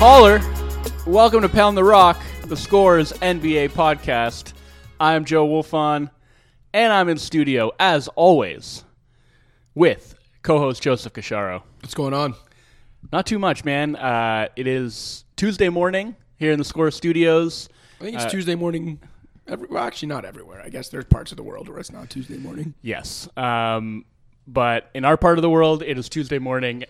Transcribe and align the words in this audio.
Holler, 0.00 0.40
welcome 1.06 1.42
to 1.42 1.48
Pound 1.48 1.76
the 1.76 1.84
Rock, 1.84 2.18
the 2.46 2.56
Scores 2.56 3.12
NBA 3.12 3.70
podcast. 3.72 4.54
I'm 4.98 5.26
Joe 5.26 5.46
Wolfond, 5.46 6.10
and 6.72 6.90
I'm 6.90 7.10
in 7.10 7.18
studio, 7.18 7.72
as 7.78 8.08
always, 8.08 8.82
with 9.74 10.14
co 10.42 10.58
host 10.58 10.82
Joseph 10.82 11.12
Casciaro. 11.12 11.62
What's 11.82 11.92
going 11.92 12.14
on? 12.14 12.34
Not 13.12 13.26
too 13.26 13.38
much, 13.38 13.64
man. 13.64 13.94
Uh, 13.96 14.48
it 14.56 14.66
is 14.66 15.24
Tuesday 15.36 15.68
morning 15.68 16.16
here 16.38 16.52
in 16.52 16.58
the 16.58 16.64
Score 16.64 16.90
studios. 16.90 17.68
I 18.00 18.04
think 18.04 18.16
it's 18.16 18.24
Uh, 18.24 18.30
Tuesday 18.30 18.54
morning. 18.54 19.00
Every, 19.46 19.68
well, 19.68 19.82
actually, 19.84 20.08
not 20.08 20.24
everywhere. 20.24 20.62
I 20.64 20.70
guess 20.70 20.88
there's 20.88 21.04
parts 21.04 21.30
of 21.30 21.36
the 21.36 21.42
world 21.42 21.68
where 21.68 21.78
it's 21.78 21.92
not 21.92 22.08
Tuesday 22.08 22.38
morning. 22.38 22.72
Yes. 22.80 23.28
Um, 23.36 24.06
but 24.46 24.90
in 24.94 25.04
our 25.04 25.16
part 25.16 25.38
of 25.38 25.42
the 25.42 25.50
world, 25.50 25.82
it 25.82 25.98
is 25.98 26.08
Tuesday 26.08 26.38
morning, 26.38 26.84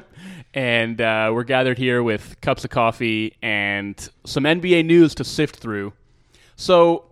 and 0.54 1.00
uh, 1.00 1.30
we're 1.32 1.44
gathered 1.44 1.78
here 1.78 2.02
with 2.02 2.40
cups 2.40 2.64
of 2.64 2.70
coffee 2.70 3.36
and 3.42 4.08
some 4.24 4.44
NBA 4.44 4.84
news 4.84 5.14
to 5.16 5.24
sift 5.24 5.56
through. 5.56 5.92
So 6.56 7.04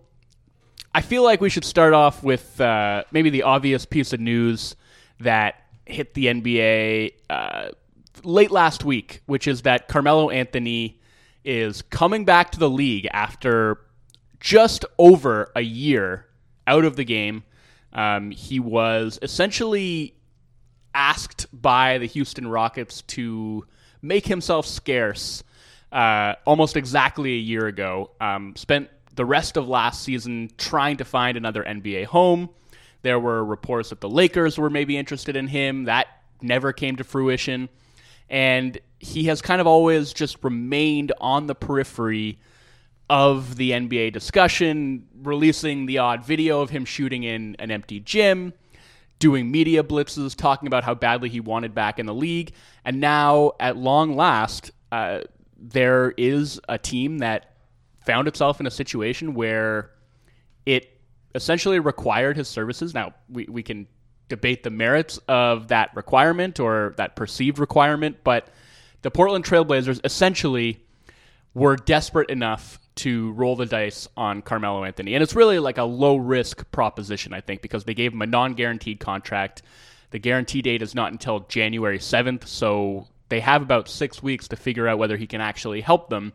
I 0.93 1.01
feel 1.01 1.23
like 1.23 1.41
we 1.41 1.49
should 1.49 1.65
start 1.65 1.93
off 1.93 2.23
with 2.23 2.59
uh, 2.61 3.03
maybe 3.11 3.29
the 3.29 3.43
obvious 3.43 3.85
piece 3.85 4.13
of 4.13 4.19
news 4.19 4.75
that 5.19 5.55
hit 5.85 6.13
the 6.13 6.27
NBA 6.27 7.13
uh, 7.29 7.69
late 8.23 8.51
last 8.51 8.85
week, 8.85 9.21
which 9.25 9.47
is 9.47 9.63
that 9.63 9.87
Carmelo 9.87 10.29
Anthony 10.29 10.99
is 11.43 11.81
coming 11.81 12.25
back 12.25 12.51
to 12.51 12.59
the 12.59 12.69
league 12.69 13.07
after 13.11 13.79
just 14.39 14.85
over 14.97 15.51
a 15.55 15.61
year 15.61 16.27
out 16.67 16.85
of 16.85 16.95
the 16.95 17.03
game. 17.03 17.43
Um, 17.93 18.31
he 18.31 18.59
was 18.59 19.19
essentially 19.21 20.15
asked 20.95 21.47
by 21.53 21.97
the 21.99 22.05
Houston 22.05 22.47
Rockets 22.47 23.01
to 23.03 23.65
make 24.01 24.25
himself 24.25 24.65
scarce 24.65 25.43
uh, 25.91 26.35
almost 26.45 26.75
exactly 26.75 27.33
a 27.33 27.39
year 27.39 27.67
ago. 27.67 28.11
Um, 28.19 28.55
spent 28.55 28.89
the 29.15 29.25
rest 29.25 29.57
of 29.57 29.67
last 29.67 30.03
season 30.03 30.49
trying 30.57 30.97
to 30.97 31.05
find 31.05 31.37
another 31.37 31.63
NBA 31.63 32.05
home. 32.05 32.49
There 33.03 33.19
were 33.19 33.43
reports 33.43 33.89
that 33.89 34.01
the 34.01 34.09
Lakers 34.09 34.57
were 34.57 34.69
maybe 34.69 34.97
interested 34.97 35.35
in 35.35 35.47
him. 35.47 35.85
That 35.85 36.07
never 36.41 36.73
came 36.73 36.95
to 36.95 37.03
fruition. 37.03 37.69
And 38.29 38.79
he 38.99 39.25
has 39.25 39.41
kind 39.41 39.61
of 39.61 39.67
always 39.67 40.13
just 40.13 40.43
remained 40.43 41.11
on 41.19 41.47
the 41.47 41.55
periphery 41.55 42.39
of 43.09 43.57
the 43.57 43.71
NBA 43.71 44.13
discussion, 44.13 45.07
releasing 45.21 45.85
the 45.85 45.97
odd 45.99 46.25
video 46.25 46.61
of 46.61 46.69
him 46.69 46.85
shooting 46.85 47.23
in 47.23 47.55
an 47.59 47.71
empty 47.71 47.99
gym, 47.99 48.53
doing 49.19 49.51
media 49.51 49.83
blitzes, 49.83 50.35
talking 50.35 50.67
about 50.67 50.83
how 50.83 50.93
badly 50.93 51.29
he 51.29 51.39
wanted 51.39 51.75
back 51.75 51.99
in 51.99 52.05
the 52.05 52.13
league. 52.13 52.53
And 52.85 52.99
now, 52.99 53.53
at 53.59 53.77
long 53.77 54.15
last, 54.15 54.71
uh, 54.91 55.21
there 55.57 56.13
is 56.17 56.59
a 56.67 56.77
team 56.77 57.19
that 57.19 57.55
found 58.05 58.27
itself 58.27 58.59
in 58.59 58.67
a 58.67 58.71
situation 58.71 59.33
where 59.33 59.91
it 60.65 60.99
essentially 61.35 61.79
required 61.79 62.37
his 62.37 62.47
services. 62.47 62.93
Now, 62.93 63.13
we, 63.29 63.45
we 63.45 63.63
can 63.63 63.87
debate 64.29 64.63
the 64.63 64.69
merits 64.69 65.19
of 65.27 65.67
that 65.69 65.95
requirement 65.95 66.59
or 66.59 66.93
that 66.97 67.15
perceived 67.15 67.59
requirement, 67.59 68.17
but 68.23 68.47
the 69.01 69.11
Portland 69.11 69.45
Trailblazers 69.45 69.99
essentially 70.03 70.83
were 71.53 71.75
desperate 71.75 72.29
enough 72.29 72.79
to 72.95 73.31
roll 73.33 73.55
the 73.55 73.65
dice 73.65 74.07
on 74.15 74.41
Carmelo 74.41 74.83
Anthony. 74.83 75.13
And 75.13 75.23
it's 75.23 75.35
really 75.35 75.59
like 75.59 75.77
a 75.77 75.83
low 75.83 76.15
risk 76.15 76.69
proposition, 76.71 77.33
I 77.33 77.41
think, 77.41 77.61
because 77.61 77.83
they 77.83 77.93
gave 77.93 78.13
him 78.13 78.21
a 78.21 78.27
non 78.27 78.53
guaranteed 78.53 78.99
contract. 78.99 79.61
The 80.11 80.19
guarantee 80.19 80.61
date 80.61 80.81
is 80.81 80.93
not 80.93 81.11
until 81.11 81.41
January 81.41 81.97
7th, 81.97 82.47
so 82.47 83.07
they 83.29 83.39
have 83.39 83.63
about 83.63 83.89
six 83.89 84.21
weeks 84.21 84.47
to 84.49 84.55
figure 84.55 84.87
out 84.87 84.99
whether 84.99 85.17
he 85.17 85.25
can 85.25 85.41
actually 85.41 85.81
help 85.81 86.09
them. 86.09 86.33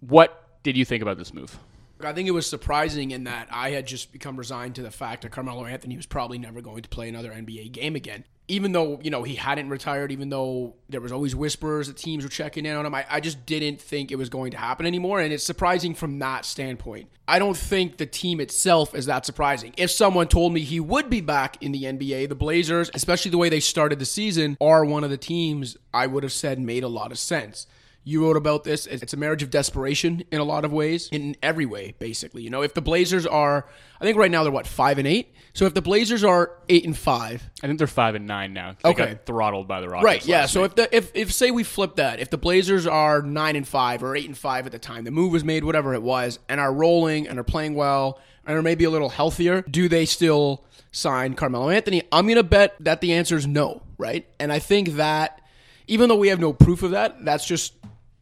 What 0.00 0.62
did 0.62 0.76
you 0.76 0.84
think 0.84 1.02
about 1.02 1.18
this 1.18 1.34
move? 1.34 1.58
I 2.00 2.12
think 2.12 2.28
it 2.28 2.32
was 2.32 2.46
surprising 2.46 3.10
in 3.10 3.24
that 3.24 3.48
I 3.50 3.70
had 3.70 3.86
just 3.86 4.12
become 4.12 4.36
resigned 4.36 4.76
to 4.76 4.82
the 4.82 4.90
fact 4.92 5.22
that 5.22 5.32
Carmelo 5.32 5.64
Anthony 5.64 5.96
was 5.96 6.06
probably 6.06 6.38
never 6.38 6.60
going 6.60 6.82
to 6.82 6.88
play 6.88 7.08
another 7.08 7.32
NBA 7.32 7.72
game 7.72 7.96
again. 7.96 8.24
Even 8.48 8.72
though, 8.72 8.98
you 9.02 9.10
know, 9.10 9.22
he 9.22 9.34
hadn't 9.34 9.68
retired, 9.68 10.10
even 10.10 10.30
though 10.30 10.74
there 10.88 11.00
was 11.00 11.12
always 11.12 11.36
whispers 11.36 11.86
that 11.86 11.96
teams 11.96 12.24
were 12.24 12.30
checking 12.30 12.64
in 12.64 12.74
on 12.74 12.86
him, 12.86 12.94
I, 12.94 13.04
I 13.08 13.20
just 13.20 13.44
didn't 13.44 13.80
think 13.80 14.10
it 14.10 14.16
was 14.16 14.30
going 14.30 14.52
to 14.52 14.56
happen 14.56 14.86
anymore. 14.86 15.20
And 15.20 15.32
it's 15.32 15.44
surprising 15.44 15.94
from 15.94 16.18
that 16.20 16.44
standpoint. 16.44 17.08
I 17.28 17.38
don't 17.38 17.56
think 17.56 17.98
the 17.98 18.06
team 18.06 18.40
itself 18.40 18.94
is 18.94 19.04
that 19.06 19.26
surprising. 19.26 19.74
If 19.76 19.90
someone 19.90 20.28
told 20.28 20.54
me 20.54 20.60
he 20.60 20.80
would 20.80 21.10
be 21.10 21.20
back 21.20 21.62
in 21.62 21.72
the 21.72 21.84
NBA, 21.84 22.30
the 22.30 22.34
Blazers, 22.34 22.90
especially 22.94 23.30
the 23.30 23.38
way 23.38 23.50
they 23.50 23.60
started 23.60 23.98
the 23.98 24.06
season, 24.06 24.56
are 24.62 24.82
one 24.84 25.04
of 25.04 25.10
the 25.10 25.18
teams 25.18 25.76
I 25.92 26.06
would 26.06 26.22
have 26.22 26.32
said 26.32 26.58
made 26.58 26.84
a 26.84 26.88
lot 26.88 27.12
of 27.12 27.18
sense. 27.18 27.66
You 28.08 28.24
wrote 28.24 28.38
about 28.38 28.64
this. 28.64 28.86
It's 28.86 29.12
a 29.12 29.18
marriage 29.18 29.42
of 29.42 29.50
desperation 29.50 30.24
in 30.32 30.40
a 30.40 30.44
lot 30.44 30.64
of 30.64 30.72
ways, 30.72 31.10
in 31.12 31.36
every 31.42 31.66
way, 31.66 31.94
basically. 31.98 32.42
You 32.42 32.48
know, 32.48 32.62
if 32.62 32.72
the 32.72 32.80
Blazers 32.80 33.26
are, 33.26 33.66
I 34.00 34.04
think 34.04 34.16
right 34.16 34.30
now 34.30 34.44
they're 34.44 34.50
what 34.50 34.66
five 34.66 34.96
and 34.96 35.06
eight. 35.06 35.34
So 35.54 35.66
if 35.66 35.74
the 35.74 35.82
Blazers 35.82 36.22
are 36.24 36.52
eight 36.68 36.84
and 36.84 36.96
five, 36.96 37.42
I 37.62 37.66
think 37.66 37.78
they're 37.78 37.86
five 37.86 38.14
and 38.14 38.26
nine 38.26 38.52
now. 38.52 38.76
They 38.82 38.90
Okay. 38.90 39.06
got 39.14 39.26
throttled 39.26 39.66
by 39.66 39.80
the 39.80 39.88
Rockets. 39.88 40.04
right? 40.04 40.26
Yeah. 40.26 40.46
So 40.46 40.64
if 40.64 40.74
the 40.76 40.94
if 40.94 41.10
if 41.14 41.32
say 41.32 41.50
we 41.50 41.64
flip 41.64 41.96
that, 41.96 42.20
if 42.20 42.30
the 42.30 42.38
Blazers 42.38 42.86
are 42.86 43.22
nine 43.22 43.56
and 43.56 43.66
five 43.66 44.02
or 44.04 44.14
eight 44.14 44.26
and 44.26 44.36
five 44.38 44.66
at 44.66 44.72
the 44.72 44.78
time 44.78 45.04
the 45.04 45.10
move 45.10 45.32
was 45.32 45.44
made, 45.44 45.64
whatever 45.64 45.94
it 45.94 46.02
was, 46.02 46.38
and 46.48 46.60
are 46.60 46.72
rolling 46.72 47.26
and 47.26 47.38
are 47.38 47.44
playing 47.44 47.74
well 47.74 48.20
and 48.46 48.56
are 48.56 48.62
maybe 48.62 48.84
a 48.84 48.90
little 48.90 49.08
healthier, 49.10 49.62
do 49.62 49.88
they 49.88 50.04
still 50.06 50.64
sign 50.92 51.34
Carmelo 51.34 51.70
Anthony? 51.70 52.02
I'm 52.12 52.26
gonna 52.28 52.42
bet 52.42 52.74
that 52.80 53.00
the 53.00 53.12
answer 53.14 53.36
is 53.36 53.46
no, 53.46 53.82
right? 53.98 54.26
And 54.38 54.52
I 54.52 54.58
think 54.58 54.90
that 54.96 55.40
even 55.86 56.08
though 56.08 56.16
we 56.16 56.28
have 56.28 56.38
no 56.40 56.52
proof 56.52 56.82
of 56.82 56.92
that, 56.92 57.24
that's 57.24 57.46
just 57.46 57.72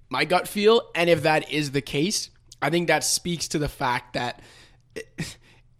my 0.08 0.24
gut 0.24 0.46
feel. 0.48 0.82
And 0.94 1.10
if 1.10 1.22
that 1.24 1.50
is 1.52 1.72
the 1.72 1.80
case, 1.82 2.30
I 2.62 2.70
think 2.70 2.86
that 2.88 3.04
speaks 3.04 3.48
to 3.48 3.58
the 3.58 3.68
fact 3.68 4.14
that 4.14 4.40
it- 4.94 5.36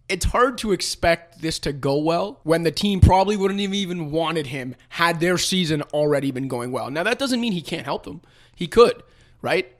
it's 0.09 0.25
hard 0.25 0.57
to 0.59 0.71
expect 0.71 1.41
this 1.41 1.59
to 1.59 1.73
go 1.73 1.97
well 1.97 2.39
when 2.43 2.63
the 2.63 2.71
team 2.71 2.99
probably 2.99 3.35
wouldn't 3.35 3.59
have 3.59 3.73
even 3.73 4.11
wanted 4.11 4.47
him 4.47 4.75
had 4.89 5.19
their 5.19 5.37
season 5.37 5.81
already 5.93 6.31
been 6.31 6.47
going 6.47 6.71
well. 6.71 6.89
Now, 6.89 7.03
that 7.03 7.19
doesn't 7.19 7.41
mean 7.41 7.51
he 7.53 7.61
can't 7.61 7.85
help 7.85 8.03
them. 8.03 8.21
He 8.55 8.67
could, 8.67 9.03
right? 9.41 9.73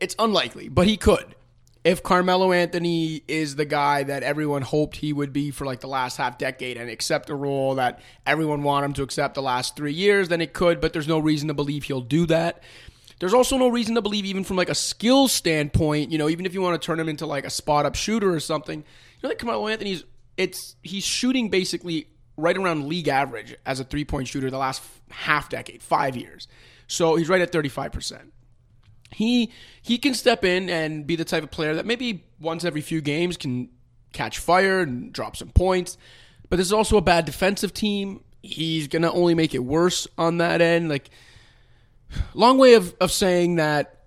It's 0.00 0.16
unlikely, 0.18 0.68
but 0.68 0.86
he 0.86 0.96
could. 0.96 1.34
If 1.84 2.02
Carmelo 2.02 2.50
Anthony 2.50 3.22
is 3.28 3.54
the 3.54 3.64
guy 3.64 4.02
that 4.02 4.24
everyone 4.24 4.62
hoped 4.62 4.96
he 4.96 5.12
would 5.12 5.32
be 5.32 5.52
for 5.52 5.66
like 5.66 5.80
the 5.80 5.86
last 5.86 6.16
half 6.16 6.36
decade 6.36 6.78
and 6.78 6.90
accept 6.90 7.30
a 7.30 7.34
role 7.34 7.76
that 7.76 8.00
everyone 8.26 8.64
wanted 8.64 8.86
him 8.86 8.92
to 8.94 9.02
accept 9.02 9.34
the 9.34 9.42
last 9.42 9.76
three 9.76 9.92
years, 9.92 10.28
then 10.28 10.40
it 10.40 10.52
could, 10.52 10.80
but 10.80 10.92
there's 10.92 11.06
no 11.06 11.18
reason 11.20 11.46
to 11.48 11.54
believe 11.54 11.84
he'll 11.84 12.00
do 12.00 12.26
that. 12.26 12.62
There's 13.18 13.34
also 13.34 13.56
no 13.56 13.68
reason 13.68 13.94
to 13.94 14.02
believe, 14.02 14.24
even 14.24 14.42
from 14.42 14.56
like 14.56 14.68
a 14.68 14.74
skill 14.74 15.28
standpoint, 15.28 16.10
you 16.10 16.18
know, 16.18 16.28
even 16.28 16.44
if 16.44 16.52
you 16.52 16.60
want 16.60 16.80
to 16.80 16.84
turn 16.84 16.98
him 16.98 17.08
into 17.08 17.24
like 17.24 17.46
a 17.46 17.50
spot 17.50 17.86
up 17.86 17.94
shooter 17.94 18.34
or 18.34 18.40
something, 18.40 18.84
know, 19.26 19.30
like 19.30 19.38
Carmelo 19.38 19.68
Anthony's, 19.68 20.04
it's 20.36 20.76
he's 20.82 21.04
shooting 21.04 21.48
basically 21.48 22.08
right 22.36 22.56
around 22.56 22.88
league 22.88 23.08
average 23.08 23.56
as 23.64 23.80
a 23.80 23.84
three 23.84 24.04
point 24.04 24.28
shooter 24.28 24.50
the 24.50 24.58
last 24.58 24.82
half 25.10 25.48
decade, 25.48 25.82
five 25.82 26.16
years. 26.16 26.48
So 26.86 27.16
he's 27.16 27.28
right 27.28 27.40
at 27.40 27.52
35%. 27.52 28.30
He 29.12 29.52
he 29.82 29.98
can 29.98 30.14
step 30.14 30.44
in 30.44 30.68
and 30.68 31.06
be 31.06 31.16
the 31.16 31.24
type 31.24 31.42
of 31.42 31.50
player 31.50 31.74
that 31.74 31.86
maybe 31.86 32.24
once 32.40 32.64
every 32.64 32.80
few 32.80 33.00
games 33.00 33.36
can 33.36 33.68
catch 34.12 34.38
fire 34.38 34.80
and 34.80 35.12
drop 35.12 35.36
some 35.36 35.50
points. 35.50 35.96
But 36.48 36.56
this 36.56 36.66
is 36.66 36.72
also 36.72 36.96
a 36.96 37.02
bad 37.02 37.24
defensive 37.24 37.72
team. 37.72 38.22
He's 38.42 38.88
gonna 38.88 39.12
only 39.12 39.34
make 39.34 39.54
it 39.54 39.60
worse 39.60 40.06
on 40.18 40.38
that 40.38 40.60
end. 40.60 40.88
Like 40.88 41.10
long 42.34 42.58
way 42.58 42.74
of, 42.74 42.94
of 43.00 43.12
saying 43.12 43.56
that 43.56 44.04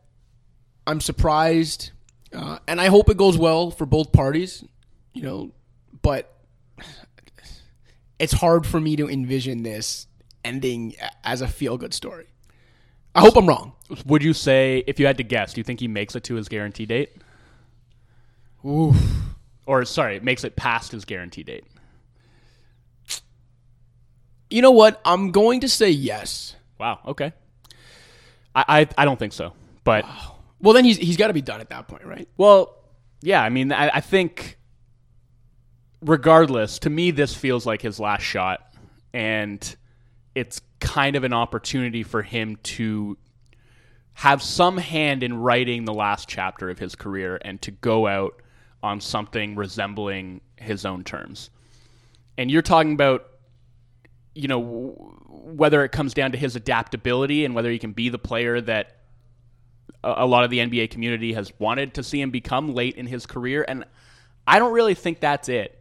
I'm 0.86 1.01
surprised, 1.01 1.91
uh, 2.34 2.59
and 2.68 2.81
I 2.81 2.88
hope 2.88 3.09
it 3.09 3.18
goes 3.18 3.38
well 3.38 3.72
for 3.72 3.86
both 3.86 4.12
parties. 4.12 4.63
You 5.13 5.23
know, 5.23 5.51
but 6.01 6.33
it's 8.19 8.33
hard 8.33 8.65
for 8.65 8.79
me 8.79 8.95
to 8.97 9.09
envision 9.09 9.63
this 9.63 10.07
ending 10.44 10.95
as 11.23 11.41
a 11.41 11.47
feel 11.47 11.77
good 11.77 11.94
story. 11.94 12.27
I 13.15 13.21
hope 13.21 13.35
I'm 13.35 13.47
wrong. 13.47 13.73
would 14.06 14.23
you 14.23 14.33
say, 14.33 14.83
if 14.85 15.00
you 15.00 15.06
had 15.07 15.17
to 15.17 15.23
guess, 15.23 15.53
do 15.53 15.59
you 15.59 15.63
think 15.63 15.79
he 15.79 15.88
makes 15.88 16.15
it 16.15 16.23
to 16.25 16.35
his 16.35 16.47
guarantee 16.47 16.85
date? 16.85 17.11
Oof. 18.65 18.95
Or, 19.65 19.83
sorry, 19.85 20.19
makes 20.19 20.44
it 20.44 20.56
past 20.56 20.91
his 20.91 21.06
guarantee 21.06 21.44
date? 21.44 21.63
You 24.50 24.62
know 24.62 24.71
what? 24.71 25.01
I'm 25.05 25.31
going 25.31 25.62
to 25.62 25.69
say 25.69 25.89
yes. 25.89 26.55
Wow, 26.79 27.00
okay. 27.07 27.33
I, 28.55 28.65
I, 28.81 28.88
I 29.00 29.05
don't 29.05 29.17
think 29.19 29.33
so. 29.33 29.53
But, 29.83 30.05
Well, 30.62 30.73
then 30.73 30.85
he's 30.85 30.97
he's 30.97 31.17
got 31.17 31.27
to 31.27 31.33
be 31.33 31.41
done 31.41 31.62
at 31.62 31.69
that 31.69 31.88
point, 31.88 32.05
right? 32.05 32.27
well, 32.38 32.75
yeah, 33.21 33.41
I 33.44 33.50
mean, 33.50 33.71
I, 33.71 33.89
I 33.95 34.01
think 34.01 34.57
regardless, 36.01 36.80
to 36.80 36.90
me, 36.90 37.12
this 37.12 37.34
feels 37.34 37.66
like 37.66 37.81
his 37.81 38.00
last 38.00 38.24
shot. 38.24 38.62
And 39.13 39.75
it's 40.36 40.62
kind 40.80 41.16
of 41.16 41.24
an 41.24 41.34
opportunity 41.34 42.04
for 42.04 42.22
him 42.22 42.57
to 42.63 43.18
have 44.13 44.42
some 44.42 44.78
hand 44.78 45.24
in 45.24 45.38
writing 45.38 45.86
the 45.86 45.94
last 45.94 46.28
chapter 46.28 46.69
of 46.69 46.78
his 46.78 46.96
career 46.96 47.40
and 47.42 47.62
to 47.62 47.72
go 47.72 48.06
out 48.06 48.42
on 48.84 49.01
something 49.01 49.56
resembling 49.56 50.42
his 50.57 50.86
own 50.86 51.04
terms. 51.04 51.50
And 52.38 52.50
you're 52.51 52.62
talking 52.62 52.94
about, 52.94 53.25
you 54.36 54.48
know, 54.48 54.62
whether 55.28 55.84
it 55.84 55.92
comes 55.92 56.13
down 56.13 56.31
to 56.34 56.38
his 56.38 56.56
adaptability 56.56 57.46
and 57.46 57.56
whether 57.56 57.72
he 57.72 57.80
can 57.80 57.92
be 57.92 58.10
the 58.10 58.19
player 58.19 58.62
that 58.62 58.98
a, 60.04 60.25
lot 60.25 60.44
of 60.44 60.50
the 60.50 60.60
NBA 60.60 60.92
community 60.92 61.34
has 61.34 61.51
wanted 61.60 61.96
to 61.96 62.04
see 62.04 62.22
him 62.22 62.31
become 62.31 62.74
late 62.74 62.96
in 62.96 63.06
his 63.06 63.25
career, 63.25 63.66
and 63.68 63.84
I 64.48 64.60
don't 64.60 64.72
really 64.72 64.94
think 64.94 65.19
that's 65.19 65.50
it. 65.50 65.78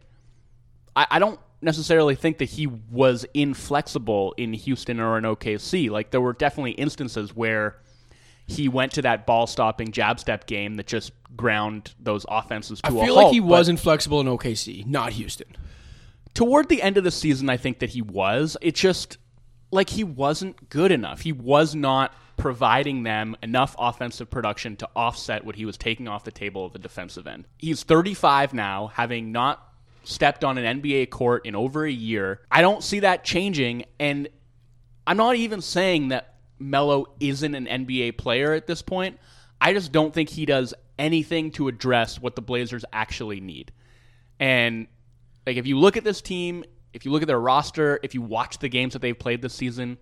I, 0.95 1.07
I 1.11 1.19
don't 1.19 1.39
necessarily 1.61 2.15
think 2.15 2.37
that 2.37 2.49
he 2.49 2.67
was 2.67 3.25
inflexible 3.33 4.33
in 4.37 4.53
Houston 4.53 4.99
or 4.99 5.17
in 5.17 5.23
OKC. 5.23 5.89
Like 5.89 6.11
there 6.11 6.21
were 6.21 6.33
definitely 6.33 6.71
instances 6.71 7.35
where 7.35 7.77
he 8.47 8.67
went 8.67 8.93
to 8.93 9.01
that 9.03 9.27
ball 9.27 9.45
stopping 9.45 9.91
jab 9.91 10.19
step 10.19 10.47
game 10.47 10.75
that 10.75 10.87
just 10.87 11.11
ground 11.35 11.93
those 11.99 12.25
offenses 12.27 12.81
to 12.81 12.87
I 12.87 12.95
a 12.95 13.05
feel 13.05 13.15
like 13.15 13.31
he 13.31 13.39
was 13.39 13.69
inflexible 13.69 14.21
in 14.21 14.27
OKC, 14.27 14.85
not 14.85 15.13
Houston. 15.13 15.55
toward 16.33 16.69
the 16.69 16.81
end 16.81 16.97
of 16.97 17.03
the 17.03 17.11
season, 17.11 17.49
I 17.49 17.57
think 17.57 17.79
that 17.79 17.91
he 17.91 18.01
was. 18.01 18.57
It 18.61 18.75
just 18.75 19.17
like 19.71 19.89
he 19.89 20.03
wasn't 20.03 20.69
good 20.69 20.91
enough. 20.91 21.21
He 21.21 21.31
was 21.31 21.75
not 21.75 22.13
providing 22.37 23.03
them 23.03 23.35
enough 23.43 23.75
offensive 23.77 24.29
production 24.29 24.75
to 24.77 24.89
offset 24.95 25.45
what 25.45 25.55
he 25.55 25.65
was 25.65 25.77
taking 25.77 26.07
off 26.07 26.23
the 26.23 26.31
table 26.31 26.65
at 26.65 26.73
the 26.73 26.79
defensive 26.79 27.27
end. 27.27 27.45
He's 27.57 27.83
35 27.83 28.53
now, 28.53 28.87
having 28.87 29.31
not 29.31 29.68
stepped 30.09 30.43
on 30.43 30.57
an 30.57 30.81
NBA 30.81 31.09
court 31.09 31.45
in 31.45 31.55
over 31.55 31.85
a 31.85 31.91
year. 31.91 32.41
I 32.51 32.61
don't 32.61 32.83
see 32.83 32.99
that 33.01 33.23
changing, 33.23 33.85
and 33.99 34.27
I'm 35.05 35.17
not 35.17 35.35
even 35.35 35.61
saying 35.61 36.09
that 36.09 36.35
Melo 36.59 37.05
isn't 37.19 37.55
an 37.55 37.65
NBA 37.65 38.17
player 38.17 38.53
at 38.53 38.67
this 38.67 38.81
point. 38.81 39.19
I 39.61 39.73
just 39.73 39.91
don't 39.91 40.13
think 40.13 40.29
he 40.29 40.45
does 40.45 40.73
anything 40.97 41.51
to 41.51 41.67
address 41.67 42.19
what 42.19 42.35
the 42.35 42.41
Blazers 42.41 42.83
actually 42.91 43.39
need. 43.39 43.71
And 44.39 44.87
like 45.45 45.57
if 45.57 45.65
you 45.65 45.77
look 45.77 45.97
at 45.97 46.03
this 46.03 46.21
team, 46.21 46.63
if 46.93 47.05
you 47.05 47.11
look 47.11 47.21
at 47.21 47.27
their 47.27 47.39
roster, 47.39 47.99
if 48.03 48.13
you 48.13 48.21
watch 48.21 48.59
the 48.59 48.69
games 48.69 48.93
that 48.93 49.01
they've 49.01 49.17
played 49.17 49.41
this 49.41 49.53
season, 49.53 49.97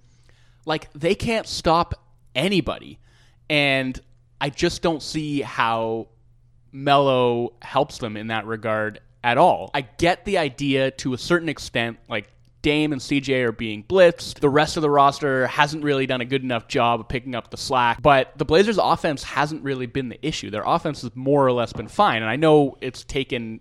like 0.65 0.91
they 0.93 1.15
can't 1.15 1.47
stop 1.47 1.93
anybody. 2.35 2.99
And 3.49 3.99
I 4.39 4.49
just 4.49 4.81
don't 4.81 5.01
see 5.01 5.41
how 5.41 6.09
Melo 6.71 7.53
helps 7.61 7.97
them 7.99 8.17
in 8.17 8.27
that 8.27 8.45
regard 8.45 8.99
at 9.23 9.37
all. 9.37 9.71
I 9.73 9.81
get 9.81 10.25
the 10.25 10.37
idea 10.37 10.91
to 10.91 11.13
a 11.13 11.17
certain 11.17 11.49
extent, 11.49 11.97
like 12.09 12.29
Dame 12.61 12.91
and 12.91 13.01
CJ 13.01 13.43
are 13.43 13.51
being 13.51 13.83
blitzed. 13.83 14.39
The 14.39 14.49
rest 14.49 14.77
of 14.77 14.81
the 14.81 14.89
roster 14.89 15.47
hasn't 15.47 15.83
really 15.83 16.05
done 16.05 16.21
a 16.21 16.25
good 16.25 16.43
enough 16.43 16.67
job 16.67 16.99
of 16.99 17.07
picking 17.07 17.35
up 17.35 17.49
the 17.49 17.57
slack. 17.57 18.01
But 18.01 18.37
the 18.37 18.45
Blazers' 18.45 18.77
offense 18.77 19.23
hasn't 19.23 19.63
really 19.63 19.85
been 19.85 20.09
the 20.09 20.25
issue. 20.25 20.49
Their 20.49 20.63
offense 20.65 21.01
has 21.03 21.15
more 21.15 21.45
or 21.45 21.51
less 21.51 21.73
been 21.73 21.87
fine. 21.87 22.21
And 22.21 22.29
I 22.29 22.35
know 22.35 22.77
it's 22.81 23.03
taken 23.03 23.59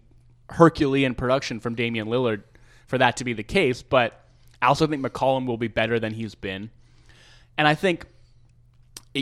Herculean 0.48 1.14
production 1.14 1.60
from 1.60 1.74
Damian 1.74 2.08
Lillard 2.08 2.42
for 2.86 2.98
that 2.98 3.18
to 3.18 3.24
be 3.24 3.32
the 3.32 3.42
case, 3.42 3.82
but 3.82 4.24
I 4.62 4.66
also 4.66 4.86
think 4.86 5.04
McCollum 5.04 5.46
will 5.46 5.56
be 5.56 5.68
better 5.68 5.98
than 5.98 6.14
he's 6.14 6.34
been. 6.34 6.70
And 7.58 7.66
I 7.66 7.74
think 7.74 8.06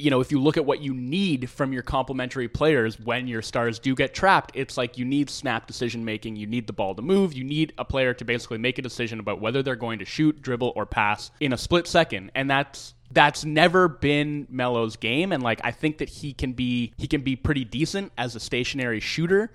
you 0.02 0.10
know, 0.10 0.20
if 0.20 0.30
you 0.30 0.40
look 0.40 0.56
at 0.56 0.64
what 0.64 0.80
you 0.80 0.94
need 0.94 1.48
from 1.50 1.72
your 1.72 1.82
complementary 1.82 2.48
players 2.48 2.98
when 2.98 3.26
your 3.26 3.42
stars 3.42 3.78
do 3.78 3.94
get 3.94 4.14
trapped, 4.14 4.52
it's 4.54 4.76
like 4.76 4.98
you 4.98 5.04
need 5.04 5.30
snap 5.30 5.66
decision 5.66 6.04
making, 6.04 6.36
you 6.36 6.46
need 6.46 6.66
the 6.66 6.72
ball 6.72 6.94
to 6.94 7.02
move, 7.02 7.34
you 7.34 7.44
need 7.44 7.72
a 7.78 7.84
player 7.84 8.14
to 8.14 8.24
basically 8.24 8.58
make 8.58 8.78
a 8.78 8.82
decision 8.82 9.20
about 9.20 9.40
whether 9.40 9.62
they're 9.62 9.76
going 9.76 9.98
to 9.98 10.04
shoot, 10.04 10.40
dribble, 10.42 10.72
or 10.74 10.86
pass 10.86 11.30
in 11.40 11.52
a 11.52 11.58
split 11.58 11.86
second. 11.86 12.30
And 12.34 12.50
that's 12.50 12.94
that's 13.10 13.44
never 13.44 13.86
been 13.86 14.46
Melo's 14.50 14.96
game. 14.96 15.30
And 15.32 15.42
like 15.42 15.60
I 15.62 15.70
think 15.70 15.98
that 15.98 16.08
he 16.08 16.32
can 16.32 16.52
be 16.52 16.92
he 16.96 17.06
can 17.06 17.22
be 17.22 17.36
pretty 17.36 17.64
decent 17.64 18.12
as 18.18 18.34
a 18.34 18.40
stationary 18.40 19.00
shooter, 19.00 19.52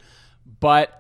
but 0.60 0.96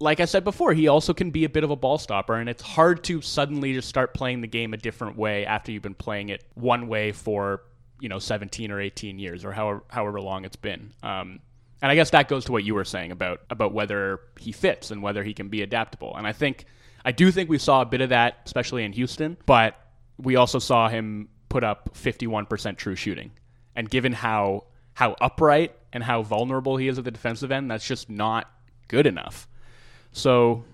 like 0.00 0.20
I 0.20 0.26
said 0.26 0.44
before, 0.44 0.74
he 0.74 0.86
also 0.86 1.12
can 1.12 1.30
be 1.30 1.44
a 1.44 1.48
bit 1.48 1.64
of 1.64 1.70
a 1.70 1.76
ball 1.76 1.98
stopper, 1.98 2.34
and 2.34 2.48
it's 2.48 2.62
hard 2.62 3.02
to 3.04 3.20
suddenly 3.20 3.72
just 3.72 3.88
start 3.88 4.14
playing 4.14 4.42
the 4.42 4.46
game 4.46 4.72
a 4.72 4.76
different 4.76 5.16
way 5.16 5.44
after 5.44 5.72
you've 5.72 5.82
been 5.82 5.94
playing 5.94 6.28
it 6.28 6.44
one 6.54 6.86
way 6.86 7.10
for 7.10 7.62
you 8.00 8.08
know 8.08 8.18
17 8.18 8.70
or 8.70 8.80
18 8.80 9.18
years 9.18 9.44
or 9.44 9.52
however 9.52 9.82
however 9.88 10.20
long 10.20 10.44
it's 10.44 10.56
been. 10.56 10.92
Um, 11.02 11.40
and 11.80 11.92
I 11.92 11.94
guess 11.94 12.10
that 12.10 12.28
goes 12.28 12.44
to 12.46 12.52
what 12.52 12.64
you 12.64 12.74
were 12.74 12.84
saying 12.84 13.12
about 13.12 13.40
about 13.50 13.72
whether 13.72 14.20
he 14.38 14.52
fits 14.52 14.90
and 14.90 15.02
whether 15.02 15.22
he 15.22 15.34
can 15.34 15.48
be 15.48 15.62
adaptable. 15.62 16.16
And 16.16 16.26
I 16.26 16.32
think 16.32 16.64
I 17.04 17.12
do 17.12 17.30
think 17.30 17.48
we 17.48 17.58
saw 17.58 17.82
a 17.82 17.86
bit 17.86 18.00
of 18.00 18.10
that, 18.10 18.38
especially 18.44 18.84
in 18.84 18.92
Houston, 18.92 19.36
but 19.46 19.76
we 20.18 20.36
also 20.36 20.58
saw 20.58 20.88
him 20.88 21.28
put 21.48 21.64
up 21.64 21.94
51% 21.94 22.76
true 22.76 22.94
shooting. 22.96 23.30
And 23.74 23.88
given 23.88 24.12
how 24.12 24.64
how 24.94 25.14
upright 25.20 25.76
and 25.92 26.02
how 26.02 26.22
vulnerable 26.22 26.76
he 26.76 26.88
is 26.88 26.98
at 26.98 27.04
the 27.04 27.10
defensive 27.10 27.52
end, 27.52 27.70
that's 27.70 27.86
just 27.86 28.10
not 28.10 28.50
good 28.88 29.06
enough. 29.06 29.46
So 30.12 30.64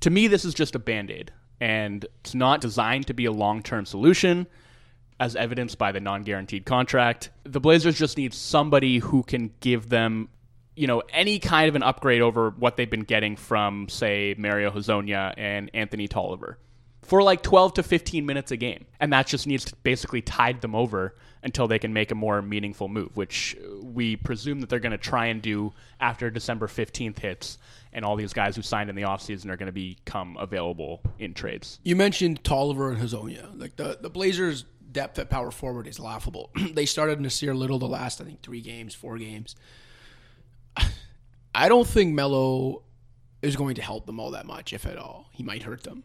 to 0.00 0.10
me, 0.10 0.28
this 0.28 0.44
is 0.44 0.54
just 0.54 0.74
a 0.74 0.78
band 0.78 1.10
aid, 1.10 1.32
and 1.60 2.06
it's 2.20 2.34
not 2.34 2.60
designed 2.60 3.06
to 3.08 3.14
be 3.14 3.26
a 3.26 3.32
long 3.32 3.62
term 3.62 3.84
solution, 3.84 4.46
as 5.20 5.36
evidenced 5.36 5.78
by 5.78 5.92
the 5.92 6.00
non 6.00 6.22
guaranteed 6.22 6.64
contract. 6.64 7.30
The 7.44 7.60
Blazers 7.60 7.98
just 7.98 8.16
need 8.16 8.34
somebody 8.34 8.98
who 8.98 9.22
can 9.22 9.52
give 9.60 9.88
them. 9.88 10.28
You 10.76 10.88
know, 10.88 11.02
any 11.10 11.38
kind 11.38 11.68
of 11.68 11.76
an 11.76 11.84
upgrade 11.84 12.20
over 12.20 12.50
what 12.50 12.76
they've 12.76 12.90
been 12.90 13.04
getting 13.04 13.36
from, 13.36 13.88
say, 13.88 14.34
Mario 14.36 14.72
Hezonja 14.72 15.32
and 15.36 15.70
Anthony 15.72 16.08
Tolliver 16.08 16.58
for 17.04 17.22
like 17.22 17.42
12 17.42 17.74
to 17.74 17.82
15 17.82 18.26
minutes 18.26 18.50
a 18.50 18.56
game. 18.56 18.86
And 18.98 19.12
that 19.12 19.26
just 19.26 19.46
needs 19.46 19.64
to 19.66 19.76
basically 19.82 20.22
tide 20.22 20.60
them 20.62 20.74
over 20.74 21.14
until 21.42 21.68
they 21.68 21.78
can 21.78 21.92
make 21.92 22.10
a 22.10 22.14
more 22.14 22.40
meaningful 22.40 22.88
move, 22.88 23.16
which 23.16 23.56
we 23.82 24.16
presume 24.16 24.60
that 24.60 24.70
they're 24.70 24.80
going 24.80 24.92
to 24.92 24.98
try 24.98 25.26
and 25.26 25.42
do 25.42 25.72
after 26.00 26.30
December 26.30 26.66
15th 26.66 27.18
hits 27.18 27.58
and 27.92 28.04
all 28.04 28.16
these 28.16 28.32
guys 28.32 28.56
who 28.56 28.62
signed 28.62 28.88
in 28.90 28.96
the 28.96 29.02
offseason 29.02 29.50
are 29.50 29.56
going 29.56 29.66
to 29.66 29.72
become 29.72 30.36
available 30.38 31.02
in 31.18 31.34
trades. 31.34 31.78
You 31.84 31.94
mentioned 31.94 32.42
Tolliver 32.42 32.90
and 32.90 33.00
Hezonja. 33.00 33.60
Like 33.60 33.76
the, 33.76 33.98
the 34.00 34.10
Blazers' 34.10 34.64
depth 34.94 35.18
at 35.18 35.28
power 35.28 35.50
forward 35.50 35.86
is 35.86 36.00
laughable. 36.00 36.50
they 36.72 36.86
started 36.86 37.18
Nassir 37.18 37.54
Little 37.54 37.78
the 37.78 37.86
last, 37.86 38.20
I 38.20 38.24
think, 38.24 38.40
three 38.40 38.62
games, 38.62 38.94
four 38.94 39.18
games. 39.18 39.54
I 41.54 41.68
don't 41.68 41.86
think 41.86 42.14
Melo 42.14 42.82
is 43.42 43.56
going 43.56 43.74
to 43.74 43.82
help 43.82 44.06
them 44.06 44.18
all 44.18 44.30
that 44.30 44.46
much, 44.46 44.72
if 44.72 44.86
at 44.86 44.96
all. 44.96 45.26
He 45.32 45.42
might 45.42 45.64
hurt 45.64 45.82
them. 45.82 46.04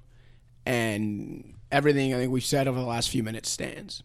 And 0.65 1.55
everything 1.71 2.13
I 2.13 2.17
think 2.17 2.31
we've 2.33 2.43
said 2.43 2.67
over 2.67 2.79
the 2.79 2.85
last 2.85 3.09
few 3.09 3.23
minutes 3.23 3.49
stands. 3.49 4.03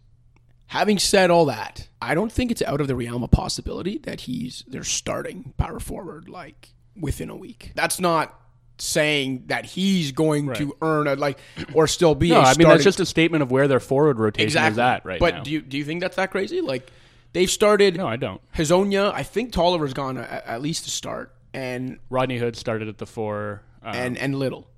Having 0.68 1.00
said 1.00 1.30
all 1.30 1.44
that, 1.46 1.88
I 2.00 2.14
don't 2.14 2.32
think 2.32 2.50
it's 2.50 2.62
out 2.62 2.80
of 2.80 2.86
the 2.86 2.96
realm 2.96 3.22
of 3.22 3.30
possibility 3.30 3.98
that 3.98 4.22
he's 4.22 4.64
they're 4.66 4.82
starting 4.82 5.52
power 5.58 5.78
forward 5.78 6.28
like 6.28 6.70
within 6.98 7.28
a 7.28 7.36
week. 7.36 7.72
That's 7.74 8.00
not 8.00 8.40
saying 8.78 9.44
that 9.46 9.64
he's 9.64 10.12
going 10.12 10.52
to 10.54 10.76
earn 10.82 11.06
a 11.06 11.14
like 11.14 11.38
or 11.72 11.86
still 11.86 12.14
be. 12.14 12.30
No, 12.30 12.40
a 12.40 12.42
I 12.42 12.54
mean 12.56 12.68
that's 12.68 12.84
just 12.84 13.00
a 13.00 13.06
statement 13.06 13.42
of 13.42 13.50
where 13.50 13.68
their 13.68 13.80
forward 13.80 14.18
rotation 14.18 14.46
exactly 14.46 14.72
is 14.72 14.78
at 14.78 15.04
right 15.04 15.20
but 15.20 15.34
now. 15.34 15.42
do 15.42 15.50
you 15.50 15.62
do 15.62 15.78
you 15.78 15.84
think 15.84 16.00
that's 16.00 16.16
that 16.16 16.30
crazy? 16.30 16.60
Like 16.60 16.90
they've 17.32 17.50
started 17.50 17.96
no, 17.96 18.06
I 18.06 18.16
don't. 18.16 18.40
Hezonja. 18.52 19.12
I 19.12 19.22
think 19.22 19.52
Tolliver's 19.52 19.94
gone 19.94 20.18
at, 20.18 20.46
at 20.46 20.62
least 20.62 20.84
to 20.84 20.90
start, 20.90 21.34
and 21.52 21.98
Rodney 22.10 22.38
Hood 22.38 22.56
started 22.56 22.88
at 22.88 22.98
the 22.98 23.06
four. 23.06 23.62
Um, 23.82 23.94
and 23.94 24.18
and 24.18 24.34
Little. 24.36 24.68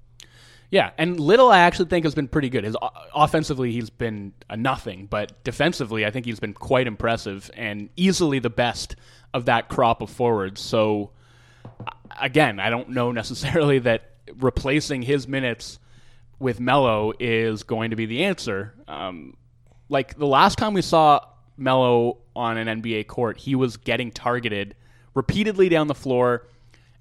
Yeah, 0.70 0.90
and 0.98 1.20
Little 1.20 1.48
I 1.48 1.60
actually 1.60 1.88
think 1.88 2.04
has 2.04 2.14
been 2.14 2.28
pretty 2.28 2.50
good. 2.50 2.64
His 2.64 2.76
offensively 3.14 3.72
he's 3.72 3.88
been 3.88 4.32
a 4.50 4.56
nothing, 4.56 5.06
but 5.06 5.42
defensively 5.44 6.04
I 6.04 6.10
think 6.10 6.26
he's 6.26 6.40
been 6.40 6.54
quite 6.54 6.86
impressive 6.86 7.50
and 7.54 7.88
easily 7.96 8.40
the 8.40 8.50
best 8.50 8.96
of 9.32 9.44
that 9.44 9.68
crop 9.68 10.02
of 10.02 10.10
forwards. 10.10 10.60
So 10.60 11.12
again, 12.20 12.60
I 12.60 12.70
don't 12.70 12.90
know 12.90 13.12
necessarily 13.12 13.78
that 13.80 14.10
replacing 14.38 15.02
his 15.02 15.28
minutes 15.28 15.78
with 16.38 16.60
Melo 16.60 17.12
is 17.18 17.62
going 17.62 17.90
to 17.90 17.96
be 17.96 18.06
the 18.06 18.24
answer. 18.24 18.74
Um, 18.86 19.36
like 19.88 20.18
the 20.18 20.26
last 20.26 20.58
time 20.58 20.74
we 20.74 20.82
saw 20.82 21.20
Melo 21.56 22.18
on 22.34 22.58
an 22.58 22.82
NBA 22.82 23.06
court, 23.06 23.38
he 23.38 23.54
was 23.54 23.76
getting 23.76 24.10
targeted 24.10 24.74
repeatedly 25.14 25.68
down 25.68 25.86
the 25.86 25.94
floor 25.94 26.46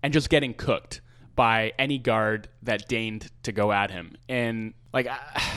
and 0.02 0.14
just 0.14 0.30
getting 0.30 0.54
cooked 0.54 1.02
by 1.36 1.74
any 1.78 1.98
guard 1.98 2.48
that 2.64 2.88
deigned 2.88 3.30
to 3.44 3.52
go 3.52 3.72
at 3.72 3.92
him. 3.92 4.16
And 4.30 4.74
like 4.94 5.08
I 5.08 5.55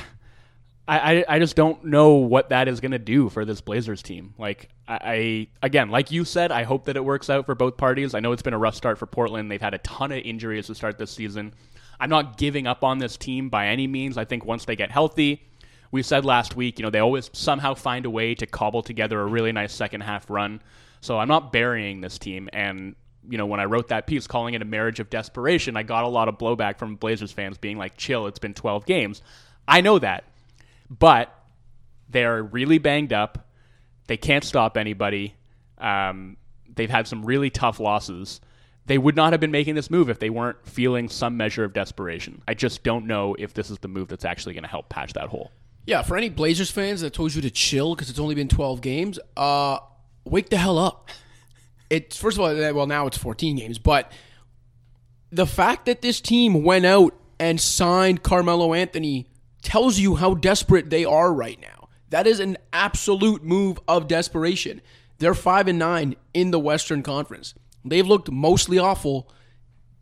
I, 0.90 1.24
I 1.28 1.38
just 1.38 1.54
don't 1.54 1.84
know 1.84 2.14
what 2.14 2.48
that 2.48 2.66
is 2.66 2.80
going 2.80 2.92
to 2.92 2.98
do 2.98 3.28
for 3.28 3.44
this 3.44 3.60
Blazers 3.60 4.02
team. 4.02 4.32
Like 4.38 4.70
I, 4.88 4.98
I 5.02 5.48
again, 5.62 5.90
like 5.90 6.10
you 6.10 6.24
said, 6.24 6.50
I 6.50 6.62
hope 6.62 6.86
that 6.86 6.96
it 6.96 7.04
works 7.04 7.28
out 7.28 7.44
for 7.44 7.54
both 7.54 7.76
parties. 7.76 8.14
I 8.14 8.20
know 8.20 8.32
it's 8.32 8.42
been 8.42 8.54
a 8.54 8.58
rough 8.58 8.74
start 8.74 8.96
for 8.96 9.04
Portland. 9.04 9.50
They've 9.50 9.60
had 9.60 9.74
a 9.74 9.78
ton 9.78 10.12
of 10.12 10.18
injuries 10.18 10.68
to 10.68 10.74
start 10.74 10.96
this 10.96 11.10
season. 11.10 11.52
I'm 12.00 12.08
not 12.08 12.38
giving 12.38 12.66
up 12.66 12.84
on 12.84 12.98
this 12.98 13.18
team 13.18 13.50
by 13.50 13.66
any 13.66 13.86
means. 13.86 14.16
I 14.16 14.24
think 14.24 14.46
once 14.46 14.64
they 14.64 14.76
get 14.76 14.90
healthy, 14.90 15.42
we 15.90 16.02
said 16.02 16.24
last 16.24 16.56
week, 16.56 16.78
you 16.78 16.84
know, 16.84 16.90
they 16.90 17.00
always 17.00 17.28
somehow 17.34 17.74
find 17.74 18.06
a 18.06 18.10
way 18.10 18.34
to 18.36 18.46
cobble 18.46 18.82
together 18.82 19.20
a 19.20 19.26
really 19.26 19.52
nice 19.52 19.74
second 19.74 20.02
half 20.02 20.30
run. 20.30 20.62
So 21.02 21.18
I'm 21.18 21.28
not 21.28 21.52
burying 21.52 22.00
this 22.00 22.18
team. 22.18 22.48
And, 22.54 22.94
you 23.28 23.36
know, 23.36 23.46
when 23.46 23.60
I 23.60 23.64
wrote 23.66 23.88
that 23.88 24.06
piece 24.06 24.26
calling 24.26 24.54
it 24.54 24.62
a 24.62 24.66
marriage 24.66 25.00
of 25.00 25.10
desperation, 25.10 25.76
I 25.76 25.82
got 25.82 26.04
a 26.04 26.08
lot 26.08 26.28
of 26.28 26.38
blowback 26.38 26.78
from 26.78 26.96
Blazers 26.96 27.32
fans 27.32 27.58
being 27.58 27.76
like, 27.76 27.96
chill, 27.96 28.26
it's 28.26 28.38
been 28.38 28.54
12 28.54 28.86
games. 28.86 29.22
I 29.66 29.82
know 29.82 29.98
that. 29.98 30.24
But 30.90 31.34
they're 32.08 32.42
really 32.42 32.78
banged 32.78 33.12
up. 33.12 33.46
They 34.06 34.16
can't 34.16 34.44
stop 34.44 34.76
anybody. 34.76 35.34
Um, 35.76 36.36
they've 36.74 36.90
had 36.90 37.06
some 37.06 37.24
really 37.24 37.50
tough 37.50 37.78
losses. 37.80 38.40
They 38.86 38.96
would 38.96 39.16
not 39.16 39.32
have 39.34 39.40
been 39.40 39.50
making 39.50 39.74
this 39.74 39.90
move 39.90 40.08
if 40.08 40.18
they 40.18 40.30
weren't 40.30 40.66
feeling 40.66 41.10
some 41.10 41.36
measure 41.36 41.62
of 41.62 41.74
desperation. 41.74 42.42
I 42.48 42.54
just 42.54 42.82
don't 42.82 43.06
know 43.06 43.36
if 43.38 43.52
this 43.52 43.70
is 43.70 43.78
the 43.80 43.88
move 43.88 44.08
that's 44.08 44.24
actually 44.24 44.54
going 44.54 44.64
to 44.64 44.70
help 44.70 44.88
patch 44.88 45.12
that 45.12 45.28
hole. 45.28 45.52
Yeah, 45.84 46.02
for 46.02 46.16
any 46.16 46.30
Blazers 46.30 46.70
fans 46.70 47.02
that 47.02 47.12
told 47.12 47.34
you 47.34 47.42
to 47.42 47.50
chill 47.50 47.94
because 47.94 48.08
it's 48.10 48.18
only 48.18 48.34
been 48.34 48.48
12 48.48 48.80
games, 48.80 49.18
uh, 49.36 49.78
wake 50.24 50.48
the 50.48 50.56
hell 50.56 50.78
up. 50.78 51.10
It's 51.90 52.16
first 52.16 52.36
of 52.38 52.44
all, 52.44 52.74
well 52.74 52.86
now 52.86 53.06
it's 53.06 53.16
14 53.16 53.56
games, 53.56 53.78
but 53.78 54.12
the 55.30 55.46
fact 55.46 55.86
that 55.86 56.02
this 56.02 56.20
team 56.20 56.62
went 56.62 56.84
out 56.84 57.14
and 57.40 57.60
signed 57.60 58.22
Carmelo 58.22 58.74
Anthony 58.74 59.26
tells 59.62 59.98
you 59.98 60.16
how 60.16 60.34
desperate 60.34 60.90
they 60.90 61.04
are 61.04 61.32
right 61.32 61.60
now. 61.60 61.88
That 62.10 62.26
is 62.26 62.40
an 62.40 62.56
absolute 62.72 63.44
move 63.44 63.78
of 63.86 64.08
desperation. 64.08 64.80
They're 65.18 65.34
5 65.34 65.68
and 65.68 65.78
9 65.78 66.16
in 66.32 66.50
the 66.50 66.58
Western 66.58 67.02
Conference. 67.02 67.54
They've 67.84 68.06
looked 68.06 68.30
mostly 68.30 68.78
awful 68.78 69.30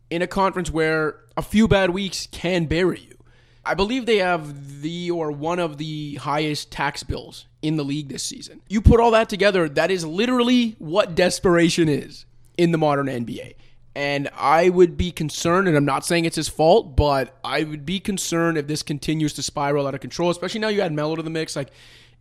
in 0.09 0.21
a 0.21 0.27
conference 0.27 0.71
where 0.71 1.17
a 1.35 1.41
few 1.41 1.67
bad 1.67 1.89
weeks 1.89 2.27
can 2.31 2.65
bury 2.65 3.01
you. 3.01 3.17
I 3.65 3.73
believe 3.73 4.05
they 4.05 4.17
have 4.17 4.81
the 4.81 5.11
or 5.11 5.31
one 5.31 5.59
of 5.59 5.77
the 5.77 6.15
highest 6.15 6.71
tax 6.71 7.03
bills 7.03 7.47
in 7.61 7.75
the 7.75 7.83
league 7.83 8.07
this 8.07 8.23
season. 8.23 8.61
You 8.69 8.81
put 8.81 9.01
all 9.01 9.11
that 9.11 9.27
together, 9.27 9.67
that 9.67 9.91
is 9.91 10.05
literally 10.05 10.75
what 10.79 11.15
desperation 11.15 11.89
is 11.89 12.25
in 12.57 12.71
the 12.71 12.77
modern 12.77 13.07
NBA. 13.07 13.55
And 13.97 14.29
I 14.37 14.69
would 14.69 14.95
be 14.95 15.11
concerned, 15.11 15.67
and 15.67 15.75
I'm 15.75 15.83
not 15.83 16.05
saying 16.05 16.25
it's 16.25 16.35
his 16.35 16.47
fault, 16.47 16.95
but 16.95 17.35
I 17.43 17.63
would 17.63 17.83
be 17.83 17.99
concerned 17.99 18.55
if 18.59 18.67
this 18.67 18.83
continues 18.83 19.33
to 19.33 19.41
spiral 19.41 19.87
out 19.87 19.95
of 19.95 20.01
control, 20.01 20.29
especially 20.29 20.59
now 20.59 20.67
you 20.67 20.81
add 20.81 20.93
Melo 20.93 21.15
to 21.15 21.23
the 21.23 21.31
mix. 21.31 21.55
Like, 21.55 21.71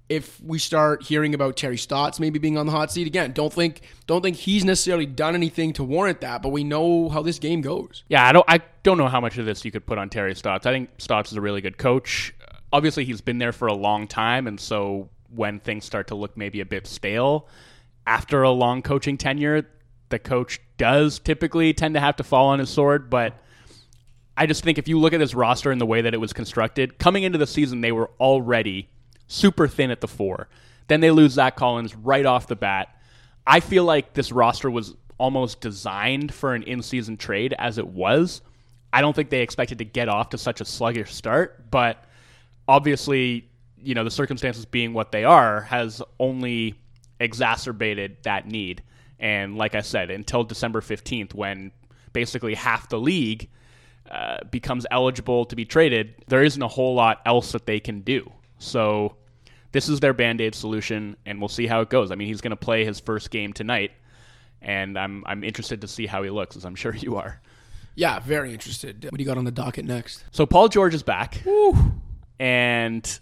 if 0.08 0.40
we 0.40 0.58
start 0.58 1.02
hearing 1.02 1.34
about 1.34 1.54
Terry 1.54 1.76
Stotts 1.76 2.18
maybe 2.18 2.38
being 2.38 2.56
on 2.56 2.64
the 2.64 2.72
hot 2.72 2.90
seat 2.90 3.06
again, 3.06 3.32
don't 3.32 3.52
think 3.52 3.82
don't 4.06 4.22
think 4.22 4.36
he's 4.36 4.64
necessarily 4.64 5.04
done 5.04 5.34
anything 5.34 5.74
to 5.74 5.84
warrant 5.84 6.22
that, 6.22 6.40
but 6.40 6.48
we 6.48 6.64
know 6.64 7.10
how 7.10 7.20
this 7.20 7.38
game 7.38 7.60
goes. 7.60 8.04
Yeah, 8.08 8.26
I 8.26 8.32
don't 8.32 8.46
I 8.48 8.62
don't 8.82 8.96
know 8.96 9.08
how 9.08 9.20
much 9.20 9.36
of 9.36 9.44
this 9.44 9.62
you 9.62 9.70
could 9.70 9.84
put 9.84 9.98
on 9.98 10.08
Terry 10.08 10.34
Stotts. 10.34 10.64
I 10.64 10.72
think 10.72 10.88
Stotts 10.96 11.30
is 11.30 11.36
a 11.36 11.42
really 11.42 11.60
good 11.60 11.76
coach. 11.76 12.34
Obviously, 12.72 13.04
he's 13.04 13.20
been 13.20 13.36
there 13.36 13.52
for 13.52 13.68
a 13.68 13.74
long 13.74 14.08
time, 14.08 14.46
and 14.46 14.58
so 14.58 15.10
when 15.28 15.60
things 15.60 15.84
start 15.84 16.06
to 16.06 16.14
look 16.14 16.38
maybe 16.38 16.62
a 16.62 16.66
bit 16.66 16.86
stale 16.86 17.48
after 18.06 18.44
a 18.44 18.50
long 18.50 18.80
coaching 18.80 19.18
tenure, 19.18 19.68
the 20.08 20.18
coach 20.18 20.60
does 20.78 21.18
typically 21.18 21.72
tend 21.72 21.94
to 21.94 22.00
have 22.00 22.16
to 22.16 22.24
fall 22.24 22.46
on 22.46 22.58
his 22.58 22.70
sword, 22.70 23.10
but 23.10 23.34
I 24.36 24.46
just 24.46 24.62
think 24.62 24.78
if 24.78 24.88
you 24.88 24.98
look 24.98 25.12
at 25.12 25.18
this 25.18 25.34
roster 25.34 25.70
and 25.70 25.80
the 25.80 25.86
way 25.86 26.02
that 26.02 26.14
it 26.14 26.18
was 26.18 26.32
constructed, 26.32 26.98
coming 26.98 27.22
into 27.22 27.38
the 27.38 27.46
season, 27.46 27.80
they 27.80 27.92
were 27.92 28.10
already 28.20 28.88
super 29.28 29.66
thin 29.66 29.90
at 29.90 30.00
the 30.00 30.08
four. 30.08 30.48
Then 30.88 31.00
they 31.00 31.10
lose 31.10 31.32
Zach 31.32 31.56
Collins 31.56 31.94
right 31.96 32.26
off 32.26 32.46
the 32.46 32.56
bat. 32.56 32.94
I 33.46 33.60
feel 33.60 33.84
like 33.84 34.14
this 34.14 34.30
roster 34.32 34.70
was 34.70 34.94
almost 35.18 35.60
designed 35.60 36.34
for 36.34 36.54
an 36.54 36.62
in 36.64 36.82
season 36.82 37.16
trade 37.16 37.54
as 37.58 37.78
it 37.78 37.86
was. 37.86 38.42
I 38.92 39.00
don't 39.00 39.16
think 39.16 39.30
they 39.30 39.40
expected 39.40 39.78
to 39.78 39.84
get 39.84 40.08
off 40.08 40.30
to 40.30 40.38
such 40.38 40.60
a 40.60 40.64
sluggish 40.64 41.14
start, 41.14 41.70
but 41.70 42.04
obviously, 42.68 43.48
you 43.82 43.94
know, 43.94 44.04
the 44.04 44.10
circumstances 44.10 44.64
being 44.64 44.92
what 44.92 45.12
they 45.12 45.24
are 45.24 45.62
has 45.62 46.02
only 46.18 46.74
exacerbated 47.20 48.18
that 48.22 48.46
need. 48.46 48.82
And 49.18 49.56
like 49.56 49.74
I 49.74 49.80
said, 49.80 50.10
until 50.10 50.44
December 50.44 50.80
15th, 50.80 51.34
when 51.34 51.72
basically 52.12 52.54
half 52.54 52.88
the 52.88 52.98
league 52.98 53.48
uh, 54.10 54.38
becomes 54.50 54.86
eligible 54.90 55.44
to 55.46 55.56
be 55.56 55.64
traded, 55.64 56.14
there 56.28 56.42
isn't 56.42 56.62
a 56.62 56.68
whole 56.68 56.94
lot 56.94 57.20
else 57.26 57.52
that 57.52 57.66
they 57.66 57.80
can 57.80 58.00
do. 58.00 58.30
So 58.58 59.16
this 59.72 59.88
is 59.88 60.00
their 60.00 60.14
band 60.14 60.40
aid 60.40 60.54
solution, 60.54 61.16
and 61.26 61.40
we'll 61.40 61.48
see 61.48 61.66
how 61.66 61.80
it 61.80 61.90
goes. 61.90 62.10
I 62.10 62.14
mean, 62.14 62.28
he's 62.28 62.40
going 62.40 62.50
to 62.50 62.56
play 62.56 62.84
his 62.84 63.00
first 63.00 63.30
game 63.30 63.52
tonight, 63.52 63.92
and 64.62 64.98
I'm, 64.98 65.24
I'm 65.26 65.44
interested 65.44 65.80
to 65.82 65.88
see 65.88 66.06
how 66.06 66.22
he 66.22 66.30
looks, 66.30 66.56
as 66.56 66.64
I'm 66.64 66.74
sure 66.74 66.94
you 66.96 67.16
are. 67.16 67.40
Yeah, 67.94 68.18
very 68.20 68.52
interested. 68.52 69.04
What 69.04 69.14
do 69.14 69.22
you 69.22 69.26
got 69.26 69.38
on 69.38 69.44
the 69.44 69.50
docket 69.50 69.86
next? 69.86 70.24
So 70.30 70.44
Paul 70.44 70.68
George 70.68 70.94
is 70.94 71.02
back, 71.02 71.42
Woo. 71.46 71.74
and 72.38 73.18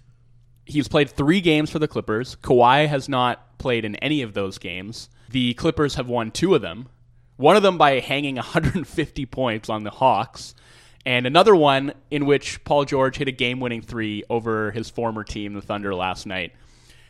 he's 0.66 0.88
played 0.88 1.10
three 1.10 1.40
games 1.40 1.70
for 1.70 1.78
the 1.78 1.88
Clippers. 1.88 2.36
Kawhi 2.42 2.88
has 2.88 3.08
not 3.08 3.58
played 3.58 3.84
in 3.84 3.94
any 3.96 4.22
of 4.22 4.34
those 4.34 4.58
games. 4.58 5.08
The 5.34 5.52
Clippers 5.54 5.96
have 5.96 6.08
won 6.08 6.30
two 6.30 6.54
of 6.54 6.62
them. 6.62 6.88
One 7.38 7.56
of 7.56 7.64
them 7.64 7.76
by 7.76 7.98
hanging 7.98 8.34
150 8.36 9.26
points 9.26 9.68
on 9.68 9.82
the 9.82 9.90
Hawks, 9.90 10.54
and 11.04 11.26
another 11.26 11.56
one 11.56 11.92
in 12.08 12.24
which 12.24 12.62
Paul 12.62 12.84
George 12.84 13.16
hit 13.16 13.26
a 13.26 13.32
game 13.32 13.58
winning 13.58 13.82
three 13.82 14.22
over 14.30 14.70
his 14.70 14.90
former 14.90 15.24
team, 15.24 15.54
the 15.54 15.60
Thunder, 15.60 15.92
last 15.92 16.24
night. 16.24 16.52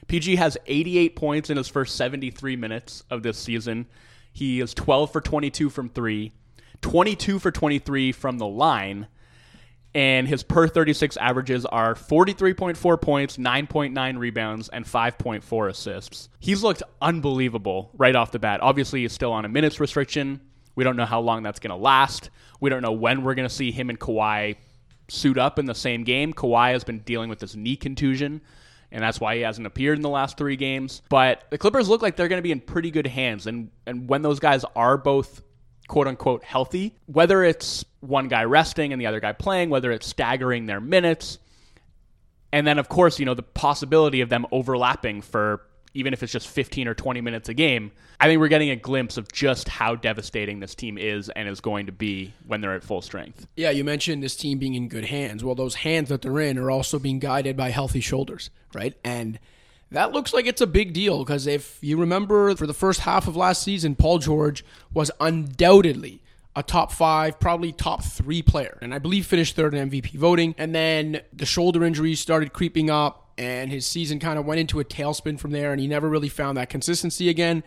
PG 0.06 0.36
has 0.36 0.56
88 0.66 1.16
points 1.16 1.50
in 1.50 1.58
his 1.58 1.68
first 1.68 1.96
73 1.96 2.56
minutes 2.56 3.04
of 3.10 3.22
this 3.22 3.36
season. 3.36 3.84
He 4.32 4.58
is 4.62 4.72
12 4.72 5.12
for 5.12 5.20
22 5.20 5.68
from 5.68 5.90
three, 5.90 6.32
22 6.80 7.38
for 7.38 7.50
23 7.50 8.10
from 8.12 8.38
the 8.38 8.46
line, 8.46 9.06
and 9.94 10.26
his 10.26 10.42
per 10.42 10.66
36 10.66 11.16
averages 11.18 11.64
are 11.66 11.94
43.4 11.94 13.00
points, 13.00 13.36
9.9 13.36 14.18
rebounds, 14.18 14.68
and 14.68 14.84
5.4 14.84 15.70
assists. 15.70 16.28
He's 16.40 16.62
looked 16.62 16.82
unbelievable 17.00 17.90
right 17.96 18.16
off 18.16 18.32
the 18.32 18.38
bat. 18.38 18.60
Obviously, 18.60 19.02
he's 19.02 19.12
still 19.12 19.32
on 19.32 19.44
a 19.44 19.48
minutes 19.48 19.78
restriction. 19.78 20.40
We 20.74 20.82
don't 20.82 20.96
know 20.96 21.06
how 21.06 21.20
long 21.20 21.44
that's 21.44 21.60
going 21.60 21.70
to 21.70 21.76
last. 21.76 22.30
We 22.60 22.70
don't 22.70 22.82
know 22.82 22.92
when 22.92 23.22
we're 23.22 23.34
going 23.34 23.48
to 23.48 23.54
see 23.54 23.70
him 23.70 23.88
and 23.88 23.98
Kawhi 24.00 24.56
suit 25.08 25.38
up 25.38 25.58
in 25.58 25.66
the 25.66 25.74
same 25.74 26.02
game. 26.02 26.32
Kawhi 26.32 26.72
has 26.72 26.82
been 26.82 27.00
dealing 27.00 27.28
with 27.28 27.38
this 27.38 27.54
knee 27.54 27.76
contusion, 27.76 28.40
and 28.90 29.02
that's 29.02 29.20
why 29.20 29.36
he 29.36 29.42
hasn't 29.42 29.66
appeared 29.66 29.98
in 29.98 30.02
the 30.02 30.08
last 30.08 30.36
three 30.36 30.56
games. 30.56 31.02
But 31.08 31.44
the 31.50 31.58
Clippers 31.58 31.88
look 31.88 32.02
like 32.02 32.16
they're 32.16 32.28
going 32.28 32.38
to 32.38 32.42
be 32.42 32.52
in 32.52 32.60
pretty 32.60 32.90
good 32.90 33.06
hands, 33.06 33.46
and 33.46 33.70
and 33.86 34.08
when 34.08 34.22
those 34.22 34.40
guys 34.40 34.64
are 34.74 34.96
both 34.96 35.42
quote 35.88 36.06
unquote 36.06 36.44
healthy, 36.44 36.94
whether 37.06 37.42
it's 37.44 37.84
one 38.00 38.28
guy 38.28 38.44
resting 38.44 38.92
and 38.92 39.00
the 39.00 39.06
other 39.06 39.20
guy 39.20 39.32
playing, 39.32 39.70
whether 39.70 39.90
it's 39.90 40.06
staggering 40.06 40.66
their 40.66 40.80
minutes, 40.80 41.38
and 42.52 42.66
then 42.66 42.78
of 42.78 42.88
course, 42.88 43.18
you 43.18 43.26
know, 43.26 43.34
the 43.34 43.42
possibility 43.42 44.20
of 44.20 44.28
them 44.28 44.46
overlapping 44.52 45.22
for 45.22 45.62
even 45.94 46.12
if 46.12 46.22
it's 46.22 46.32
just 46.32 46.48
15 46.48 46.88
or 46.88 46.94
20 46.94 47.20
minutes 47.20 47.48
a 47.48 47.54
game, 47.54 47.92
I 48.20 48.26
think 48.26 48.40
we're 48.40 48.48
getting 48.48 48.70
a 48.70 48.76
glimpse 48.76 49.16
of 49.16 49.30
just 49.30 49.68
how 49.68 49.94
devastating 49.94 50.58
this 50.58 50.74
team 50.74 50.98
is 50.98 51.28
and 51.30 51.48
is 51.48 51.60
going 51.60 51.86
to 51.86 51.92
be 51.92 52.32
when 52.46 52.60
they're 52.60 52.74
at 52.74 52.82
full 52.82 53.00
strength. 53.00 53.46
Yeah, 53.56 53.70
you 53.70 53.84
mentioned 53.84 54.22
this 54.22 54.34
team 54.34 54.58
being 54.58 54.74
in 54.74 54.88
good 54.88 55.04
hands. 55.04 55.44
Well, 55.44 55.54
those 55.54 55.76
hands 55.76 56.08
that 56.08 56.22
they're 56.22 56.40
in 56.40 56.58
are 56.58 56.70
also 56.70 56.98
being 56.98 57.20
guided 57.20 57.56
by 57.56 57.70
healthy 57.70 58.00
shoulders, 58.00 58.50
right? 58.74 58.94
And 59.04 59.38
that 59.96 60.12
looks 60.12 60.32
like 60.32 60.46
it's 60.46 60.60
a 60.60 60.66
big 60.66 60.92
deal 60.92 61.24
because 61.24 61.46
if 61.46 61.78
you 61.80 61.96
remember 61.96 62.54
for 62.56 62.66
the 62.66 62.74
first 62.74 63.00
half 63.00 63.26
of 63.26 63.36
last 63.36 63.62
season, 63.62 63.94
Paul 63.94 64.18
George 64.18 64.64
was 64.92 65.10
undoubtedly 65.20 66.20
a 66.56 66.62
top 66.62 66.92
five, 66.92 67.40
probably 67.40 67.72
top 67.72 68.02
three 68.02 68.42
player. 68.42 68.78
And 68.80 68.94
I 68.94 68.98
believe 68.98 69.26
finished 69.26 69.56
third 69.56 69.74
in 69.74 69.90
MVP 69.90 70.14
voting. 70.14 70.54
And 70.56 70.74
then 70.74 71.20
the 71.32 71.46
shoulder 71.46 71.84
injuries 71.84 72.20
started 72.20 72.52
creeping 72.52 72.90
up, 72.90 73.32
and 73.36 73.70
his 73.70 73.86
season 73.86 74.20
kind 74.20 74.38
of 74.38 74.46
went 74.46 74.60
into 74.60 74.78
a 74.80 74.84
tailspin 74.84 75.38
from 75.38 75.50
there, 75.50 75.72
and 75.72 75.80
he 75.80 75.88
never 75.88 76.08
really 76.08 76.28
found 76.28 76.56
that 76.56 76.70
consistency 76.70 77.28
again. 77.28 77.64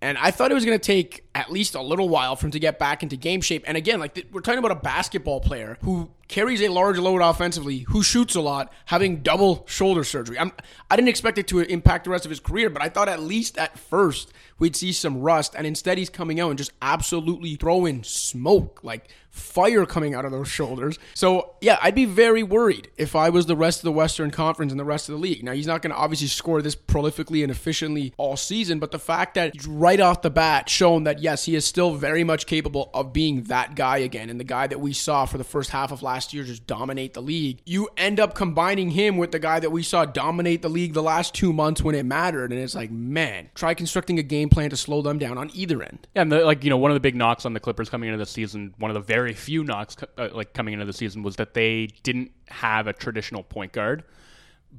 And 0.00 0.16
I 0.18 0.30
thought 0.30 0.50
it 0.50 0.54
was 0.54 0.64
going 0.64 0.78
to 0.78 0.84
take 0.84 1.24
at 1.34 1.50
least 1.50 1.74
a 1.74 1.82
little 1.82 2.08
while 2.08 2.36
for 2.36 2.46
him 2.46 2.52
to 2.52 2.60
get 2.60 2.78
back 2.78 3.02
into 3.02 3.16
game 3.16 3.40
shape. 3.40 3.64
And 3.66 3.76
again, 3.76 3.98
like 3.98 4.26
we're 4.32 4.40
talking 4.40 4.58
about 4.58 4.70
a 4.70 4.76
basketball 4.76 5.40
player 5.40 5.76
who 5.82 6.10
carries 6.28 6.60
a 6.62 6.68
large 6.68 6.98
load 6.98 7.22
offensively, 7.22 7.80
who 7.88 8.02
shoots 8.02 8.34
a 8.34 8.40
lot, 8.40 8.72
having 8.86 9.22
double 9.22 9.64
shoulder 9.66 10.04
surgery. 10.04 10.38
I'm, 10.38 10.52
I 10.90 10.96
didn't 10.96 11.08
expect 11.08 11.38
it 11.38 11.48
to 11.48 11.60
impact 11.60 12.04
the 12.04 12.10
rest 12.10 12.24
of 12.24 12.30
his 12.30 12.40
career, 12.40 12.70
but 12.70 12.82
I 12.82 12.88
thought 12.88 13.08
at 13.08 13.20
least 13.20 13.58
at 13.58 13.78
first 13.78 14.32
we'd 14.58 14.76
see 14.76 14.92
some 14.92 15.20
rust. 15.20 15.54
And 15.56 15.66
instead, 15.66 15.98
he's 15.98 16.10
coming 16.10 16.38
out 16.40 16.50
and 16.50 16.58
just 16.58 16.72
absolutely 16.82 17.56
throwing 17.56 18.02
smoke, 18.02 18.80
like 18.82 19.08
fire 19.30 19.86
coming 19.86 20.14
out 20.14 20.24
of 20.24 20.32
those 20.32 20.48
shoulders. 20.48 20.98
So, 21.14 21.54
yeah, 21.60 21.78
I'd 21.80 21.94
be 21.94 22.06
very 22.06 22.42
worried 22.42 22.90
if 22.96 23.14
I 23.14 23.28
was 23.28 23.46
the 23.46 23.56
rest 23.56 23.80
of 23.80 23.84
the 23.84 23.92
Western 23.92 24.30
Conference 24.30 24.72
and 24.72 24.80
the 24.80 24.84
rest 24.84 25.08
of 25.08 25.14
the 25.14 25.20
league. 25.20 25.44
Now, 25.44 25.52
he's 25.52 25.66
not 25.66 25.80
going 25.82 25.92
to 25.92 25.96
obviously 25.96 26.28
score 26.28 26.60
this 26.60 26.74
prolifically 26.74 27.42
and 27.42 27.50
efficiently 27.50 28.12
all 28.16 28.36
season, 28.36 28.78
but 28.78 28.90
the 28.90 28.98
fact 28.98 29.34
that 29.34 29.54
he's 29.54 29.66
right 29.66 30.00
off 30.00 30.22
the 30.22 30.30
bat 30.30 30.68
shown 30.68 31.04
that, 31.04 31.20
yes, 31.20 31.44
he 31.44 31.54
is 31.54 31.64
still 31.64 31.94
very 31.94 32.24
much 32.24 32.46
capable 32.46 32.90
of 32.92 33.12
being 33.12 33.44
that 33.44 33.76
guy 33.76 33.98
again 33.98 34.28
and 34.28 34.40
the 34.40 34.44
guy 34.44 34.66
that 34.66 34.80
we 34.80 34.92
saw 34.92 35.24
for 35.24 35.38
the 35.38 35.44
first 35.44 35.70
half 35.70 35.92
of 35.92 36.02
last 36.02 36.17
year 36.32 36.44
just 36.44 36.66
dominate 36.66 37.14
the 37.14 37.22
league. 37.22 37.60
You 37.64 37.88
end 37.96 38.20
up 38.20 38.34
combining 38.34 38.90
him 38.90 39.16
with 39.16 39.32
the 39.32 39.38
guy 39.38 39.60
that 39.60 39.70
we 39.70 39.82
saw 39.82 40.04
dominate 40.04 40.62
the 40.62 40.68
league 40.68 40.92
the 40.94 41.02
last 41.02 41.34
two 41.34 41.52
months 41.52 41.82
when 41.82 41.94
it 41.94 42.04
mattered. 42.04 42.52
And 42.52 42.60
it's 42.60 42.74
like, 42.74 42.90
man, 42.90 43.50
try 43.54 43.74
constructing 43.74 44.18
a 44.18 44.22
game 44.22 44.48
plan 44.48 44.70
to 44.70 44.76
slow 44.76 45.02
them 45.02 45.18
down 45.18 45.38
on 45.38 45.50
either 45.54 45.82
end. 45.82 46.06
Yeah, 46.14 46.22
and 46.22 46.32
the, 46.32 46.44
like, 46.44 46.64
you 46.64 46.70
know, 46.70 46.76
one 46.76 46.90
of 46.90 46.96
the 46.96 47.00
big 47.00 47.16
knocks 47.16 47.44
on 47.44 47.52
the 47.52 47.60
Clippers 47.60 47.88
coming 47.88 48.08
into 48.08 48.18
the 48.18 48.26
season, 48.26 48.74
one 48.78 48.90
of 48.90 48.94
the 48.94 49.00
very 49.00 49.32
few 49.32 49.64
knocks 49.64 49.96
uh, 50.16 50.28
like 50.32 50.52
coming 50.52 50.74
into 50.74 50.84
the 50.86 50.92
season 50.92 51.22
was 51.22 51.36
that 51.36 51.54
they 51.54 51.88
didn't 52.02 52.32
have 52.48 52.86
a 52.86 52.92
traditional 52.92 53.42
point 53.42 53.72
guard. 53.72 54.04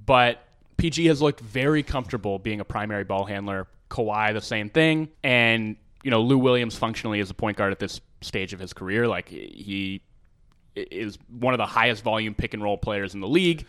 But 0.05 0.43
PG 0.77 1.05
has 1.08 1.22
looked 1.22 1.41
very 1.41 1.84
comfortable 1.84 2.39
being 2.39 2.60
a 2.60 2.65
primary 2.65 3.03
ball 3.03 3.25
handler. 3.25 3.67
Kawhi, 3.89 4.34
the 4.34 4.41
same 4.41 4.69
thing. 4.69 5.10
And, 5.24 5.75
you 6.03 6.12
know, 6.12 6.22
Lou 6.22 6.38
Williams 6.38 6.75
functionally 6.75 7.19
is 7.19 7.29
a 7.29 7.34
point 7.34 7.58
guard 7.58 7.72
at 7.72 7.79
this 7.79 8.00
stage 8.22 8.53
of 8.53 8.60
his 8.60 8.74
career. 8.74 9.08
Like, 9.08 9.29
he 9.29 10.01
is 10.91 11.17
one 11.27 11.53
of 11.53 11.57
the 11.57 11.65
highest 11.65 12.03
volume 12.03 12.33
pick 12.33 12.53
and 12.53 12.63
roll 12.63 12.77
players 12.77 13.13
in 13.13 13.21
the 13.21 13.27
league. 13.27 13.65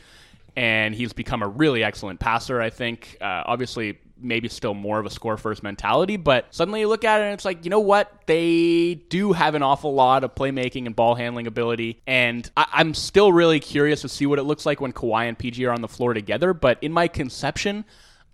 And 0.56 0.94
he's 0.94 1.12
become 1.12 1.42
a 1.42 1.48
really 1.48 1.84
excellent 1.84 2.18
passer, 2.18 2.60
I 2.60 2.70
think. 2.70 3.16
Uh, 3.20 3.44
obviously, 3.46 3.98
maybe 4.22 4.48
still 4.48 4.74
more 4.74 4.98
of 4.98 5.06
a 5.06 5.10
score 5.10 5.36
first 5.36 5.62
mentality, 5.62 6.16
but 6.16 6.46
suddenly 6.50 6.80
you 6.80 6.88
look 6.88 7.04
at 7.04 7.20
it 7.20 7.24
and 7.24 7.34
it's 7.34 7.44
like, 7.44 7.64
you 7.64 7.70
know 7.70 7.80
what? 7.80 8.12
They 8.26 8.94
do 8.94 9.32
have 9.32 9.54
an 9.54 9.62
awful 9.62 9.94
lot 9.94 10.24
of 10.24 10.34
playmaking 10.34 10.86
and 10.86 10.94
ball 10.94 11.14
handling 11.14 11.46
ability. 11.46 12.00
And 12.06 12.48
I- 12.56 12.80
am 12.80 12.94
still 12.94 13.32
really 13.32 13.60
curious 13.60 14.02
to 14.02 14.08
see 14.08 14.26
what 14.26 14.38
it 14.38 14.42
looks 14.42 14.66
like 14.66 14.80
when 14.80 14.92
Kawhi 14.92 15.28
and 15.28 15.38
PG 15.38 15.64
are 15.64 15.72
on 15.72 15.80
the 15.80 15.88
floor 15.88 16.14
together. 16.14 16.52
But 16.52 16.78
in 16.82 16.92
my 16.92 17.08
conception, 17.08 17.84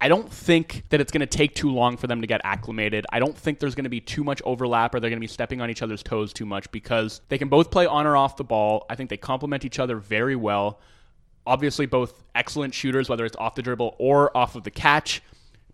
I 0.01 0.09
don't 0.09 0.31
think 0.31 0.85
that 0.91 1.01
it's 1.01 1.11
going 1.11 1.21
to 1.21 1.27
take 1.27 1.55
too 1.55 1.71
long 1.71 1.97
for 1.97 2.07
them 2.07 2.21
to 2.21 2.27
get 2.27 2.43
acclimated. 2.45 3.07
I 3.11 3.19
don't 3.19 3.37
think 3.37 3.61
there's 3.61 3.75
going 3.75 3.85
to 3.85 3.91
be 3.91 4.01
too 4.01 4.23
much 4.23 4.43
overlap 4.45 4.95
or 4.95 5.01
they're 5.01 5.09
going 5.09 5.19
to 5.19 5.25
be 5.25 5.27
stepping 5.27 5.63
on 5.63 5.71
each 5.71 5.81
other's 5.81 6.03
toes 6.03 6.35
too 6.35 6.45
much 6.45 6.71
because 6.71 7.23
they 7.29 7.39
can 7.39 7.49
both 7.49 7.71
play 7.71 7.87
on 7.87 8.07
or 8.07 8.15
off 8.17 8.37
the 8.37 8.45
ball. 8.45 8.85
I 8.91 8.95
think 8.95 9.09
they 9.09 9.17
complement 9.17 9.65
each 9.65 9.79
other 9.79 9.97
very 9.97 10.37
well. 10.37 10.81
Obviously, 11.47 11.87
both 11.87 12.25
excellent 12.35 12.75
shooters, 12.75 13.09
whether 13.09 13.25
it's 13.25 13.37
off 13.37 13.55
the 13.55 13.63
dribble 13.63 13.97
or 13.99 14.37
off 14.37 14.55
of 14.55 14.65
the 14.65 14.71
catch. 14.71 15.23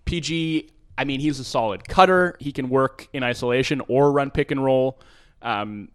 PG, 0.05 0.71
I 0.97 1.05
mean, 1.05 1.19
he's 1.19 1.41
a 1.41 1.45
solid 1.45 1.89
cutter. 1.89 2.37
He 2.39 2.53
can 2.53 2.69
work 2.69 3.09
in 3.13 3.25
isolation 3.25 3.83
or 3.89 4.13
run 4.13 4.31
pick 4.31 4.53
and 4.53 4.63
roll. 4.63 5.01
Um, 5.41 5.89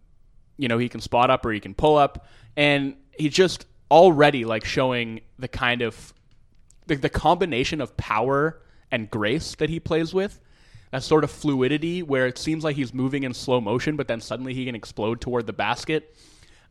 you 0.58 0.68
know, 0.68 0.76
he 0.76 0.90
can 0.90 1.00
spot 1.00 1.30
up 1.30 1.46
or 1.46 1.52
he 1.52 1.60
can 1.60 1.74
pull 1.74 1.96
up. 1.96 2.26
And 2.56 2.96
he's 3.18 3.32
just 3.32 3.64
already 3.90 4.44
like 4.44 4.66
showing 4.66 5.20
the 5.38 5.48
kind 5.48 5.80
of 5.80 6.12
the, 6.88 6.96
the 6.96 7.08
combination 7.08 7.80
of 7.80 7.96
power 7.96 8.60
and 8.90 9.10
grace 9.10 9.54
that 9.56 9.70
he 9.70 9.78
plays 9.78 10.12
with 10.12 10.40
that 10.90 11.02
sort 11.02 11.24
of 11.24 11.30
fluidity 11.30 12.02
where 12.02 12.26
it 12.26 12.38
seems 12.38 12.64
like 12.64 12.76
he's 12.76 12.94
moving 12.94 13.22
in 13.22 13.34
slow 13.34 13.60
motion 13.60 13.96
but 13.96 14.08
then 14.08 14.20
suddenly 14.20 14.54
he 14.54 14.64
can 14.64 14.74
explode 14.74 15.20
toward 15.20 15.46
the 15.46 15.52
basket. 15.52 16.16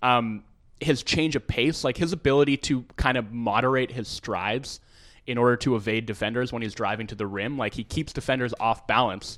Um, 0.01 0.43
his 0.79 1.01
change 1.03 1.35
of 1.35 1.47
pace 1.47 1.83
like 1.83 1.97
his 1.97 2.13
ability 2.13 2.57
to 2.57 2.83
kind 2.97 3.17
of 3.17 3.31
moderate 3.31 3.91
his 3.91 4.07
strides 4.07 4.79
in 5.25 5.37
order 5.37 5.55
to 5.57 5.75
evade 5.75 6.05
defenders 6.05 6.53
when 6.53 6.61
he's 6.61 6.75
driving 6.75 7.07
to 7.07 7.15
the 7.15 7.25
rim 7.25 7.57
like 7.57 7.73
he 7.73 7.83
keeps 7.83 8.13
defenders 8.13 8.53
off 8.59 8.85
balance 8.85 9.37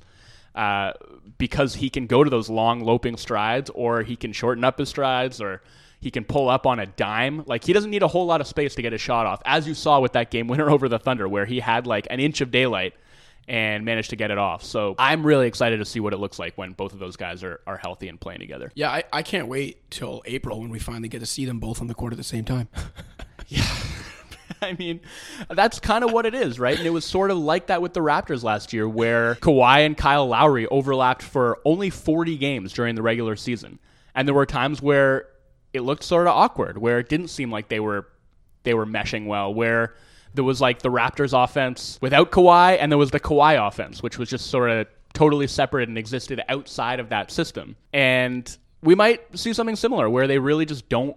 uh, 0.54 0.92
because 1.38 1.76
he 1.76 1.88
can 1.88 2.06
go 2.06 2.22
to 2.22 2.28
those 2.28 2.50
long 2.50 2.80
loping 2.80 3.16
strides 3.16 3.70
or 3.74 4.02
he 4.02 4.16
can 4.16 4.32
shorten 4.32 4.64
up 4.64 4.78
his 4.78 4.88
strides 4.88 5.40
or 5.40 5.62
he 6.00 6.10
can 6.10 6.24
pull 6.24 6.48
up 6.48 6.66
on 6.66 6.80
a 6.80 6.86
dime. 6.86 7.44
Like 7.46 7.64
he 7.64 7.72
doesn't 7.72 7.90
need 7.90 8.02
a 8.02 8.08
whole 8.08 8.26
lot 8.26 8.40
of 8.40 8.46
space 8.46 8.74
to 8.76 8.82
get 8.82 8.92
a 8.92 8.98
shot 8.98 9.26
off, 9.26 9.42
as 9.44 9.66
you 9.66 9.74
saw 9.74 10.00
with 10.00 10.12
that 10.12 10.30
game 10.30 10.48
winner 10.48 10.70
over 10.70 10.88
the 10.88 10.98
Thunder, 10.98 11.28
where 11.28 11.46
he 11.46 11.60
had 11.60 11.86
like 11.86 12.06
an 12.10 12.20
inch 12.20 12.40
of 12.40 12.50
daylight 12.50 12.94
and 13.48 13.84
managed 13.84 14.10
to 14.10 14.16
get 14.16 14.30
it 14.30 14.38
off. 14.38 14.62
So 14.62 14.94
I'm 14.98 15.26
really 15.26 15.46
excited 15.46 15.78
to 15.78 15.84
see 15.84 15.98
what 15.98 16.12
it 16.12 16.18
looks 16.18 16.38
like 16.38 16.56
when 16.56 16.72
both 16.72 16.92
of 16.92 17.00
those 17.00 17.16
guys 17.16 17.42
are, 17.42 17.60
are 17.66 17.76
healthy 17.76 18.08
and 18.08 18.20
playing 18.20 18.40
together. 18.40 18.70
Yeah, 18.74 18.90
I, 18.90 19.04
I 19.12 19.22
can't 19.22 19.48
wait 19.48 19.90
till 19.90 20.22
April 20.24 20.60
when 20.60 20.70
we 20.70 20.78
finally 20.78 21.08
get 21.08 21.18
to 21.18 21.26
see 21.26 21.44
them 21.44 21.58
both 21.58 21.80
on 21.80 21.88
the 21.88 21.94
court 21.94 22.12
at 22.12 22.16
the 22.16 22.24
same 22.24 22.44
time. 22.44 22.68
yeah. 23.48 23.66
I 24.62 24.74
mean, 24.74 25.00
that's 25.48 25.80
kind 25.80 26.04
of 26.04 26.12
what 26.12 26.26
it 26.26 26.34
is, 26.34 26.60
right? 26.60 26.76
And 26.76 26.86
it 26.86 26.90
was 26.90 27.04
sort 27.04 27.30
of 27.30 27.38
like 27.38 27.68
that 27.68 27.82
with 27.82 27.94
the 27.94 28.00
Raptors 28.00 28.42
last 28.42 28.72
year, 28.72 28.88
where 28.88 29.34
Kawhi 29.36 29.86
and 29.86 29.96
Kyle 29.96 30.26
Lowry 30.26 30.66
overlapped 30.68 31.22
for 31.22 31.58
only 31.64 31.90
40 31.90 32.36
games 32.36 32.72
during 32.72 32.94
the 32.94 33.02
regular 33.02 33.36
season. 33.36 33.78
And 34.14 34.28
there 34.28 34.34
were 34.34 34.46
times 34.46 34.82
where 34.82 35.26
it 35.72 35.80
looked 35.80 36.04
sort 36.04 36.26
of 36.26 36.34
awkward, 36.34 36.78
where 36.78 36.98
it 36.98 37.08
didn't 37.08 37.28
seem 37.28 37.50
like 37.50 37.68
they 37.68 37.80
were 37.80 38.08
they 38.62 38.74
were 38.74 38.86
meshing 38.86 39.26
well, 39.26 39.52
where 39.52 39.94
there 40.34 40.44
was 40.44 40.60
like 40.60 40.82
the 40.82 40.90
Raptors 40.90 41.32
offense 41.32 41.98
without 42.00 42.30
Kawhi, 42.30 42.76
and 42.80 42.92
there 42.92 42.98
was 42.98 43.10
the 43.10 43.20
Kawhi 43.20 43.66
offense, 43.66 44.02
which 44.02 44.18
was 44.18 44.28
just 44.28 44.46
sort 44.46 44.70
of 44.70 44.86
totally 45.12 45.46
separate 45.46 45.88
and 45.88 45.98
existed 45.98 46.40
outside 46.48 47.00
of 47.00 47.08
that 47.08 47.30
system. 47.30 47.76
And 47.92 48.56
we 48.82 48.94
might 48.94 49.38
see 49.38 49.52
something 49.52 49.76
similar 49.76 50.08
where 50.08 50.26
they 50.26 50.38
really 50.38 50.66
just 50.66 50.88
don't 50.88 51.16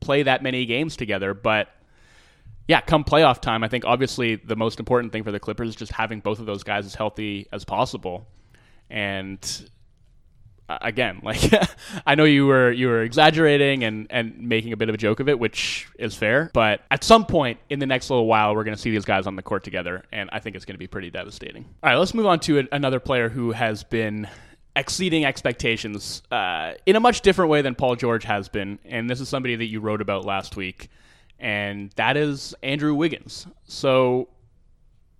play 0.00 0.22
that 0.22 0.42
many 0.42 0.66
games 0.66 0.96
together, 0.96 1.34
but 1.34 1.68
yeah, 2.68 2.80
come 2.80 3.04
playoff 3.04 3.40
time, 3.40 3.64
I 3.64 3.68
think 3.68 3.84
obviously 3.84 4.36
the 4.36 4.56
most 4.56 4.78
important 4.78 5.12
thing 5.12 5.24
for 5.24 5.32
the 5.32 5.40
Clippers 5.40 5.70
is 5.70 5.76
just 5.76 5.92
having 5.92 6.20
both 6.20 6.38
of 6.38 6.46
those 6.46 6.62
guys 6.62 6.86
as 6.86 6.94
healthy 6.94 7.48
as 7.52 7.64
possible. 7.64 8.26
And 8.88 9.40
again, 10.68 11.20
like 11.24 11.40
I 12.06 12.14
know 12.14 12.24
you 12.24 12.46
were 12.46 12.70
you 12.70 12.88
were 12.88 13.02
exaggerating 13.02 13.84
and 13.84 14.06
and 14.10 14.38
making 14.38 14.72
a 14.72 14.76
bit 14.76 14.88
of 14.88 14.94
a 14.94 14.98
joke 14.98 15.20
of 15.20 15.28
it, 15.28 15.38
which 15.38 15.88
is 15.98 16.14
fair. 16.14 16.50
But 16.52 16.82
at 16.90 17.04
some 17.04 17.26
point 17.26 17.58
in 17.70 17.78
the 17.78 17.86
next 17.86 18.10
little 18.10 18.26
while, 18.26 18.54
we're 18.54 18.64
going 18.64 18.76
to 18.76 18.80
see 18.80 18.90
these 18.90 19.04
guys 19.04 19.26
on 19.26 19.36
the 19.36 19.42
court 19.42 19.64
together, 19.64 20.02
and 20.12 20.30
I 20.32 20.40
think 20.40 20.56
it's 20.56 20.64
going 20.64 20.74
to 20.74 20.78
be 20.78 20.86
pretty 20.86 21.10
devastating. 21.10 21.64
All 21.82 21.90
right, 21.90 21.96
let's 21.96 22.14
move 22.14 22.26
on 22.26 22.40
to 22.40 22.60
a, 22.60 22.64
another 22.72 23.00
player 23.00 23.28
who 23.28 23.52
has 23.52 23.84
been 23.84 24.28
exceeding 24.74 25.24
expectations 25.24 26.22
uh, 26.30 26.72
in 26.86 26.96
a 26.96 27.00
much 27.00 27.20
different 27.20 27.50
way 27.50 27.60
than 27.60 27.74
Paul 27.74 27.96
George 27.96 28.24
has 28.24 28.48
been, 28.48 28.78
and 28.84 29.08
this 29.08 29.20
is 29.20 29.28
somebody 29.28 29.56
that 29.56 29.66
you 29.66 29.80
wrote 29.80 30.00
about 30.00 30.24
last 30.24 30.56
week, 30.56 30.88
and 31.38 31.90
that 31.96 32.16
is 32.16 32.54
Andrew 32.62 32.94
Wiggins. 32.94 33.46
So 33.64 34.28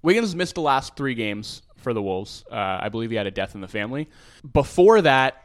Wiggins 0.03 0.35
missed 0.35 0.55
the 0.55 0.63
last 0.63 0.97
three 0.97 1.15
games 1.15 1.63
for 1.83 1.93
the 1.93 2.03
Wolves. 2.03 2.45
Uh, 2.51 2.79
I 2.81 2.89
believe 2.89 3.11
he 3.11 3.17
had 3.17 3.27
a 3.27 3.31
death 3.31 3.55
in 3.55 3.61
the 3.61 3.69
family. 3.69 4.09
Before 4.53 5.01
that, 5.03 5.43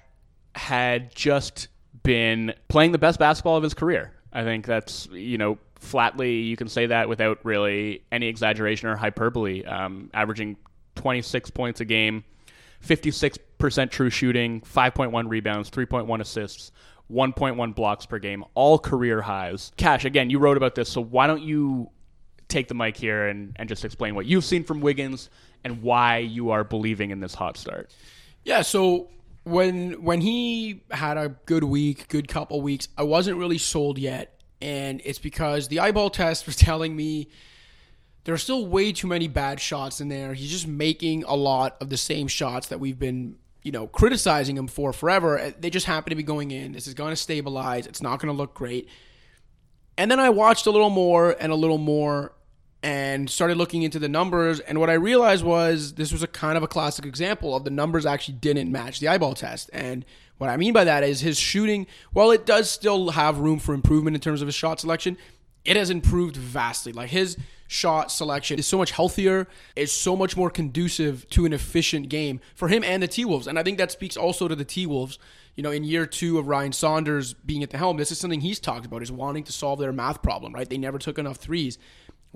had 0.56 1.14
just 1.14 1.68
been 2.04 2.54
playing 2.68 2.92
the 2.92 2.98
best 2.98 3.20
basketball 3.20 3.58
of 3.58 3.64
his 3.64 3.74
career. 3.74 4.14
I 4.34 4.44
think 4.44 4.66
that's 4.66 5.08
you 5.12 5.38
know 5.38 5.58
flatly 5.80 6.38
you 6.42 6.58
can 6.58 6.68
say 6.68 6.88
that 6.88 7.08
without 7.08 7.40
really 7.44 8.04
any 8.12 8.28
exaggeration 8.28 8.90
or 8.90 8.96
hyperbole. 8.96 9.64
Um, 9.64 10.10
averaging 10.14 10.58
26 10.96 11.52
points 11.52 11.80
a 11.80 11.86
game, 11.86 12.24
56% 12.86 13.92
true 13.92 14.10
shooting, 14.10 14.62
5.1 14.62 15.30
rebounds, 15.30 15.70
3.1 15.70 16.22
assists. 16.22 16.72
1.1 17.10 17.74
blocks 17.74 18.06
per 18.06 18.20
game, 18.20 18.44
all 18.54 18.78
career 18.78 19.22
highs. 19.22 19.72
Cash, 19.78 20.04
again, 20.04 20.30
you 20.30 20.40
wrote 20.40 20.58
about 20.58 20.76
this, 20.76 20.90
so 20.90 21.00
why 21.00 21.26
don't 21.26 21.42
you 21.42 21.90
take 22.48 22.68
the 22.68 22.74
mic 22.74 22.98
here 22.98 23.28
and, 23.28 23.56
and 23.58 23.68
just 23.68 23.84
explain 23.84 24.16
what 24.16 24.26
you've 24.26 24.46
seen 24.46 24.64
from 24.64 24.82
Wiggins 24.82 25.30
and 25.64 25.82
why 25.82 26.18
you 26.18 26.52
are 26.52 26.64
believing 26.64 27.12
in 27.12 27.20
this 27.20 27.34
hot 27.34 27.58
start. 27.58 27.94
Yeah, 28.44 28.62
so 28.62 29.10
when 29.44 30.04
when 30.04 30.22
he 30.22 30.84
had 30.92 31.18
a 31.18 31.30
good 31.46 31.64
week, 31.64 32.08
good 32.08 32.28
couple 32.28 32.62
weeks, 32.62 32.88
I 32.98 33.04
wasn't 33.04 33.38
really 33.38 33.58
sold 33.58 33.98
yet, 33.98 34.42
and 34.62 35.02
it's 35.04 35.20
because 35.20 35.68
the 35.68 35.80
eyeball 35.80 36.10
test 36.10 36.46
was 36.46 36.56
telling 36.56 36.96
me 36.96 37.30
there 38.24 38.34
are 38.34 38.38
still 38.38 38.66
way 38.66 38.92
too 38.92 39.08
many 39.08 39.30
bad 39.30 39.60
shots 39.60 40.02
in 40.02 40.10
there. 40.10 40.34
He's 40.34 40.52
just 40.52 40.68
making 40.68 41.24
a 41.24 41.36
lot 41.36 41.78
of 41.80 41.90
the 41.90 41.96
same 41.96 42.28
shots 42.28 42.68
that 42.68 42.80
we've 42.80 43.00
been, 43.00 43.38
you 43.64 43.72
know, 43.72 43.88
criticizing 43.88 44.58
him 44.58 44.68
for 44.68 44.92
forever. 44.92 45.40
Uh, 45.40 45.52
they 45.58 45.70
just 45.70 45.86
happen 45.86 46.10
to 46.10 46.16
be 46.16 46.24
going 46.24 46.52
in. 46.52 46.74
This 46.74 46.88
is 46.88 46.94
going 46.94 47.12
to 47.12 47.16
stabilize. 47.16 47.88
It's 47.88 48.02
not 48.02 48.20
going 48.20 48.34
to 48.34 48.38
look 48.38 48.54
great. 48.54 48.90
And 49.98 50.12
then 50.12 50.20
I 50.20 50.30
watched 50.30 50.68
a 50.68 50.72
little 50.72 50.90
more 50.90 51.38
and 51.40 51.54
a 51.54 51.56
little 51.56 51.78
more 51.78 52.34
and 52.88 53.30
started 53.30 53.58
looking 53.58 53.84
into 53.84 54.00
the 54.00 54.08
numbers. 54.08 54.62
And 54.62 54.80
what 54.80 54.90
I 54.90 54.94
realized 54.94 55.44
was 55.44 55.96
this 55.96 56.14
was 56.14 56.24
a 56.24 56.28
kind 56.28 56.56
of 56.56 56.64
a 56.64 56.70
classic 56.70 57.06
example 57.06 57.54
of 57.54 57.66
the 57.66 57.70
numbers 57.70 58.06
actually 58.06 58.36
didn't 58.36 58.72
match 58.72 59.02
the 59.02 59.10
eyeball 59.10 59.34
test. 59.34 59.70
And 59.74 60.06
what 60.38 60.50
I 60.50 60.56
mean 60.56 60.72
by 60.72 60.86
that 60.86 61.04
is 61.04 61.20
his 61.20 61.38
shooting, 61.38 61.86
while 62.14 62.32
it 62.32 62.46
does 62.46 62.72
still 62.72 63.10
have 63.10 63.40
room 63.40 63.60
for 63.60 63.74
improvement 63.74 64.16
in 64.16 64.22
terms 64.22 64.42
of 64.42 64.48
his 64.48 64.56
shot 64.56 64.80
selection, 64.80 65.18
it 65.66 65.76
has 65.76 65.90
improved 65.90 66.38
vastly. 66.38 66.94
Like 66.94 67.10
his 67.10 67.36
shot 67.68 68.10
selection 68.10 68.58
is 68.58 68.66
so 68.66 68.78
much 68.78 68.92
healthier, 68.92 69.50
is 69.76 69.92
so 69.92 70.16
much 70.16 70.38
more 70.38 70.50
conducive 70.50 71.30
to 71.32 71.46
an 71.46 71.52
efficient 71.52 72.08
game 72.08 72.40
for 72.56 72.70
him 72.70 72.86
and 72.86 73.04
the 73.04 73.08
T 73.10 73.26
Wolves. 73.26 73.48
And 73.48 73.60
I 73.60 73.64
think 73.64 73.80
that 73.80 73.92
speaks 73.92 74.16
also 74.16 74.48
to 74.48 74.56
the 74.56 74.64
T 74.64 74.86
Wolves. 74.86 75.20
You 75.56 75.64
know, 75.64 75.72
in 75.72 75.84
year 75.84 76.06
two 76.06 76.38
of 76.38 76.48
Ryan 76.48 76.72
Saunders 76.72 77.34
being 77.34 77.64
at 77.64 77.72
the 77.72 77.80
helm, 77.80 77.98
this 77.98 78.14
is 78.14 78.20
something 78.20 78.40
he's 78.40 78.62
talked 78.62 78.86
about 78.86 79.02
is 79.02 79.12
wanting 79.12 79.44
to 79.44 79.52
solve 79.52 79.80
their 79.80 79.92
math 79.92 80.22
problem, 80.22 80.54
right? 80.54 80.70
They 80.70 80.78
never 80.78 81.00
took 81.00 81.20
enough 81.20 81.38
threes. 81.38 81.78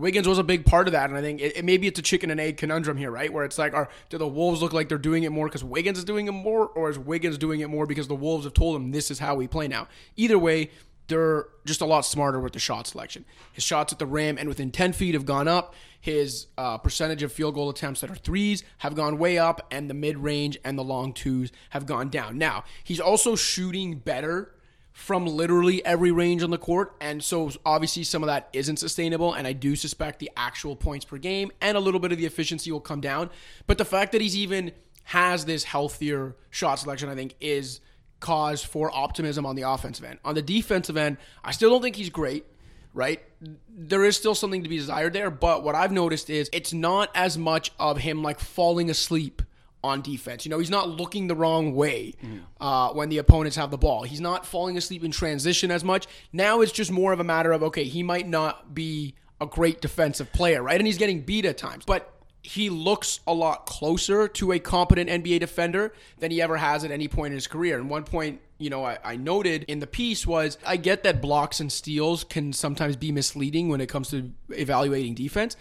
Wiggins 0.02 0.28
was 0.28 0.40
a 0.40 0.44
big 0.44 0.66
part 0.66 0.88
of 0.88 0.94
that, 0.94 1.10
and 1.10 1.18
I 1.18 1.22
think 1.22 1.40
it, 1.40 1.58
it, 1.58 1.66
maybe 1.66 1.88
it's 1.88 2.00
a 2.00 2.02
chicken 2.02 2.32
and 2.32 2.40
egg 2.40 2.58
conundrum 2.58 2.98
here, 2.98 3.12
right? 3.12 3.32
Where 3.32 3.46
it's 3.46 3.58
like, 3.58 3.74
are 3.74 3.88
do 4.10 4.18
the 4.18 4.28
Wolves 4.28 4.62
look 4.62 4.74
like 4.74 4.90
they're 4.90 4.98
doing 4.98 5.24
it 5.24 5.32
more 5.32 5.48
because 5.48 5.64
Wiggins 5.64 6.00
is 6.00 6.04
doing 6.04 6.28
it 6.28 6.32
more, 6.32 6.68
or 6.68 6.90
is 6.90 6.98
Wiggins 6.98 7.38
doing 7.38 7.62
it 7.62 7.70
more 7.70 7.86
because 7.86 8.08
the 8.08 8.16
Wolves 8.16 8.44
have 8.44 8.54
told 8.54 8.76
him 8.76 8.92
this 8.92 9.12
is 9.12 9.20
how 9.20 9.36
we 9.36 9.48
play 9.48 9.68
now? 9.68 9.88
Either 10.18 10.40
way, 10.40 10.72
they're 11.08 11.48
just 11.66 11.82
a 11.82 11.86
lot 11.86 12.06
smarter 12.06 12.40
with 12.40 12.54
the 12.54 12.60
shot 12.60 12.88
selection. 12.88 13.26
His 13.54 13.64
shots 13.64 13.94
at 13.94 14.00
the 14.00 14.06
rim 14.06 14.38
and 14.38 14.48
within 14.48 14.72
10 14.72 14.94
feet 14.94 15.14
have 15.14 15.26
gone 15.26 15.48
up. 15.48 15.76
His 16.00 16.48
uh, 16.58 16.78
percentage 16.78 17.22
of 17.22 17.32
field 17.32 17.54
goal 17.54 17.70
attempts 17.70 18.02
that 18.02 18.10
are 18.10 18.16
threes 18.16 18.64
have 18.80 18.96
gone 18.96 19.20
way 19.20 19.38
up, 19.38 19.68
and 19.70 19.90
the 19.90 19.94
mid 19.94 20.18
range 20.18 20.58
and 20.64 20.80
the 20.80 20.84
long 20.84 21.14
twos 21.14 21.52
have 21.72 21.86
gone 21.86 22.10
down. 22.10 22.38
Now, 22.38 22.64
he's 22.84 23.00
also 23.00 23.36
shooting 23.36 23.96
better 23.96 24.54
from 25.02 25.26
literally 25.26 25.84
every 25.84 26.12
range 26.12 26.44
on 26.44 26.52
the 26.52 26.58
court. 26.60 26.96
And 27.02 27.24
so 27.24 27.50
obviously 27.66 28.04
some 28.04 28.22
of 28.22 28.28
that 28.28 28.50
isn't 28.54 28.78
sustainable. 28.78 29.34
And 29.34 29.48
I 29.48 29.54
do 29.54 29.76
suspect 29.76 30.20
the 30.20 30.30
actual 30.38 30.76
points 30.76 31.06
per 31.06 31.18
game 31.18 31.52
and 31.60 31.76
a 31.76 31.80
little 31.80 32.00
bit 32.00 32.12
of 32.12 32.20
the 32.20 32.28
efficiency 32.28 32.72
will 32.72 32.80
come 32.80 33.02
down. 33.02 33.32
But 33.66 33.80
the 33.80 33.86
fact 33.86 34.12
that 34.12 34.22
he's 34.22 34.38
even 34.38 34.72
has 35.06 35.46
this 35.46 35.64
healthier 35.64 36.36
shot 36.52 36.76
selection, 36.76 37.10
I 37.10 37.16
think, 37.16 37.34
is 37.42 37.82
cause 38.20 38.64
for 38.64 38.96
optimism 38.96 39.44
on 39.44 39.56
the 39.56 39.64
offensive 39.64 40.06
end. 40.06 40.20
On 40.24 40.36
the 40.36 40.44
defensive 40.44 40.96
end, 40.96 41.18
I 41.44 41.52
still 41.52 41.72
don't 41.72 41.82
think 41.82 41.96
he's 41.96 42.12
great 42.12 42.46
right? 42.94 43.22
There 43.70 44.04
is 44.04 44.18
still 44.18 44.36
something 44.36 44.64
to 44.64 44.70
be 44.70 44.76
desired 44.76 45.14
there, 45.14 45.32
but 45.32 45.64
what 45.64 45.76
I've 45.76 45.94
noticed 45.94 46.30
is 46.30 46.50
it's 46.52 46.74
not 46.74 47.10
as 47.16 47.38
much 47.38 47.72
of 47.80 48.00
him 48.00 48.22
like 48.22 48.38
falling 48.38 48.90
asleep 48.90 49.42
on 49.84 50.02
defense. 50.02 50.46
You 50.46 50.50
know, 50.50 50.60
he's 50.60 50.70
not 50.70 50.90
looking 50.90 51.28
the 51.28 51.36
wrong 51.36 51.74
way 51.74 52.14
uh, 52.60 52.90
when 52.90 53.10
the 53.10 53.18
opponents 53.18 53.58
have 53.58 53.72
the 53.72 53.78
ball. 53.78 54.04
He's 54.04 54.22
not 54.22 54.46
falling 54.46 54.78
asleep 54.78 55.04
in 55.04 55.12
transition 55.12 55.72
as 55.72 55.84
much. 55.84 56.08
Now 56.32 56.62
it's 56.62 56.72
just 56.72 56.92
more 56.92 57.14
of 57.14 57.20
a 57.20 57.24
matter 57.24 57.52
of, 57.52 57.64
okay, 57.64 57.84
he 57.84 58.04
might 58.04 58.28
not 58.28 58.74
be 58.74 59.16
a 59.40 59.46
great 59.46 59.82
defensive 59.82 60.32
player, 60.32 60.62
right? 60.62 60.80
And 60.80 60.86
he's 60.86 61.00
getting 61.00 61.22
beat 61.22 61.46
at 61.46 61.58
times. 61.58 61.84
But 61.86 62.14
he 62.44 62.70
looks 62.70 63.20
a 63.28 63.34
lot 63.34 63.66
closer 63.66 64.28
to 64.28 64.52
a 64.52 64.60
competent 64.60 65.10
NBA 65.10 65.40
defender 65.40 65.94
than 66.20 66.32
he 66.32 66.42
ever 66.42 66.58
has 66.58 66.84
at 66.84 66.92
any 66.92 67.08
point 67.08 67.32
in 67.32 67.36
his 67.36 67.48
career. 67.48 67.78
And 67.78 67.90
one 67.90 68.04
point, 68.04 68.42
you 68.58 68.70
know, 68.70 68.84
I, 68.84 68.98
I, 69.04 69.16
noted 69.16 69.64
in 69.68 69.80
the 69.80 69.88
piece 69.88 70.26
was 70.26 70.58
I 70.66 70.78
get 70.78 71.04
that 71.04 71.22
blocks 71.22 71.60
and 71.60 71.72
steals 71.72 72.24
can 72.24 72.52
sometimes 72.52 72.96
be 72.96 73.12
misleading 73.12 73.70
when 73.70 73.80
it 73.80 73.90
comes 73.90 74.10
to 74.10 74.32
evaluating 74.50 75.14
defense. 75.14 75.56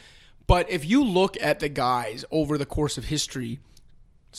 But 0.47 0.71
if 0.71 0.85
you 0.85 1.05
look 1.05 1.37
at 1.41 1.61
the 1.61 1.69
guys 1.69 2.25
over 2.31 2.57
the 2.57 2.67
course 2.67 2.99
of 2.99 3.05
history, 3.05 3.61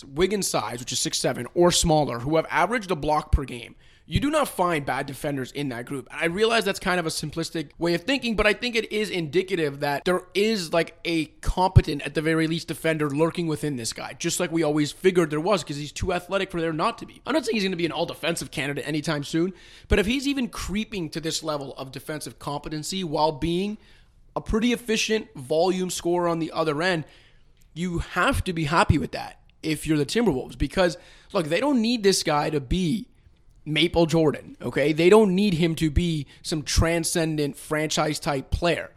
Wiggins' 0.08 0.48
size, 0.48 0.80
which 0.80 0.92
is 0.92 1.00
six 1.00 1.18
seven 1.18 1.48
or 1.54 1.72
smaller, 1.72 2.20
who 2.20 2.36
have 2.36 2.48
averaged 2.50 2.92
a 2.92 2.96
block 2.96 3.32
per 3.32 3.44
game, 3.44 3.76
you 4.12 4.20
do 4.20 4.30
not 4.30 4.50
find 4.50 4.86
bad 4.86 5.06
defenders 5.06 5.54
in 5.54 5.70
that 5.70 5.86
group. 5.86 6.08
I 6.12 6.26
realize 6.26 6.66
that's 6.66 6.82
kind 6.82 7.00
of 7.00 7.06
a 7.06 7.10
simplistic 7.10 7.70
way 7.78 7.94
of 7.94 8.02
thinking, 8.02 8.36
but 8.36 8.46
I 8.46 8.52
think 8.52 8.76
it 8.76 8.92
is 8.92 9.10
indicative 9.10 9.80
that 9.82 10.04
there 10.04 10.24
is 10.34 10.74
like 10.74 10.98
a 11.06 11.28
competent, 11.40 12.02
at 12.02 12.14
the 12.14 12.22
very 12.22 12.46
least, 12.46 12.68
defender 12.68 13.10
lurking 13.10 13.48
within 13.48 13.78
this 13.78 13.94
guy, 13.94 14.14
just 14.14 14.40
like 14.40 14.52
we 14.52 14.64
always 14.64 14.92
figured 14.92 15.30
there 15.30 15.40
was 15.40 15.64
because 15.64 15.78
he's 15.78 15.94
too 15.94 16.12
athletic 16.12 16.52
for 16.52 16.60
there 16.60 16.74
not 16.74 16.98
to 16.98 17.06
be. 17.06 17.22
I'm 17.26 17.34
not 17.34 17.46
saying 17.46 17.56
he's 17.56 17.64
going 17.64 17.72
to 17.72 17.78
be 17.78 17.86
an 17.86 17.94
all 17.94 18.06
defensive 18.06 18.52
candidate 18.52 18.86
anytime 18.86 19.24
soon, 19.24 19.54
but 19.88 19.98
if 19.98 20.06
he's 20.06 20.28
even 20.28 20.50
creeping 20.50 21.10
to 21.12 21.22
this 21.22 21.42
level 21.42 21.74
of 21.78 21.92
defensive 21.92 22.38
competency 22.38 23.04
while 23.06 23.32
being 23.32 23.78
a 24.36 24.42
pretty 24.42 24.74
efficient 24.74 25.34
volume 25.36 25.90
scorer 25.90 26.28
on 26.28 26.40
the 26.40 26.52
other 26.52 26.82
end, 26.82 27.06
you 27.74 28.00
have 28.00 28.44
to 28.44 28.52
be 28.52 28.66
happy 28.66 28.98
with 28.98 29.12
that 29.12 29.41
if 29.64 29.86
you're 29.86 29.98
the 29.98 30.06
Timberwolves 30.06 30.58
because 30.58 30.98
look, 31.34 31.48
they 31.48 31.60
don't 31.60 31.82
need 31.82 32.04
this 32.04 32.24
guy 32.24 32.50
to 32.50 32.60
be 32.60 33.08
Maple 33.66 34.06
Jordan, 34.06 34.58
okay? 34.62 34.92
They 34.94 35.10
don't 35.10 35.36
need 35.36 35.56
him 35.56 35.76
to 35.76 35.92
be 35.92 36.28
some 36.42 36.64
transcendent 36.64 37.58
franchise 37.58 38.20
type 38.20 38.50
player. 38.50 38.92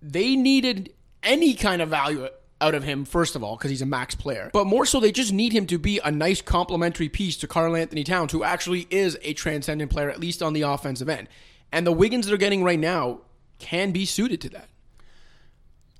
They 0.00 0.36
needed 0.36 0.92
any 1.22 1.54
kind 1.54 1.82
of 1.82 1.88
value 1.88 2.28
out 2.60 2.74
of 2.74 2.84
him, 2.84 3.04
first 3.04 3.36
of 3.36 3.42
all, 3.42 3.56
because 3.56 3.70
he's 3.70 3.82
a 3.82 3.86
max 3.86 4.14
player. 4.14 4.50
But 4.52 4.66
more 4.66 4.86
so, 4.86 5.00
they 5.00 5.12
just 5.12 5.32
need 5.32 5.52
him 5.52 5.66
to 5.66 5.78
be 5.78 6.00
a 6.04 6.10
nice 6.10 6.40
complementary 6.40 7.08
piece 7.08 7.36
to 7.38 7.48
Karl 7.48 7.76
Anthony 7.76 8.04
Towns, 8.04 8.32
who 8.32 8.44
actually 8.44 8.86
is 8.90 9.18
a 9.22 9.32
transcendent 9.34 9.90
player, 9.90 10.10
at 10.10 10.20
least 10.20 10.42
on 10.42 10.52
the 10.52 10.62
offensive 10.62 11.08
end. 11.08 11.28
And 11.72 11.86
the 11.86 11.92
Wiggins 11.92 12.26
they're 12.26 12.36
getting 12.36 12.64
right 12.64 12.78
now 12.78 13.20
can 13.58 13.90
be 13.90 14.04
suited 14.04 14.40
to 14.42 14.48
that. 14.50 14.68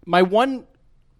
My 0.07 0.23
one 0.23 0.66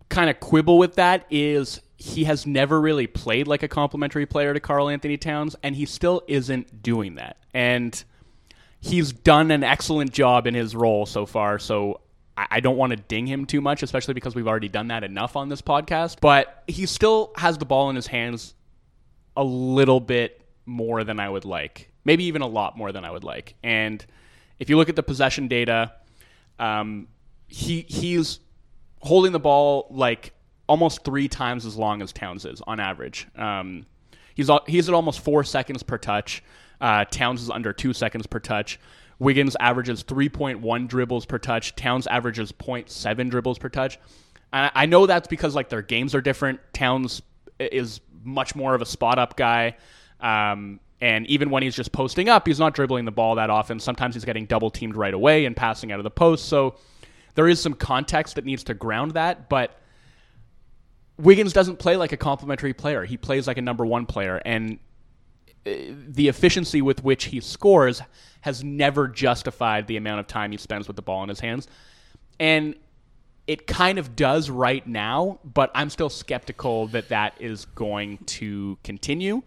kind 0.09 0.31
of 0.31 0.41
quibble 0.41 0.79
with 0.79 0.95
that 0.95 1.27
is 1.31 1.81
he 1.99 2.25
has 2.25 2.47
never 2.47 2.81
really 2.81 3.09
played 3.09 3.49
like 3.49 3.65
a 3.65 3.69
complementary 3.69 4.25
player 4.25 4.55
to 4.55 4.61
Karl 4.61 4.89
Anthony 4.89 5.17
Towns, 5.17 5.57
and 5.65 5.75
he 5.75 5.85
still 5.85 6.23
isn't 6.29 6.81
doing 6.81 7.17
that. 7.17 7.37
And 7.53 8.03
he's 8.81 9.13
done 9.13 9.51
an 9.51 9.65
excellent 9.65 10.13
job 10.13 10.47
in 10.47 10.55
his 10.55 10.77
role 10.77 11.07
so 11.07 11.27
far, 11.27 11.59
so 11.59 12.01
I 12.37 12.61
don't 12.61 12.77
want 12.77 12.91
to 12.91 12.97
ding 12.97 13.27
him 13.27 13.47
too 13.47 13.61
much, 13.61 13.83
especially 13.83 14.15
because 14.15 14.37
we've 14.37 14.47
already 14.47 14.69
done 14.69 14.89
that 14.89 15.03
enough 15.03 15.35
on 15.35 15.49
this 15.49 15.61
podcast. 15.61 16.21
But 16.21 16.63
he 16.69 16.87
still 16.87 17.33
has 17.37 17.59
the 17.59 17.65
ball 17.65 17.91
in 17.91 17.97
his 17.97 18.07
hands 18.07 18.55
a 19.37 19.43
little 19.43 19.99
bit 19.99 20.41
more 20.67 21.03
than 21.03 21.19
I 21.19 21.29
would 21.29 21.45
like, 21.45 21.91
maybe 22.05 22.25
even 22.25 22.43
a 22.43 22.47
lot 22.47 22.77
more 22.77 22.93
than 22.93 23.05
I 23.05 23.11
would 23.11 23.25
like. 23.25 23.57
And 23.65 24.05
if 24.61 24.71
you 24.71 24.77
look 24.77 24.89
at 24.89 24.95
the 24.95 25.03
possession 25.03 25.49
data, 25.49 25.95
um, 26.61 27.09
he 27.49 27.81
he's 27.89 28.39
holding 29.01 29.33
the 29.33 29.41
ball 29.41 29.89
like 29.91 30.33
almost 30.69 31.05
three 31.05 31.29
times 31.29 31.67
as 31.67 31.77
long 31.77 32.03
as 32.03 32.13
Towns 32.13 32.45
is 32.45 32.63
on 32.67 32.79
average. 32.79 33.27
Um, 33.37 33.87
he's 34.35 34.51
he's 34.67 34.89
at 34.89 34.95
almost 34.95 35.21
four 35.21 35.43
seconds 35.45 35.83
per 35.83 35.99
touch. 35.99 36.43
Uh, 36.81 37.05
Towns 37.07 37.43
is 37.43 37.51
under 37.51 37.73
two 37.73 37.93
seconds 37.93 38.27
per 38.27 38.39
touch. 38.39 38.79
Wiggins 39.19 39.57
averages 39.59 40.05
3.1 40.05 40.87
dribbles 40.87 41.27
per 41.27 41.39
touch. 41.39 41.75
Towns 41.75 42.07
averages 42.07 42.53
0.7 42.53 43.31
dribbles 43.31 43.59
per 43.59 43.69
touch. 43.69 43.99
I, 44.53 44.71
I 44.75 44.87
know 44.87 45.07
that's 45.07 45.27
because 45.27 45.55
like 45.55 45.69
their 45.69 45.83
games 45.83 46.15
are 46.15 46.21
different. 46.21 46.61
Towns 46.73 47.23
is 47.59 48.01
much 48.23 48.55
more 48.55 48.75
of 48.75 48.83
a 48.83 48.87
spot 48.87 49.19
up 49.19 49.37
guy. 49.37 49.77
Um, 50.21 50.81
and 51.01 51.27
even 51.27 51.51
when 51.51 51.63
he's 51.63 51.77
just 51.77 51.93
posting 51.93 52.29
up, 52.29 52.47
he's 52.47 52.59
not 52.59 52.75
dribbling 52.75 53.05
the 53.05 53.13
ball 53.13 53.37
that 53.37 53.51
often. 53.51 53.79
Sometimes 53.81 54.15
he's 54.15 54.25
getting 54.25 54.47
double 54.47 54.71
teamed 54.71 54.97
right 54.97 55.15
away 55.15 55.45
and 55.45 55.57
passing 55.57 55.93
out 55.93 56.01
of 56.01 56.05
the 56.05 56.11
post. 56.11 56.47
So 56.47 56.77
there 57.35 57.49
is 57.49 57.61
some 57.61 57.75
context 57.75 58.35
that 58.35 58.45
needs 58.45 58.65
to 58.65 58.75
ground 58.75 59.13
that. 59.13 59.49
But 59.49 59.81
Wiggins 61.19 61.53
doesn't 61.53 61.79
play 61.79 61.97
like 61.97 62.13
a 62.13 62.17
complimentary 62.17 62.73
player. 62.73 63.05
He 63.05 63.17
plays 63.17 63.47
like 63.47 63.59
a 63.59 63.63
number 63.63 63.85
one 63.85 64.07
player. 64.07 64.41
And 64.45 64.79
uh, 65.67 65.71
the 66.09 66.29
efficiency 66.29 66.81
with 66.81 67.03
which 67.03 67.25
he 67.25 67.41
scores 67.41 68.01
has 68.43 68.63
never 68.63 69.09
justified 69.09 69.87
the 69.87 69.97
amount 69.97 70.21
of 70.21 70.27
time 70.27 70.53
he 70.53 70.59
spends 70.59 70.87
with 70.87 70.97
the 70.97 71.03
ball 71.03 71.23
in 71.25 71.29
his 71.29 71.41
hands. 71.41 71.67
And 72.39 72.77
it 73.49 73.67
kind 73.67 73.99
of 73.99 74.15
does 74.15 74.51
right 74.51 74.87
now, 74.87 75.41
but 75.43 75.71
I'm 75.75 75.91
still 75.91 76.11
skeptical 76.11 76.87
that 76.89 77.09
that 77.09 77.35
is 77.41 77.65
going 77.65 78.19
to 78.19 78.79
continue. 78.85 79.43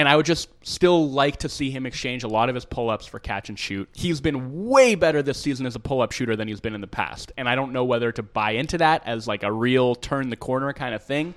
And 0.00 0.08
I 0.08 0.16
would 0.16 0.24
just 0.24 0.48
still 0.66 1.10
like 1.10 1.36
to 1.40 1.48
see 1.50 1.70
him 1.70 1.84
exchange 1.84 2.24
a 2.24 2.26
lot 2.26 2.48
of 2.48 2.54
his 2.54 2.64
pull 2.64 2.88
ups 2.88 3.04
for 3.04 3.18
catch 3.18 3.50
and 3.50 3.58
shoot. 3.58 3.86
He's 3.92 4.22
been 4.22 4.64
way 4.66 4.94
better 4.94 5.22
this 5.22 5.36
season 5.36 5.66
as 5.66 5.76
a 5.76 5.78
pull 5.78 6.00
up 6.00 6.12
shooter 6.12 6.36
than 6.36 6.48
he's 6.48 6.62
been 6.62 6.74
in 6.74 6.80
the 6.80 6.86
past. 6.86 7.32
And 7.36 7.46
I 7.46 7.54
don't 7.54 7.70
know 7.74 7.84
whether 7.84 8.10
to 8.12 8.22
buy 8.22 8.52
into 8.52 8.78
that 8.78 9.02
as 9.04 9.28
like 9.28 9.42
a 9.42 9.52
real 9.52 9.94
turn 9.94 10.30
the 10.30 10.36
corner 10.36 10.72
kind 10.72 10.94
of 10.94 11.02
thing 11.02 11.34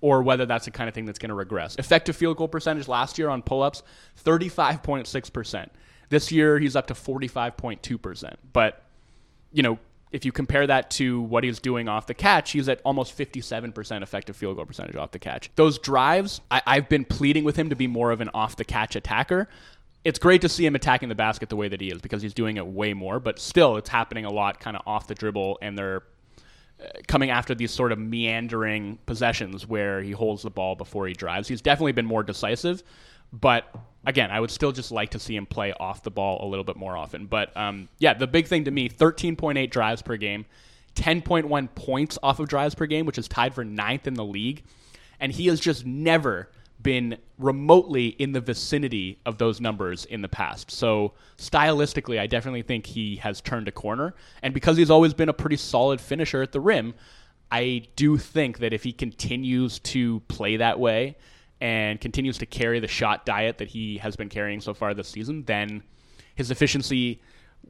or 0.00 0.22
whether 0.22 0.46
that's 0.46 0.66
the 0.66 0.70
kind 0.70 0.86
of 0.86 0.94
thing 0.94 1.06
that's 1.06 1.18
going 1.18 1.30
to 1.30 1.34
regress. 1.34 1.74
Effective 1.74 2.14
field 2.14 2.36
goal 2.36 2.46
percentage 2.46 2.86
last 2.86 3.18
year 3.18 3.28
on 3.28 3.42
pull 3.42 3.64
ups, 3.64 3.82
35.6%. 4.24 5.70
This 6.08 6.30
year, 6.30 6.60
he's 6.60 6.76
up 6.76 6.86
to 6.86 6.94
45.2%. 6.94 8.34
But, 8.52 8.80
you 9.50 9.64
know, 9.64 9.80
if 10.14 10.24
you 10.24 10.30
compare 10.30 10.64
that 10.64 10.92
to 10.92 11.22
what 11.22 11.42
he's 11.42 11.58
doing 11.58 11.88
off 11.88 12.06
the 12.06 12.14
catch, 12.14 12.52
he's 12.52 12.68
at 12.68 12.80
almost 12.84 13.18
57% 13.18 14.00
effective 14.00 14.36
field 14.36 14.54
goal 14.54 14.64
percentage 14.64 14.94
off 14.94 15.10
the 15.10 15.18
catch. 15.18 15.50
Those 15.56 15.76
drives, 15.76 16.40
I, 16.52 16.62
have 16.76 16.88
been 16.88 17.04
pleading 17.04 17.42
with 17.42 17.56
him 17.56 17.68
to 17.70 17.74
be 17.74 17.88
more 17.88 18.12
of 18.12 18.20
an 18.20 18.30
off 18.32 18.54
the 18.54 18.64
catch 18.64 18.94
attacker. 18.94 19.48
It's 20.04 20.20
great 20.20 20.40
to 20.42 20.48
see 20.48 20.64
him 20.64 20.76
attacking 20.76 21.08
the 21.08 21.16
basket 21.16 21.48
the 21.48 21.56
way 21.56 21.66
that 21.66 21.80
he 21.80 21.88
is 21.88 22.00
because 22.00 22.22
he's 22.22 22.32
doing 22.32 22.58
it 22.58 22.66
way 22.66 22.94
more, 22.94 23.18
but 23.18 23.40
still, 23.40 23.76
it's 23.76 23.88
happening 23.88 24.24
a 24.24 24.30
lot 24.30 24.60
kind 24.60 24.76
of 24.76 24.84
off 24.86 25.08
the 25.08 25.16
dribble, 25.16 25.58
and 25.60 25.76
they're 25.76 26.04
uh, 26.80 26.86
coming 27.08 27.30
after 27.30 27.52
these 27.52 27.72
sort 27.72 27.90
of 27.90 27.98
meandering 27.98 29.00
possessions 29.06 29.66
where 29.66 30.00
he 30.00 30.12
holds 30.12 30.44
the 30.44 30.50
ball 30.50 30.76
before 30.76 31.08
he 31.08 31.14
drives. 31.14 31.48
He's 31.48 31.60
definitely 31.60 31.92
been 31.92 32.06
more 32.06 32.22
decisive, 32.22 32.84
but 33.32 33.66
again, 34.06 34.30
I 34.30 34.40
would 34.40 34.50
still 34.50 34.72
just 34.72 34.90
like 34.90 35.10
to 35.10 35.18
see 35.18 35.36
him 35.36 35.46
play 35.46 35.72
off 35.72 36.02
the 36.02 36.10
ball 36.10 36.44
a 36.44 36.48
little 36.48 36.64
bit 36.64 36.76
more 36.76 36.96
often. 36.96 37.26
But 37.26 37.56
um, 37.56 37.88
yeah, 37.98 38.14
the 38.14 38.26
big 38.26 38.46
thing 38.46 38.64
to 38.64 38.70
me 38.70 38.88
13.8 38.88 39.70
drives 39.70 40.02
per 40.02 40.16
game, 40.16 40.46
10.1 40.96 41.74
points 41.74 42.18
off 42.22 42.40
of 42.40 42.48
drives 42.48 42.74
per 42.74 42.86
game, 42.86 43.06
which 43.06 43.18
is 43.18 43.28
tied 43.28 43.54
for 43.54 43.64
ninth 43.64 44.06
in 44.06 44.14
the 44.14 44.24
league. 44.24 44.62
And 45.20 45.32
he 45.32 45.46
has 45.46 45.60
just 45.60 45.86
never 45.86 46.50
been 46.82 47.16
remotely 47.38 48.08
in 48.08 48.32
the 48.32 48.40
vicinity 48.40 49.18
of 49.24 49.38
those 49.38 49.60
numbers 49.60 50.04
in 50.04 50.22
the 50.22 50.28
past. 50.28 50.70
So 50.70 51.14
stylistically, 51.38 52.18
I 52.20 52.26
definitely 52.26 52.62
think 52.62 52.86
he 52.86 53.16
has 53.16 53.40
turned 53.40 53.68
a 53.68 53.72
corner. 53.72 54.14
And 54.42 54.52
because 54.52 54.76
he's 54.76 54.90
always 54.90 55.14
been 55.14 55.28
a 55.28 55.32
pretty 55.32 55.56
solid 55.56 56.00
finisher 56.00 56.42
at 56.42 56.52
the 56.52 56.60
rim, 56.60 56.94
I 57.50 57.84
do 57.96 58.18
think 58.18 58.58
that 58.58 58.72
if 58.72 58.82
he 58.82 58.92
continues 58.92 59.78
to 59.80 60.20
play 60.28 60.56
that 60.56 60.78
way 60.78 61.16
and 61.64 61.98
continues 61.98 62.36
to 62.36 62.44
carry 62.44 62.78
the 62.78 62.86
shot 62.86 63.24
diet 63.24 63.56
that 63.56 63.68
he 63.68 63.96
has 63.96 64.16
been 64.16 64.28
carrying 64.28 64.60
so 64.60 64.74
far 64.74 64.92
this 64.92 65.08
season, 65.08 65.42
then 65.44 65.82
his 66.34 66.50
efficiency, 66.50 67.22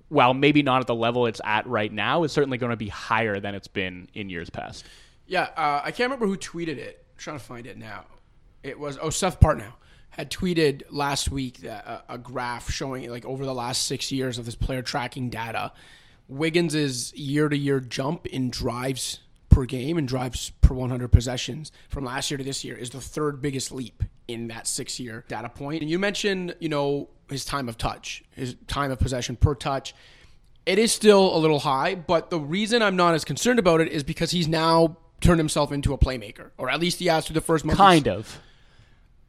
while 0.09 0.35
maybe 0.35 0.65
not 0.65 0.81
at 0.81 0.89
the 0.89 0.95
level 0.97 1.27
it's 1.27 1.41
at 1.45 1.65
right 1.69 1.93
now, 1.93 2.25
is 2.25 2.33
certainly 2.33 2.59
going 2.59 2.71
to 2.71 2.77
be 2.77 2.89
higher 2.89 3.39
than 3.39 3.55
it's 3.55 3.69
been 3.69 4.09
in 4.13 4.29
years 4.29 4.51
past. 4.51 4.85
Yeah, 5.29 5.43
uh, 5.57 5.81
I 5.85 5.93
can't 5.93 6.11
remember 6.11 6.27
who 6.27 6.37
tweeted 6.37 6.77
it. 6.79 7.05
I'm 7.13 7.19
trying 7.19 7.39
to 7.39 7.45
find 7.45 7.69
it 7.69 7.79
now. 7.79 8.07
It 8.65 8.81
was 8.81 8.99
oh 9.01 9.11
Seth 9.11 9.39
Partnow 9.39 9.75
had 10.11 10.29
tweeted 10.29 10.83
last 10.91 11.31
week 11.31 11.59
that, 11.59 11.87
uh, 11.87 12.01
a 12.09 12.19
graph 12.19 12.73
showing 12.73 13.09
like 13.09 13.25
over 13.25 13.45
the 13.45 13.55
last 13.55 13.85
six 13.85 14.11
years 14.11 14.39
of 14.39 14.45
this 14.45 14.57
player 14.57 14.83
tracking 14.83 15.31
data. 15.31 15.71
Wiggins' 16.27 17.15
year 17.15 17.49
to 17.49 17.57
year 17.57 17.79
jump 17.79 18.27
in 18.27 18.51
drives 18.51 19.21
per 19.55 19.65
game 19.65 19.97
and 19.97 20.09
drives 20.09 20.51
per 20.63 20.75
100 20.75 21.09
possessions 21.09 21.71
from 21.89 22.05
last 22.05 22.29
year 22.31 22.39
to 22.39 22.45
this 22.45 22.65
year 22.65 22.77
is 22.77 22.91
the 22.91 23.01
third 23.01 23.41
biggest 23.41 23.71
leap 23.71 24.03
in 24.27 24.49
that 24.49 24.67
six 24.67 24.99
year 24.99 25.25
data 25.29 25.49
point. 25.49 25.81
And 25.81 25.89
you 25.89 25.99
mentioned, 25.99 26.57
you 26.59 26.69
know, 26.69 27.09
his 27.31 27.45
time 27.45 27.69
of 27.69 27.79
touch, 27.79 28.25
his 28.33 28.57
time 28.67 28.91
of 28.91 28.99
possession 28.99 29.37
per 29.37 29.55
touch. 29.55 29.95
It 30.67 30.79
is 30.79 30.93
still 30.93 31.37
a 31.37 31.39
little 31.39 31.61
high, 31.61 31.95
but 31.95 32.31
the 32.31 32.41
reason 32.41 32.83
I'm 32.83 32.97
not 32.97 33.15
as 33.15 33.25
concerned 33.25 33.61
about 33.61 33.81
it 33.81 33.89
is 33.89 34.03
because 34.03 34.33
he's 34.33 34.49
now 34.49 34.97
turned 35.21 35.39
himself 35.39 35.71
into 35.71 35.93
a 35.93 35.99
playmaker, 35.99 36.51
or 36.59 36.69
at 36.69 36.81
least 36.81 36.99
he 36.99 37.07
has 37.07 37.27
through 37.27 37.35
the 37.35 37.41
first 37.41 37.65
month. 37.65 37.79
Kind 37.79 38.09
of. 38.09 38.41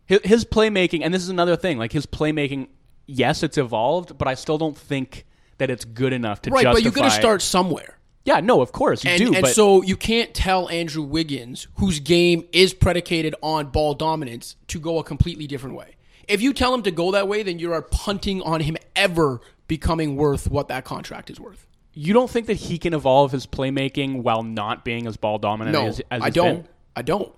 His 0.07 0.45
playmaking, 0.45 1.01
and 1.03 1.13
this 1.13 1.21
is 1.21 1.29
another 1.29 1.55
thing, 1.55 1.77
like 1.77 1.91
his 1.91 2.05
playmaking, 2.05 2.69
yes, 3.05 3.43
it's 3.43 3.57
evolved, 3.57 4.17
but 4.17 4.27
I 4.27 4.33
still 4.33 4.57
don't 4.57 4.77
think 4.77 5.25
that 5.57 5.69
it's 5.69 5.85
good 5.85 6.13
enough 6.13 6.41
to 6.43 6.51
right, 6.51 6.63
justify. 6.63 6.73
but 6.73 6.83
you 6.83 6.91
got 6.91 7.09
to 7.09 7.11
start 7.11 7.41
somewhere. 7.41 7.97
Yeah, 8.25 8.39
no, 8.39 8.61
of 8.61 8.71
course 8.71 9.03
you 9.03 9.11
and, 9.11 9.19
do. 9.19 9.33
And 9.33 9.43
but 9.43 9.53
so 9.53 9.81
you 9.83 9.95
can't 9.95 10.33
tell 10.33 10.67
Andrew 10.69 11.03
Wiggins, 11.03 11.67
whose 11.75 11.99
game 11.99 12.47
is 12.51 12.73
predicated 12.73 13.35
on 13.41 13.67
ball 13.67 13.93
dominance, 13.93 14.55
to 14.67 14.79
go 14.79 14.97
a 14.97 15.03
completely 15.03 15.47
different 15.47 15.75
way. 15.75 15.95
If 16.27 16.41
you 16.41 16.51
tell 16.51 16.73
him 16.73 16.81
to 16.83 16.91
go 16.91 17.11
that 17.11 17.27
way, 17.27 17.43
then 17.43 17.59
you 17.59 17.71
are 17.71 17.83
punting 17.83 18.41
on 18.41 18.61
him 18.61 18.77
ever 18.95 19.41
becoming 19.67 20.15
worth 20.15 20.49
what 20.49 20.67
that 20.69 20.83
contract 20.83 21.29
is 21.29 21.39
worth. 21.39 21.67
you 21.93 22.13
don't 22.13 22.29
think 22.29 22.47
that 22.47 22.57
he 22.57 22.77
can 22.77 22.93
evolve 22.93 23.31
his 23.31 23.45
playmaking 23.45 24.21
while 24.23 24.43
not 24.43 24.83
being 24.83 25.07
as 25.07 25.17
ball 25.17 25.37
dominant 25.37 25.73
No, 25.73 25.85
as, 25.85 26.01
as 26.11 26.21
I 26.21 26.29
don't. 26.29 26.63
been? 26.63 26.67
I 26.95 27.01
don't. 27.03 27.33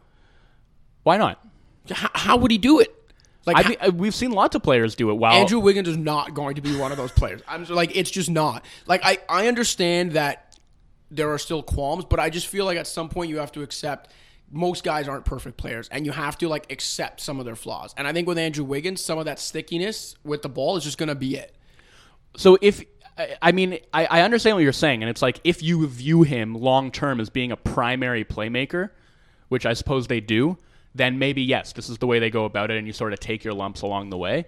Why 1.04 1.18
not? 1.18 1.46
How, 1.92 2.10
how 2.14 2.38
would 2.38 2.52
he 2.52 2.58
do 2.58 2.80
it? 2.80 2.94
Like 3.46 3.66
I 3.66 3.70
mean, 3.70 3.78
uh, 3.80 3.92
we've 3.94 4.16
seen 4.16 4.32
lots 4.32 4.56
of 4.56 4.64
players 4.64 4.96
do 4.96 5.10
it. 5.10 5.14
While 5.14 5.34
Andrew 5.34 5.60
Wiggins 5.60 5.88
is 5.88 5.96
not 5.96 6.34
going 6.34 6.56
to 6.56 6.62
be 6.62 6.76
one 6.78 6.92
of 6.92 6.98
those 6.98 7.12
players. 7.14 7.42
I'm 7.48 7.64
like, 7.66 7.96
it's 7.96 8.12
just 8.12 8.30
not. 8.30 8.66
Like 8.88 9.02
I, 9.06 9.20
I 9.30 9.48
understand 9.48 10.14
that 10.14 10.47
there 11.10 11.32
are 11.32 11.38
still 11.38 11.64
qualms, 11.64 12.06
but 12.06 12.20
I 12.20 12.30
just 12.30 12.48
feel 12.48 12.66
like 12.66 12.78
at 12.78 12.88
some 12.88 13.10
point 13.10 13.30
you 13.30 13.38
have 13.40 13.52
to 13.54 13.62
accept 13.62 14.12
most 14.52 14.84
guys 14.84 15.08
aren't 15.08 15.26
perfect 15.26 15.58
players 15.58 15.90
and 15.90 16.06
you 16.06 16.12
have 16.12 16.38
to 16.38 16.48
like 16.48 16.72
accept 16.72 17.20
some 17.20 17.40
of 17.40 17.46
their 17.46 17.56
flaws. 17.56 17.94
And 17.98 18.08
I 18.08 18.14
think 18.14 18.28
with 18.28 18.38
Andrew 18.38 18.64
Wiggins, 18.64 19.02
some 19.02 19.18
of 19.18 19.26
that 19.26 19.40
stickiness 19.40 20.16
with 20.24 20.42
the 20.42 20.50
ball 20.50 20.78
is 20.78 20.84
just 20.84 20.98
going 20.98 21.10
to 21.10 21.16
be 21.16 21.36
it. 21.36 21.56
So 22.36 22.58
if 22.62 22.84
I 23.42 23.52
mean, 23.52 23.80
I, 23.94 24.06
I 24.06 24.22
understand 24.22 24.56
what 24.56 24.64
you're 24.64 24.74
saying, 24.74 25.02
and 25.02 25.10
it's 25.10 25.22
like 25.22 25.40
if 25.44 25.64
you 25.64 25.88
view 25.88 26.24
him 26.24 26.54
long 26.54 26.92
term 26.92 27.20
as 27.20 27.30
being 27.30 27.52
a 27.52 27.58
primary 27.58 28.24
playmaker, 28.24 28.92
which 29.50 29.66
I 29.66 29.74
suppose 29.74 30.08
they 30.08 30.20
do, 30.20 30.58
then 30.94 31.18
maybe 31.18 31.42
yes, 31.42 31.74
this 31.74 31.90
is 31.90 31.98
the 31.98 32.08
way 32.08 32.20
they 32.20 32.30
go 32.30 32.46
about 32.46 32.70
it, 32.70 32.78
and 32.78 32.86
you 32.86 32.94
sort 32.94 33.14
of 33.14 33.20
take 33.20 33.44
your 33.44 33.54
lumps 33.54 33.82
along 33.82 34.12
the 34.12 34.18
way. 34.18 34.46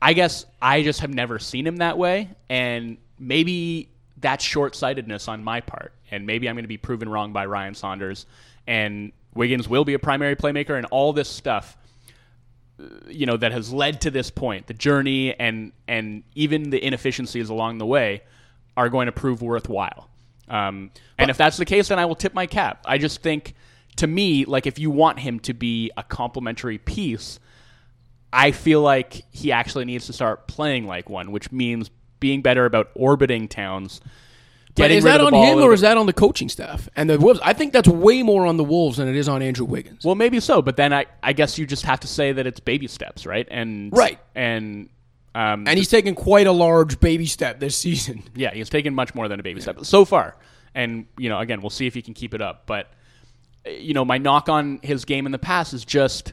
I 0.00 0.14
guess 0.14 0.46
I 0.60 0.82
just 0.82 1.00
have 1.00 1.10
never 1.10 1.38
seen 1.38 1.66
him 1.66 1.76
that 1.76 1.98
way, 1.98 2.30
and 2.48 2.96
maybe 3.18 3.91
that's 4.22 4.44
short 4.44 4.74
sightedness 4.74 5.28
on 5.28 5.44
my 5.44 5.60
part, 5.60 5.92
and 6.10 6.26
maybe 6.26 6.48
I'm 6.48 6.54
going 6.54 6.64
to 6.64 6.68
be 6.68 6.78
proven 6.78 7.08
wrong 7.08 7.32
by 7.32 7.46
Ryan 7.46 7.74
Saunders, 7.74 8.26
and 8.66 9.12
Wiggins 9.34 9.68
will 9.68 9.84
be 9.84 9.94
a 9.94 9.98
primary 9.98 10.36
playmaker, 10.36 10.76
and 10.76 10.86
all 10.86 11.12
this 11.12 11.28
stuff 11.28 11.76
you 13.08 13.26
know 13.26 13.36
that 13.36 13.52
has 13.52 13.72
led 13.72 14.00
to 14.02 14.10
this 14.10 14.30
point. 14.30 14.66
The 14.66 14.74
journey 14.74 15.38
and 15.38 15.72
and 15.86 16.22
even 16.34 16.70
the 16.70 16.84
inefficiencies 16.84 17.48
along 17.48 17.78
the 17.78 17.86
way 17.86 18.22
are 18.76 18.88
going 18.88 19.06
to 19.06 19.12
prove 19.12 19.42
worthwhile. 19.42 20.08
Um, 20.48 20.90
and 21.18 21.30
if 21.30 21.36
that's 21.36 21.56
the 21.56 21.64
case 21.64 21.88
then 21.88 21.98
i 21.98 22.04
will 22.04 22.16
tip 22.16 22.34
my 22.34 22.46
cap. 22.46 22.84
I 22.86 22.98
just 22.98 23.22
think 23.22 23.54
to 23.96 24.06
me 24.06 24.44
like 24.44 24.66
if 24.66 24.78
you 24.78 24.90
want 24.90 25.18
him 25.18 25.38
to 25.40 25.54
be 25.54 25.90
a 25.96 26.02
complementary 26.02 26.78
piece 26.78 27.38
i 28.32 28.50
feel 28.50 28.80
like 28.80 29.22
he 29.30 29.52
actually 29.52 29.84
needs 29.84 30.06
to 30.06 30.14
start 30.14 30.48
playing 30.48 30.86
like 30.86 31.10
one 31.10 31.30
which 31.30 31.52
means 31.52 31.90
being 32.22 32.40
better 32.40 32.64
about 32.64 32.88
orbiting 32.94 33.46
towns 33.48 34.00
but 34.74 34.90
is 34.90 35.04
that 35.04 35.20
on 35.20 35.34
him 35.34 35.58
or 35.58 35.74
is 35.74 35.82
that 35.82 35.98
on 35.98 36.06
the 36.06 36.14
coaching 36.14 36.48
staff 36.48 36.88
and 36.96 37.10
the 37.10 37.18
Wolves? 37.18 37.38
I 37.44 37.52
think 37.52 37.74
that's 37.74 37.88
way 37.88 38.22
more 38.22 38.46
on 38.46 38.56
the 38.56 38.64
Wolves 38.64 38.96
than 38.96 39.06
it 39.06 39.16
is 39.16 39.28
on 39.28 39.42
Andrew 39.42 39.66
Wiggins. 39.66 40.02
Well, 40.02 40.14
maybe 40.14 40.40
so, 40.40 40.62
but 40.62 40.78
then 40.78 40.94
I, 40.94 41.04
I 41.22 41.34
guess 41.34 41.58
you 41.58 41.66
just 41.66 41.84
have 41.84 42.00
to 42.00 42.06
say 42.06 42.32
that 42.32 42.46
it's 42.46 42.58
baby 42.58 42.86
steps, 42.86 43.26
right? 43.26 43.46
And 43.50 43.92
Right. 43.94 44.18
and 44.34 44.88
um, 45.34 45.68
And 45.68 45.76
he's 45.76 45.90
taken 45.90 46.14
quite 46.14 46.46
a 46.46 46.52
large 46.52 47.00
baby 47.00 47.26
step 47.26 47.60
this 47.60 47.76
season. 47.86 48.22
yeah, 48.34 48.54
he's 48.54 48.70
taken 48.70 48.94
much 48.94 49.14
more 49.14 49.28
than 49.28 49.38
a 49.38 49.42
baby 49.42 49.60
step 49.60 49.84
so 49.84 50.06
far. 50.06 50.36
And 50.74 51.04
you 51.18 51.28
know, 51.28 51.38
again, 51.38 51.60
we'll 51.60 51.68
see 51.68 51.86
if 51.86 51.92
he 51.92 52.00
can 52.00 52.14
keep 52.14 52.32
it 52.32 52.40
up. 52.40 52.62
But 52.64 52.90
uh, 53.66 53.70
you 53.72 53.92
know, 53.92 54.06
my 54.06 54.16
knock 54.16 54.48
on 54.48 54.80
his 54.82 55.04
game 55.04 55.26
in 55.26 55.32
the 55.32 55.38
past 55.38 55.74
is 55.74 55.84
just 55.84 56.32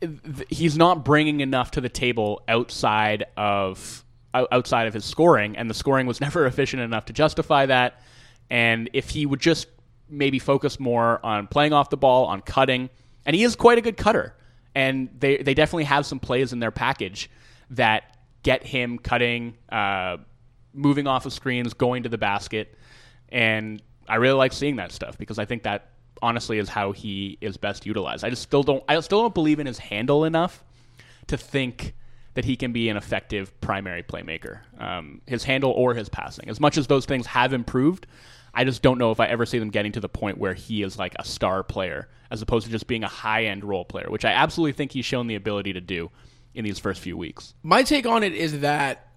th- 0.00 0.10
he's 0.50 0.76
not 0.76 1.04
bringing 1.04 1.38
enough 1.40 1.70
to 1.72 1.80
the 1.80 1.88
table 1.88 2.42
outside 2.48 3.26
of 3.36 4.04
outside 4.34 4.86
of 4.86 4.94
his 4.94 5.04
scoring, 5.04 5.56
and 5.56 5.68
the 5.70 5.74
scoring 5.74 6.06
was 6.06 6.20
never 6.26 6.46
efficient 6.46 6.82
enough 6.82 7.06
to 7.06 7.12
justify 7.12 7.66
that. 7.66 8.00
And 8.50 8.90
if 8.92 9.10
he 9.10 9.26
would 9.26 9.40
just 9.40 9.68
maybe 10.08 10.38
focus 10.38 10.78
more 10.78 11.24
on 11.24 11.46
playing 11.46 11.72
off 11.72 11.90
the 11.90 11.96
ball, 11.96 12.26
on 12.26 12.40
cutting, 12.40 12.90
and 13.24 13.34
he 13.34 13.42
is 13.42 13.56
quite 13.56 13.78
a 13.78 13.80
good 13.80 13.96
cutter, 13.96 14.34
and 14.74 15.08
they 15.18 15.38
they 15.38 15.54
definitely 15.54 15.84
have 15.84 16.06
some 16.06 16.20
plays 16.20 16.52
in 16.52 16.60
their 16.60 16.70
package 16.70 17.30
that 17.70 18.16
get 18.42 18.64
him 18.64 18.98
cutting, 18.98 19.56
uh, 19.70 20.18
moving 20.72 21.06
off 21.06 21.26
of 21.26 21.32
screens, 21.32 21.74
going 21.74 22.04
to 22.04 22.08
the 22.08 22.18
basket, 22.18 22.76
and 23.30 23.82
I 24.08 24.16
really 24.16 24.36
like 24.36 24.52
seeing 24.52 24.76
that 24.76 24.92
stuff 24.92 25.18
because 25.18 25.38
I 25.38 25.44
think 25.44 25.64
that 25.64 25.90
honestly 26.22 26.58
is 26.58 26.68
how 26.68 26.92
he 26.92 27.38
is 27.40 27.56
best 27.56 27.86
utilized. 27.86 28.24
I 28.24 28.30
just 28.30 28.42
still 28.42 28.62
don't 28.62 28.82
I 28.88 28.98
still 29.00 29.22
don't 29.22 29.34
believe 29.34 29.58
in 29.58 29.66
his 29.66 29.78
handle 29.78 30.24
enough 30.24 30.64
to 31.26 31.36
think 31.36 31.94
that 32.36 32.44
he 32.44 32.54
can 32.54 32.70
be 32.70 32.90
an 32.90 32.98
effective 32.98 33.58
primary 33.62 34.02
playmaker. 34.02 34.60
Um, 34.78 35.22
his 35.26 35.42
handle 35.42 35.70
or 35.70 35.94
his 35.94 36.10
passing, 36.10 36.50
as 36.50 36.60
much 36.60 36.76
as 36.76 36.86
those 36.86 37.06
things 37.06 37.26
have 37.26 37.54
improved. 37.54 38.06
I 38.52 38.64
just 38.64 38.82
don't 38.82 38.98
know 38.98 39.10
if 39.10 39.20
I 39.20 39.26
ever 39.26 39.46
see 39.46 39.58
them 39.58 39.70
getting 39.70 39.92
to 39.92 40.00
the 40.00 40.08
point 40.08 40.36
where 40.36 40.52
he 40.52 40.82
is 40.82 40.98
like 40.98 41.14
a 41.18 41.24
star 41.24 41.62
player 41.62 42.08
as 42.30 42.42
opposed 42.42 42.66
to 42.66 42.70
just 42.70 42.86
being 42.86 43.04
a 43.04 43.08
high 43.08 43.46
end 43.46 43.64
role 43.64 43.86
player, 43.86 44.10
which 44.10 44.26
I 44.26 44.32
absolutely 44.32 44.72
think 44.72 44.92
he's 44.92 45.06
shown 45.06 45.28
the 45.28 45.34
ability 45.34 45.72
to 45.72 45.80
do 45.80 46.10
in 46.54 46.62
these 46.62 46.78
first 46.78 47.00
few 47.00 47.16
weeks. 47.16 47.54
My 47.62 47.82
take 47.82 48.04
on 48.06 48.22
it 48.22 48.34
is 48.34 48.60
that 48.60 49.08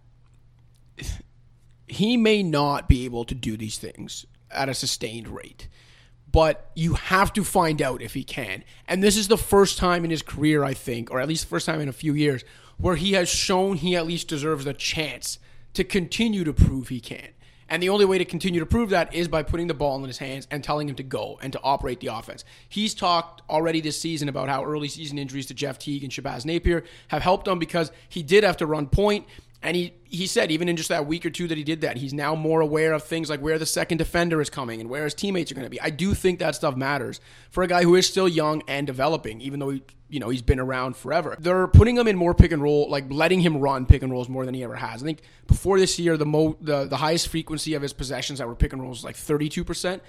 he 1.87 2.15
may 2.15 2.41
not 2.41 2.87
be 2.87 3.03
able 3.03 3.25
to 3.25 3.35
do 3.35 3.57
these 3.57 3.77
things 3.77 4.25
at 4.49 4.69
a 4.69 4.73
sustained 4.73 5.27
rate. 5.27 5.67
But 6.31 6.69
you 6.75 6.93
have 6.93 7.33
to 7.33 7.43
find 7.43 7.81
out 7.81 8.01
if 8.01 8.13
he 8.13 8.23
can. 8.23 8.63
And 8.87 9.03
this 9.03 9.17
is 9.17 9.27
the 9.27 9.37
first 9.37 9.77
time 9.77 10.05
in 10.05 10.11
his 10.11 10.21
career, 10.21 10.63
I 10.63 10.73
think, 10.73 11.11
or 11.11 11.19
at 11.19 11.27
least 11.27 11.43
the 11.43 11.49
first 11.49 11.65
time 11.65 11.81
in 11.81 11.89
a 11.89 11.93
few 11.93 12.13
years, 12.13 12.43
where 12.79 12.95
he 12.95 13.13
has 13.13 13.29
shown 13.29 13.77
he 13.77 13.95
at 13.95 14.07
least 14.07 14.27
deserves 14.27 14.65
a 14.65 14.73
chance 14.73 15.37
to 15.73 15.83
continue 15.83 16.43
to 16.43 16.53
prove 16.53 16.87
he 16.87 16.99
can. 16.99 17.29
And 17.69 17.83
the 17.83 17.89
only 17.89 18.05
way 18.05 18.17
to 18.17 18.25
continue 18.25 18.59
to 18.59 18.65
prove 18.65 18.89
that 18.89 19.13
is 19.13 19.27
by 19.27 19.43
putting 19.43 19.67
the 19.67 19.75
ball 19.75 19.97
in 19.97 20.05
his 20.05 20.17
hands 20.17 20.47
and 20.49 20.63
telling 20.63 20.89
him 20.89 20.95
to 20.95 21.03
go 21.03 21.37
and 21.41 21.53
to 21.53 21.61
operate 21.61 21.99
the 21.99 22.07
offense. 22.07 22.43
He's 22.67 22.95
talked 22.95 23.43
already 23.47 23.79
this 23.79 23.99
season 23.99 24.27
about 24.27 24.49
how 24.49 24.65
early 24.65 24.87
season 24.87 25.19
injuries 25.19 25.45
to 25.47 25.53
Jeff 25.53 25.77
Teague 25.77 26.03
and 26.03 26.11
Shabazz 26.11 26.45
Napier 26.45 26.83
have 27.09 27.21
helped 27.21 27.47
him 27.47 27.59
because 27.59 27.91
he 28.07 28.23
did 28.23 28.43
have 28.43 28.57
to 28.57 28.65
run 28.65 28.87
point. 28.87 29.27
And 29.61 29.75
he, 29.75 29.93
he 30.05 30.25
said, 30.25 30.51
even 30.51 30.69
in 30.69 30.77
just 30.77 30.89
that 30.89 31.05
week 31.05 31.25
or 31.25 31.29
two 31.29 31.47
that 31.47 31.57
he 31.57 31.63
did 31.65 31.81
that, 31.81 31.97
he's 31.97 32.13
now 32.13 32.33
more 32.33 32.61
aware 32.61 32.93
of 32.93 33.03
things 33.03 33.29
like 33.29 33.41
where 33.41 33.59
the 33.59 33.65
second 33.65 33.97
defender 33.97 34.41
is 34.41 34.49
coming 34.49 34.79
and 34.79 34.89
where 34.89 35.03
his 35.03 35.13
teammates 35.13 35.51
are 35.51 35.55
going 35.55 35.65
to 35.65 35.69
be. 35.69 35.81
I 35.81 35.89
do 35.89 36.13
think 36.13 36.39
that 36.39 36.55
stuff 36.55 36.77
matters 36.77 37.19
for 37.51 37.61
a 37.61 37.67
guy 37.67 37.83
who 37.83 37.95
is 37.95 38.07
still 38.07 38.27
young 38.27 38.63
and 38.67 38.87
developing, 38.87 39.41
even 39.41 39.59
though 39.59 39.71
he, 39.71 39.83
you 40.09 40.19
know, 40.19 40.29
he's 40.29 40.41
been 40.41 40.59
around 40.59 40.97
forever. 40.97 41.35
They're 41.39 41.67
putting 41.67 41.97
him 41.97 42.07
in 42.07 42.17
more 42.17 42.33
pick 42.33 42.51
and 42.51 42.61
roll, 42.61 42.89
like 42.89 43.05
letting 43.09 43.41
him 43.41 43.57
run 43.57 43.85
pick 43.85 44.01
and 44.01 44.11
rolls 44.11 44.27
more 44.27 44.45
than 44.45 44.55
he 44.55 44.63
ever 44.63 44.75
has. 44.75 45.01
I 45.01 45.05
think 45.05 45.21
before 45.47 45.79
this 45.79 45.99
year, 45.99 46.17
the 46.17 46.25
mo 46.25 46.57
the, 46.59 46.85
the 46.85 46.97
highest 46.97 47.27
frequency 47.29 47.75
of 47.75 47.81
his 47.81 47.93
possessions 47.93 48.39
that 48.39 48.47
were 48.47 48.55
pick 48.55 48.73
and 48.73 48.81
rolls 48.81 48.99
was 48.99 49.03
like 49.03 49.15
32%. 49.15 50.01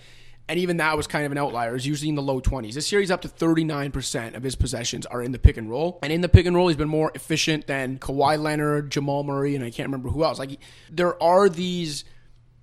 And 0.48 0.58
even 0.58 0.78
that 0.78 0.96
was 0.96 1.06
kind 1.06 1.24
of 1.24 1.30
an 1.30 1.38
outlier. 1.38 1.76
It's 1.76 1.86
usually 1.86 2.08
in 2.08 2.16
the 2.16 2.22
low 2.22 2.40
20s. 2.40 2.72
This 2.74 2.90
year, 2.90 3.00
he's 3.00 3.12
up 3.12 3.20
to 3.22 3.28
39% 3.28 4.34
of 4.34 4.42
his 4.42 4.56
possessions 4.56 5.06
are 5.06 5.22
in 5.22 5.30
the 5.30 5.38
pick 5.38 5.56
and 5.56 5.70
roll. 5.70 6.00
And 6.02 6.12
in 6.12 6.22
the 6.22 6.28
pick 6.28 6.44
and 6.44 6.56
roll, 6.56 6.66
he's 6.66 6.76
been 6.76 6.88
more 6.88 7.12
efficient 7.14 7.68
than 7.68 7.98
Kawhi 7.98 8.36
Leonard, 8.36 8.90
Jamal 8.90 9.22
Murray, 9.22 9.54
and 9.54 9.64
I 9.64 9.70
can't 9.70 9.86
remember 9.86 10.08
who 10.08 10.24
else. 10.24 10.40
Like, 10.40 10.58
there 10.90 11.22
are 11.22 11.48
these 11.48 12.04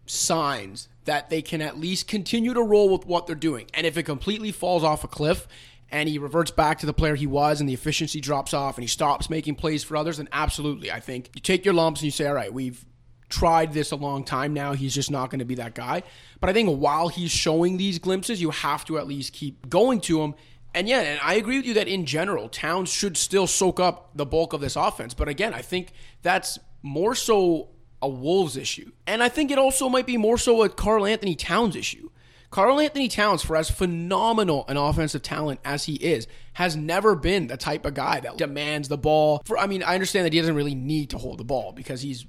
signs 0.05 0.89
that 1.05 1.29
they 1.29 1.41
can 1.41 1.61
at 1.61 1.79
least 1.79 2.09
continue 2.09 2.53
to 2.53 2.61
roll 2.61 2.89
with 2.89 3.05
what 3.05 3.25
they're 3.25 3.35
doing. 3.35 3.67
And 3.73 3.87
if 3.87 3.97
it 3.97 4.03
completely 4.03 4.51
falls 4.51 4.83
off 4.83 5.05
a 5.05 5.07
cliff 5.07 5.47
and 5.91 6.09
he 6.09 6.17
reverts 6.17 6.51
back 6.51 6.79
to 6.79 6.85
the 6.85 6.93
player 6.93 7.15
he 7.15 7.27
was 7.27 7.59
and 7.59 7.69
the 7.69 7.73
efficiency 7.73 8.19
drops 8.19 8.53
off 8.53 8.77
and 8.77 8.83
he 8.83 8.87
stops 8.87 9.29
making 9.29 9.55
plays 9.55 9.83
for 9.83 9.95
others, 9.95 10.17
then 10.17 10.27
absolutely. 10.31 10.91
I 10.91 10.99
think 10.99 11.29
you 11.33 11.41
take 11.41 11.63
your 11.63 11.73
lumps 11.73 12.01
and 12.01 12.05
you 12.05 12.11
say, 12.11 12.27
all 12.27 12.33
right, 12.33 12.53
we've 12.53 12.85
tried 13.29 13.73
this 13.73 13.91
a 13.91 13.95
long 13.95 14.23
time 14.23 14.53
now. 14.53 14.73
He's 14.73 14.93
just 14.93 15.11
not 15.11 15.29
going 15.29 15.39
to 15.39 15.45
be 15.45 15.55
that 15.55 15.75
guy. 15.75 16.03
But 16.39 16.49
I 16.49 16.53
think 16.53 16.77
while 16.79 17.07
he's 17.09 17.31
showing 17.31 17.77
these 17.77 17.99
glimpses, 17.99 18.41
you 18.41 18.51
have 18.51 18.85
to 18.85 18.97
at 18.97 19.07
least 19.07 19.33
keep 19.33 19.69
going 19.69 20.01
to 20.01 20.21
him. 20.21 20.35
And 20.73 20.87
yeah, 20.87 20.99
and 20.99 21.19
I 21.23 21.35
agree 21.35 21.57
with 21.57 21.65
you 21.65 21.73
that 21.75 21.87
in 21.87 22.05
general, 22.05 22.49
Towns 22.49 22.89
should 22.89 23.17
still 23.17 23.47
soak 23.47 23.79
up 23.79 24.11
the 24.15 24.25
bulk 24.25 24.53
of 24.53 24.61
this 24.61 24.75
offense. 24.75 25.13
But 25.13 25.27
again, 25.27 25.53
I 25.53 25.61
think 25.61 25.91
that's 26.21 26.59
more 26.83 27.15
so 27.15 27.69
a 28.01 28.07
Wolves 28.07 28.57
issue. 28.57 28.91
And 29.07 29.23
I 29.23 29.29
think 29.29 29.49
it 29.51 29.57
also 29.57 29.89
might 29.89 30.05
be 30.05 30.17
more 30.17 30.37
so 30.37 30.63
a 30.63 30.69
Karl 30.69 31.05
Anthony 31.05 31.35
Towns 31.35 31.75
issue. 31.75 32.09
Karl 32.49 32.79
Anthony 32.79 33.07
Towns, 33.07 33.43
for 33.43 33.55
as 33.57 33.69
phenomenal 33.69 34.65
an 34.67 34.77
offensive 34.77 35.21
talent 35.21 35.59
as 35.65 35.85
he 35.85 35.95
is, 35.95 36.27
has 36.53 36.75
never 36.75 37.15
been 37.15 37.47
the 37.47 37.57
type 37.57 37.85
of 37.85 37.93
guy 37.93 38.19
that 38.21 38.37
demands 38.37 38.87
the 38.87 38.97
ball. 38.97 39.41
For 39.45 39.57
I 39.57 39.67
mean, 39.67 39.83
I 39.83 39.93
understand 39.93 40.25
that 40.25 40.33
he 40.33 40.39
doesn't 40.39 40.55
really 40.55 40.75
need 40.75 41.09
to 41.09 41.17
hold 41.17 41.39
the 41.39 41.43
ball 41.43 41.73
because 41.73 42.01
he's 42.01 42.25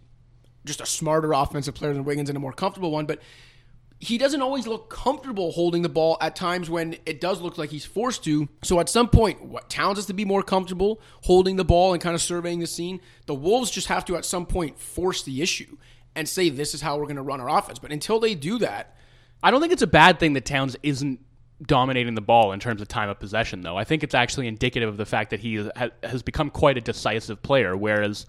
just 0.65 0.81
a 0.81 0.87
smarter 0.87 1.33
offensive 1.33 1.75
player 1.75 1.95
than 1.95 2.05
Wiggins 2.05 2.29
and 2.29 2.37
a 2.37 2.41
more 2.41 2.53
comfortable 2.53 2.91
one, 2.91 3.07
but 3.07 3.21
he 4.01 4.17
doesn't 4.17 4.43
always 4.43 4.67
look 4.67 4.91
comfortable 4.91 5.51
holding 5.51 5.83
the 5.83 5.89
ball 5.89 6.17
at 6.21 6.37
times 6.37 6.71
when 6.71 6.97
it 7.05 7.21
does 7.21 7.41
look 7.41 7.59
like 7.59 7.71
he's 7.71 7.85
forced 7.85 8.23
to. 8.25 8.49
So 8.63 8.79
at 8.79 8.89
some 8.89 9.09
point, 9.09 9.45
what 9.45 9.69
Towns 9.69 9.99
has 9.99 10.07
to 10.07 10.13
be 10.13 10.25
more 10.25 10.43
comfortable 10.43 11.01
holding 11.23 11.57
the 11.57 11.65
ball 11.65 11.93
and 11.93 12.03
kind 12.03 12.15
of 12.15 12.23
surveying 12.23 12.61
the 12.61 12.67
scene. 12.67 13.01
The 13.27 13.35
Wolves 13.35 13.71
just 13.71 13.89
have 13.89 14.05
to 14.05 14.17
at 14.17 14.25
some 14.25 14.47
point 14.47 14.79
force 14.79 15.23
the 15.23 15.43
issue 15.43 15.77
and 16.15 16.29
say 16.29 16.49
this 16.49 16.75
is 16.75 16.81
how 16.81 16.97
we're 16.97 17.05
going 17.05 17.17
to 17.17 17.23
run 17.23 17.41
our 17.41 17.59
offense. 17.59 17.81
But 17.81 17.91
until 17.91 18.21
they 18.21 18.37
do 18.37 18.59
that, 18.59 18.97
I 19.43 19.51
don't 19.51 19.61
think 19.61 19.73
it's 19.73 19.83
a 19.83 19.87
bad 19.87 20.19
thing 20.19 20.33
that 20.35 20.45
Towns 20.45 20.77
isn't 20.83 21.21
dominating 21.63 22.15
the 22.15 22.21
ball 22.21 22.53
in 22.53 22.61
terms 22.61 22.81
of 22.81 22.89
time 22.89 23.09
of 23.09 23.19
possession, 23.19 23.63
though. 23.63 23.77
I 23.77 23.85
think 23.85 24.03
it's 24.03 24.15
actually 24.15 24.47
indicative 24.47 24.89
of 24.89 24.97
the 24.97 25.07
fact 25.07 25.31
that 25.31 25.41
he 25.41 25.69
has 26.03 26.23
become 26.23 26.51
quite 26.51 26.77
a 26.77 26.81
decisive 26.81 27.43
player, 27.43 27.77
whereas 27.77 28.27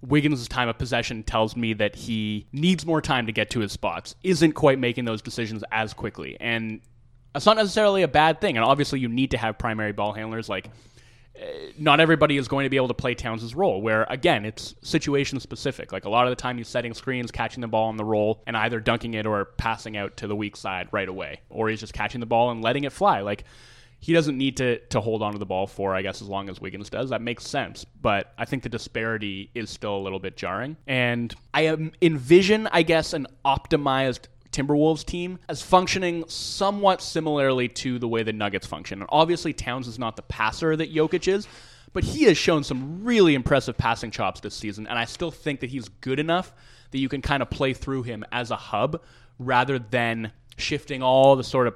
Wiggins' 0.00 0.46
time 0.48 0.68
of 0.68 0.78
possession 0.78 1.22
tells 1.22 1.56
me 1.56 1.72
that 1.74 1.96
he 1.96 2.46
needs 2.52 2.86
more 2.86 3.02
time 3.02 3.26
to 3.26 3.32
get 3.32 3.50
to 3.50 3.60
his 3.60 3.72
spots, 3.72 4.14
isn't 4.22 4.52
quite 4.52 4.78
making 4.78 5.04
those 5.04 5.22
decisions 5.22 5.64
as 5.72 5.92
quickly. 5.92 6.36
And 6.40 6.80
that's 7.32 7.46
not 7.46 7.56
necessarily 7.56 8.02
a 8.02 8.08
bad 8.08 8.40
thing. 8.40 8.56
And 8.56 8.64
obviously, 8.64 9.00
you 9.00 9.08
need 9.08 9.32
to 9.32 9.38
have 9.38 9.58
primary 9.58 9.92
ball 9.92 10.12
handlers. 10.12 10.48
Like, 10.48 10.70
Uh, 11.40 11.44
not 11.78 12.00
everybody 12.00 12.36
is 12.36 12.48
going 12.48 12.64
to 12.64 12.70
be 12.70 12.76
able 12.76 12.88
to 12.88 12.94
play 12.94 13.14
Towns' 13.14 13.54
role, 13.54 13.80
where, 13.80 14.06
again, 14.10 14.44
it's 14.44 14.74
situation 14.82 15.38
specific. 15.40 15.92
Like, 15.92 16.04
a 16.04 16.10
lot 16.10 16.26
of 16.26 16.30
the 16.30 16.36
time, 16.36 16.58
he's 16.58 16.68
setting 16.68 16.94
screens, 16.94 17.30
catching 17.30 17.60
the 17.60 17.68
ball 17.68 17.88
on 17.88 17.96
the 17.96 18.04
roll, 18.04 18.42
and 18.46 18.56
either 18.56 18.80
dunking 18.80 19.14
it 19.14 19.26
or 19.26 19.44
passing 19.44 19.96
out 19.96 20.16
to 20.18 20.26
the 20.26 20.34
weak 20.34 20.56
side 20.56 20.88
right 20.90 21.08
away. 21.08 21.40
Or 21.48 21.68
he's 21.68 21.80
just 21.80 21.92
catching 21.92 22.20
the 22.20 22.26
ball 22.26 22.50
and 22.50 22.62
letting 22.62 22.84
it 22.84 22.92
fly. 22.92 23.20
Like, 23.20 23.44
he 24.00 24.12
doesn't 24.12 24.38
need 24.38 24.56
to 24.58 24.78
to 24.78 25.00
hold 25.00 25.22
onto 25.22 25.38
the 25.38 25.46
ball 25.46 25.66
for, 25.66 25.94
I 25.94 26.02
guess, 26.02 26.22
as 26.22 26.28
long 26.28 26.48
as 26.48 26.60
Wiggins 26.60 26.88
does. 26.88 27.10
That 27.10 27.20
makes 27.20 27.44
sense. 27.44 27.84
But 27.84 28.32
I 28.38 28.44
think 28.44 28.62
the 28.62 28.68
disparity 28.68 29.50
is 29.54 29.70
still 29.70 29.96
a 29.96 29.98
little 29.98 30.20
bit 30.20 30.36
jarring. 30.36 30.76
And 30.86 31.34
I 31.52 31.90
envision, 32.00 32.68
I 32.68 32.82
guess, 32.82 33.12
an 33.12 33.26
optimized 33.44 34.26
Timberwolves 34.58 35.04
team 35.04 35.38
as 35.48 35.62
functioning 35.62 36.24
somewhat 36.26 37.00
similarly 37.00 37.68
to 37.68 37.98
the 37.98 38.08
way 38.08 38.22
the 38.22 38.32
Nuggets 38.32 38.66
function. 38.66 39.00
And 39.00 39.08
obviously, 39.12 39.52
Towns 39.52 39.86
is 39.86 39.98
not 39.98 40.16
the 40.16 40.22
passer 40.22 40.74
that 40.74 40.92
Jokic 40.92 41.28
is, 41.28 41.46
but 41.92 42.02
he 42.02 42.24
has 42.24 42.36
shown 42.36 42.64
some 42.64 43.04
really 43.04 43.34
impressive 43.34 43.78
passing 43.78 44.10
chops 44.10 44.40
this 44.40 44.54
season, 44.54 44.86
and 44.86 44.98
I 44.98 45.04
still 45.04 45.30
think 45.30 45.60
that 45.60 45.70
he's 45.70 45.88
good 45.88 46.18
enough 46.18 46.52
that 46.90 46.98
you 46.98 47.08
can 47.08 47.22
kind 47.22 47.42
of 47.42 47.50
play 47.50 47.72
through 47.72 48.02
him 48.02 48.24
as 48.32 48.50
a 48.50 48.56
hub 48.56 49.02
rather 49.38 49.78
than 49.78 50.32
shifting 50.56 51.02
all 51.02 51.36
the 51.36 51.44
sort 51.44 51.66
of 51.66 51.74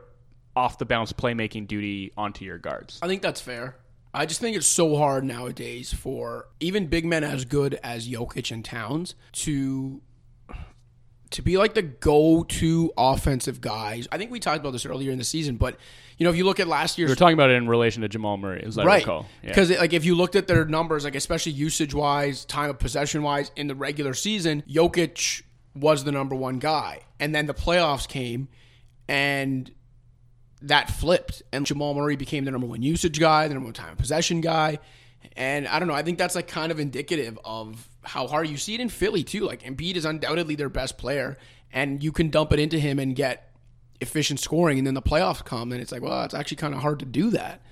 off 0.57 0.79
the 0.79 0.85
bounce 0.85 1.13
playmaking 1.13 1.67
duty 1.67 2.13
onto 2.17 2.45
your 2.45 2.59
guards. 2.59 2.99
I 3.03 3.07
think 3.07 3.23
that's 3.23 3.41
fair. 3.41 3.77
I 4.15 4.27
just 4.27 4.41
think 4.41 4.57
it's 4.57 4.67
so 4.67 4.97
hard 4.97 5.25
nowadays 5.25 5.93
for 5.93 6.49
even 6.61 6.89
big 6.89 7.07
men 7.07 7.25
as 7.25 7.45
good 7.47 7.79
as 7.83 8.09
Jokic 8.09 8.51
and 8.51 8.63
Towns 8.63 9.15
to 9.33 10.03
to 11.33 11.43
be 11.43 11.57
like 11.57 11.75
the 11.75 11.83
go-to 11.83 12.93
offensive 12.97 13.61
guys. 13.61 14.07
I 14.13 14.19
think 14.19 14.31
we 14.31 14.41
talked 14.41 14.61
about 14.61 14.73
this 14.73 14.87
earlier 14.87 15.11
in 15.11 15.19
the 15.19 15.25
season, 15.25 15.57
but 15.57 15.77
you 16.19 16.25
know, 16.25 16.31
if 16.31 16.37
you 16.37 16.45
look 16.45 16.61
at 16.61 16.69
last 16.69 16.99
year's 16.99 17.09
we 17.09 17.13
are 17.13 17.17
talking 17.17 17.35
about 17.35 17.51
it 17.51 17.55
in 17.55 17.69
relation 17.69 18.03
to 18.03 18.09
Jamal 18.09 18.37
Murray, 18.37 18.63
as 18.65 18.79
I 18.79 18.85
right 18.85 19.03
recall. 19.03 19.27
Yeah. 19.43 19.49
because 19.49 19.71
like 19.71 19.93
if 19.93 20.05
you 20.05 20.15
looked 20.15 20.37
at 20.37 20.47
their 20.47 20.65
numbers, 20.65 21.05
like 21.05 21.17
especially 21.17 21.53
usage 21.53 21.95
wise, 21.95 22.45
time 22.45 22.71
of 22.71 22.79
possession 22.79 23.23
wise, 23.23 23.51
in 23.57 23.67
the 23.67 23.75
regular 23.75 24.15
season, 24.15 24.63
Jokic 24.69 25.43
was 25.75 26.05
the 26.05 26.13
number 26.13 26.35
one 26.37 26.59
guy, 26.59 27.01
and 27.19 27.35
then 27.35 27.47
the 27.47 27.55
playoffs 27.55 28.07
came, 28.07 28.49
and 29.09 29.71
that 30.61 30.91
flipped, 30.91 31.43
and 31.53 31.67
Jamal 31.67 31.95
Murray 31.95 32.17
became 32.17 32.45
the 32.45 32.51
number 32.51 32.67
one 32.67 32.83
usage 32.83 33.19
guy, 33.19 33.49
the 33.49 33.55
number 33.55 33.67
one 33.67 33.75
time 33.75 33.93
of 33.93 33.99
possession 33.99 34.41
guy, 34.41 34.79
and 35.37 35.67
I 35.69 35.79
don't 35.79 35.89
know. 35.89 35.95
I 35.95 36.03
think 36.03 36.19
that's 36.19 36.35
like 36.35 36.49
kind 36.49 36.73
of 36.73 36.81
indicative 36.81 37.39
of 37.45 37.89
how 38.03 38.27
hard 38.27 38.49
you 38.49 38.57
see 38.57 38.75
it 38.75 38.81
in 38.81 38.89
Philly 38.89 39.25
too. 39.25 39.45
Like 39.45 39.63
Embiid 39.63 39.97
is 39.97 40.05
undoubtedly 40.05 40.55
their 40.55 40.69
best 40.69 40.99
player, 40.99 41.39
and 41.73 42.03
you 42.03 42.13
can 42.13 42.31
dump 42.31 42.53
it 42.53 42.59
into 42.59 42.79
him 42.79 42.99
and 42.99 43.15
get 43.17 43.53
efficient 44.01 44.41
scoring, 44.41 44.79
and 44.79 44.87
then 44.87 44.95
the 44.95 45.03
playoffs 45.03 45.45
come, 45.45 45.73
and 45.73 45.81
it's 45.81 45.93
like, 45.93 46.03
well, 46.03 46.25
it's 46.25 46.35
actually 46.35 46.57
kind 46.57 46.75
of 46.75 46.81
hard 46.81 46.99
to 46.99 47.07
do 47.07 47.31
that. 47.31 47.63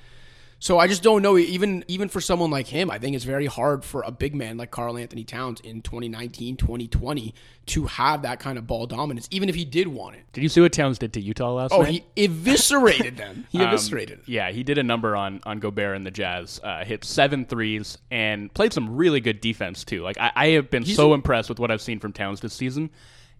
So 0.62 0.78
I 0.78 0.88
just 0.88 1.02
don't 1.02 1.22
know. 1.22 1.38
Even 1.38 1.84
even 1.88 2.10
for 2.10 2.20
someone 2.20 2.50
like 2.50 2.66
him, 2.66 2.90
I 2.90 2.98
think 2.98 3.16
it's 3.16 3.24
very 3.24 3.46
hard 3.46 3.82
for 3.82 4.02
a 4.02 4.10
big 4.10 4.34
man 4.34 4.58
like 4.58 4.70
Karl 4.70 4.98
Anthony 4.98 5.24
Towns 5.24 5.58
in 5.60 5.80
2019, 5.80 6.56
2020 6.58 7.34
to 7.66 7.86
have 7.86 8.20
that 8.22 8.40
kind 8.40 8.58
of 8.58 8.66
ball 8.66 8.86
dominance, 8.86 9.26
even 9.30 9.48
if 9.48 9.54
he 9.54 9.64
did 9.64 9.88
want 9.88 10.16
it. 10.16 10.22
Did 10.34 10.42
you 10.42 10.50
see 10.50 10.60
what 10.60 10.74
Towns 10.74 10.98
did 10.98 11.14
to 11.14 11.20
Utah 11.20 11.54
last 11.54 11.72
Oh, 11.72 11.80
night? 11.80 12.04
he 12.14 12.24
eviscerated 12.24 13.16
them. 13.16 13.46
He 13.50 13.58
Um, 13.58 13.68
eviscerated. 13.68 14.18
them. 14.18 14.24
yeah, 14.26 14.50
he 14.50 14.62
did 14.62 14.76
a 14.76 14.82
number 14.82 15.16
on 15.16 15.40
on 15.46 15.60
Gobert 15.60 15.96
and 15.96 16.04
the 16.04 16.10
Jazz. 16.10 16.60
Uh, 16.62 16.84
hit 16.84 17.04
seven 17.04 17.46
threes 17.46 17.96
and 18.10 18.52
played 18.52 18.74
some 18.74 18.94
really 18.96 19.20
good 19.20 19.40
defense 19.40 19.82
too. 19.82 20.02
Like 20.02 20.18
I, 20.20 20.30
I 20.36 20.46
have 20.48 20.68
been 20.70 20.84
so 20.84 21.14
impressed 21.14 21.48
with 21.48 21.58
what 21.58 21.70
I've 21.70 21.80
seen 21.82 22.00
from 22.00 22.12
Towns 22.12 22.40
this 22.40 22.52
season, 22.52 22.90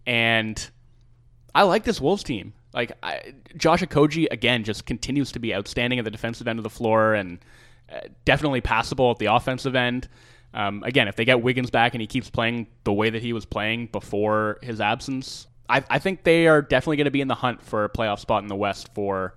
and 0.07 0.71
I 1.55 1.65
like 1.65 1.85
this 1.85 2.01
Wolves 2.01 2.23
team. 2.23 2.55
Like 2.73 2.93
I, 3.03 3.35
Josh 3.57 3.83
Okogie 3.83 4.29
again 4.31 4.65
just 4.65 4.87
continues 4.87 5.33
to 5.33 5.39
be 5.39 5.55
outstanding 5.55 5.99
at 5.99 6.05
the 6.05 6.11
defensive 6.11 6.47
end 6.47 6.59
of 6.59 6.63
the 6.63 6.71
floor 6.71 7.15
and 7.15 7.39
uh, 7.93 8.01
definitely 8.25 8.61
passable 8.61 9.11
at 9.11 9.19
the 9.19 9.27
offensive 9.27 9.75
end. 9.75 10.09
Um, 10.55 10.83
again, 10.85 11.09
if 11.09 11.17
they 11.17 11.25
get 11.25 11.43
Wiggins 11.43 11.71
back 11.71 11.95
and 11.95 12.01
he 12.01 12.07
keeps 12.07 12.31
playing 12.31 12.67
the 12.85 12.93
way 12.93 13.11
that 13.11 13.23
he 13.23 13.33
was 13.33 13.45
playing 13.45 13.87
before 13.87 14.59
his 14.63 14.81
absence, 14.81 15.47
I, 15.69 15.85
I 15.89 15.99
think 15.99 16.25
they 16.25 16.47
are 16.49 16.63
definitely 16.63 16.97
going 16.97 17.05
to 17.05 17.13
be 17.13 17.21
in 17.21 17.29
the 17.29 17.35
hunt 17.35 17.63
for 17.63 17.85
a 17.85 17.89
playoff 17.89 18.19
spot 18.19 18.43
in 18.43 18.49
the 18.49 18.57
West 18.57 18.93
for 18.95 19.37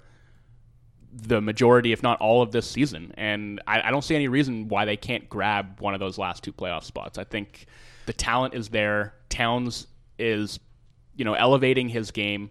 the 1.12 1.40
majority, 1.40 1.92
if 1.92 2.02
not 2.02 2.20
all, 2.20 2.42
of 2.42 2.52
this 2.52 2.70
season. 2.70 3.14
And 3.18 3.62
I, 3.68 3.82
I 3.88 3.92
don't 3.92 4.04
see 4.04 4.16
any 4.16 4.28
reason 4.28 4.68
why 4.68 4.86
they 4.86 4.98
can't 4.98 5.30
grab 5.30 5.80
one 5.80 5.94
of 5.94 6.00
those 6.00 6.18
last 6.18 6.44
two 6.44 6.52
playoff 6.52 6.84
spots. 6.84 7.20
I 7.20 7.24
think 7.24 7.68
the 8.08 8.14
talent 8.14 8.56
is 8.56 8.70
there. 8.70 9.14
Towns 9.30 9.86
is, 10.18 10.60
you 11.16 11.24
know, 11.24 11.36
elevating 11.36 11.90
his 11.90 12.10
game 12.10 12.50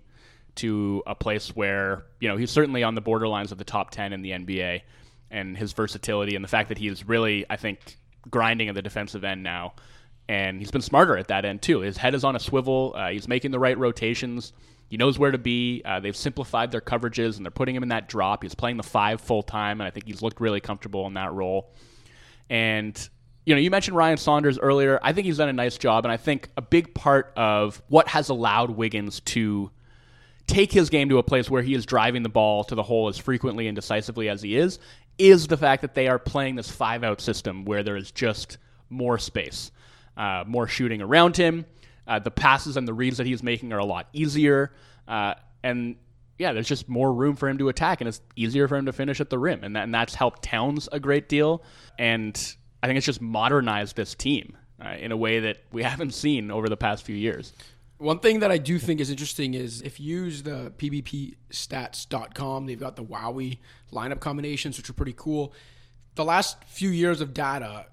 to 0.57 1.03
a 1.07 1.15
place 1.15 1.55
where, 1.55 2.05
you 2.21 2.29
know, 2.29 2.37
he's 2.37 2.51
certainly 2.51 2.83
on 2.83 2.95
the 2.95 3.03
borderlines 3.03 3.53
of 3.53 3.59
the 3.59 3.65
top 3.65 3.91
10 3.91 4.13
in 4.13 4.23
the 4.23 4.31
NBA. 4.31 4.83
And 5.31 5.57
his 5.57 5.73
versatility 5.73 6.37
and 6.37 6.45
the 6.45 6.49
fact 6.49 6.69
that 6.69 6.79
he 6.79 6.89
is 6.89 7.09
really, 7.09 7.47
I 7.49 7.57
think, 7.57 7.97
grinding 8.31 8.69
at 8.69 8.75
the 8.75 8.83
defensive 8.83 9.25
end 9.25 9.43
now. 9.43 9.75
And 10.29 10.59
he's 10.61 10.71
been 10.71 10.83
smarter 10.83 11.17
at 11.17 11.29
that 11.29 11.45
end, 11.45 11.63
too. 11.63 11.81
His 11.81 11.97
head 11.97 12.15
is 12.15 12.23
on 12.23 12.37
a 12.37 12.41
swivel. 12.41 12.95
Uh, 12.97 13.09
he's 13.09 13.27
making 13.27 13.51
the 13.51 13.59
right 13.59 13.77
rotations. 13.77 14.53
He 14.89 14.99
knows 14.99 15.19
where 15.19 15.31
to 15.31 15.39
be. 15.39 15.81
Uh, 15.85 16.01
they've 16.01 16.17
simplified 16.17 16.71
their 16.71 16.83
coverages 16.83 17.39
and 17.39 17.47
they're 17.47 17.51
putting 17.51 17.75
him 17.75 17.83
in 17.83 17.89
that 17.89 18.11
drop. 18.11 18.43
He's 18.43 18.55
playing 18.55 18.77
the 18.77 18.83
five 18.83 19.23
full 19.23 19.43
time, 19.43 19.81
and 19.81 19.89
I 19.89 19.91
think 19.91 20.07
he's 20.07 20.21
looked 20.21 20.39
really 20.39 20.61
comfortable 20.61 21.07
in 21.07 21.15
that 21.15 21.33
role. 21.33 21.73
And 22.51 23.09
you 23.45 23.55
know, 23.55 23.61
you 23.61 23.71
mentioned 23.71 23.97
Ryan 23.97 24.19
Saunders 24.19 24.59
earlier. 24.59 25.01
I 25.03 25.13
think 25.13 25.25
he's 25.25 25.39
done 25.39 25.49
a 25.49 25.53
nice 25.55 25.77
job, 25.77 26.05
and 26.05 26.13
I 26.13 26.17
think 26.17 26.51
a 26.57 26.63
big 26.63 26.95
part 26.95 27.33
of 27.37 27.83
what 27.89 28.07
has 28.09 28.29
allowed 28.29 28.71
Wiggins 28.71 29.21
to 29.21 29.71
take 30.47 30.73
his 30.73 30.91
game 30.91 31.09
to 31.09 31.19
a 31.19 31.23
place 31.23 31.49
where 31.49 31.63
he 31.63 31.75
is 31.75 31.87
driving 31.87 32.23
the 32.23 32.29
ball 32.29 32.65
to 32.65 32.75
the 32.75 32.83
hole 32.83 33.09
as 33.09 33.19
frequently 33.19 33.69
and 33.69 33.77
decisively 33.77 34.29
as 34.29 34.43
he 34.43 34.57
is 34.57 34.79
is 35.19 35.47
the 35.47 35.57
fact 35.57 35.83
that 35.83 35.95
they 35.95 36.09
are 36.09 36.19
playing 36.19 36.57
this 36.57 36.71
five 36.71 37.05
out 37.05 37.21
system 37.21 37.65
where 37.65 37.83
there 37.83 37.97
is 37.97 38.11
just 38.11 38.59
more 38.89 39.19
space, 39.19 39.71
uh, 40.17 40.45
more 40.47 40.67
shooting 40.67 41.03
around 41.03 41.37
him. 41.37 41.65
Uh, 42.07 42.19
the 42.19 42.31
passes 42.31 42.77
and 42.77 42.89
the 42.89 42.95
reads 42.95 43.19
that 43.19 43.27
he's 43.27 43.43
making 43.43 43.73
are 43.73 43.79
a 43.79 43.85
lot 43.85 44.09
easier. 44.13 44.73
Uh, 45.07 45.35
and 45.63 45.97
yeah, 46.39 46.53
there's 46.53 46.69
just 46.69 46.89
more 46.89 47.13
room 47.13 47.37
for 47.37 47.49
him 47.49 47.59
to 47.59 47.69
attack, 47.69 48.01
and 48.01 48.09
it's 48.09 48.21
easier 48.35 48.67
for 48.67 48.77
him 48.77 48.87
to 48.87 48.93
finish 48.93 49.21
at 49.21 49.31
the 49.31 49.39
rim. 49.39 49.63
And, 49.63 49.77
that, 49.77 49.85
and 49.85 49.95
that's 49.95 50.15
helped 50.15 50.43
Towns 50.43 50.89
a 50.91 50.99
great 50.99 51.29
deal. 51.29 51.63
And 51.99 52.35
I 52.83 52.87
think 52.87 52.97
it's 52.97 53.07
just 53.07 53.21
modernized 53.21 53.97
this 53.97 54.15
team 54.15 54.57
uh, 54.85 54.97
in 54.99 55.13
a 55.13 55.17
way 55.17 55.41
that 55.41 55.59
we 55.71 55.83
haven't 55.85 56.15
seen 56.15 56.51
over 56.51 56.69
the 56.69 56.77
past 56.77 57.05
few 57.05 57.17
years. 57.17 57.53
One 58.03 58.19
thing 58.19 58.41
that 58.41 58.51
I 58.51 58.59
do 58.59 58.81
think 58.81 59.01
is 59.01 59.11
interesting 59.11 59.55
is 59.55 59.81
if 59.81 60.01
you 60.01 60.25
use 60.25 60.43
the 60.43 60.73
pbpstats.com, 60.77 62.67
they've 62.67 62.81
got 62.81 62.97
the 62.97 63.05
WOWY 63.05 63.59
lineup 63.93 64.19
combinations, 64.19 64.77
which 64.77 64.91
are 64.91 64.93
pretty 64.93 65.15
cool. 65.17 65.55
The 66.17 66.25
last 66.25 66.65
few 66.65 66.89
years 66.89 67.21
of 67.21 67.33
data, 67.33 67.87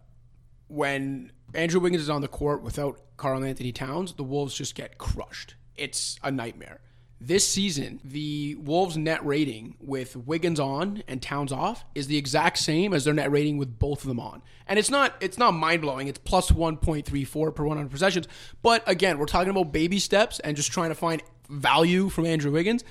when 0.68 1.32
Andrew 1.54 1.80
Wiggins 1.80 2.02
is 2.02 2.10
on 2.10 2.22
the 2.22 2.28
court 2.28 2.64
without 2.64 3.00
Karl 3.18 3.44
Anthony 3.44 3.72
Towns, 3.72 4.14
the 4.14 4.24
Wolves 4.24 4.56
just 4.56 4.74
get 4.74 4.98
crushed. 4.98 5.54
It's 5.76 6.20
a 6.24 6.32
nightmare. 6.32 6.82
This 7.22 7.46
season, 7.46 8.00
the 8.04 8.56
Wolves' 8.56 8.96
net 8.96 9.26
rating 9.26 9.76
with 9.82 10.16
Wiggins 10.16 10.58
on 10.60 11.04
and 11.06 11.22
Towns 11.22 11.52
off 11.52 11.84
is 11.94 12.08
the 12.08 12.16
exact 12.16 12.58
same 12.58 12.94
as 12.94 13.04
their 13.04 13.14
net 13.14 13.30
rating 13.30 13.58
with 13.58 13.78
both 13.78 14.04
of 14.04 14.08
them 14.08 14.22
on. 14.22 14.42
And 14.68 14.80
it's 14.80 14.90
not 14.90 15.16
it's 15.20 15.38
not 15.38 15.54
mind 15.54 15.82
blowing. 15.82 16.08
It's 16.08 16.20
plus 16.20 16.50
1.34 16.52 17.54
per 17.54 17.66
100 17.66 17.92
possessions. 17.92 18.28
But 18.62 18.88
again, 18.88 19.18
we're 19.18 19.26
talking 19.26 19.50
about 19.50 19.74
baby 19.74 20.00
steps 20.00 20.40
and 20.40 20.56
just 20.56 20.72
trying 20.72 20.90
to 20.90 20.96
find 20.96 21.22
value 21.50 22.08
from 22.08 22.26
Andrew 22.26 22.52
Wiggins. 22.52 22.86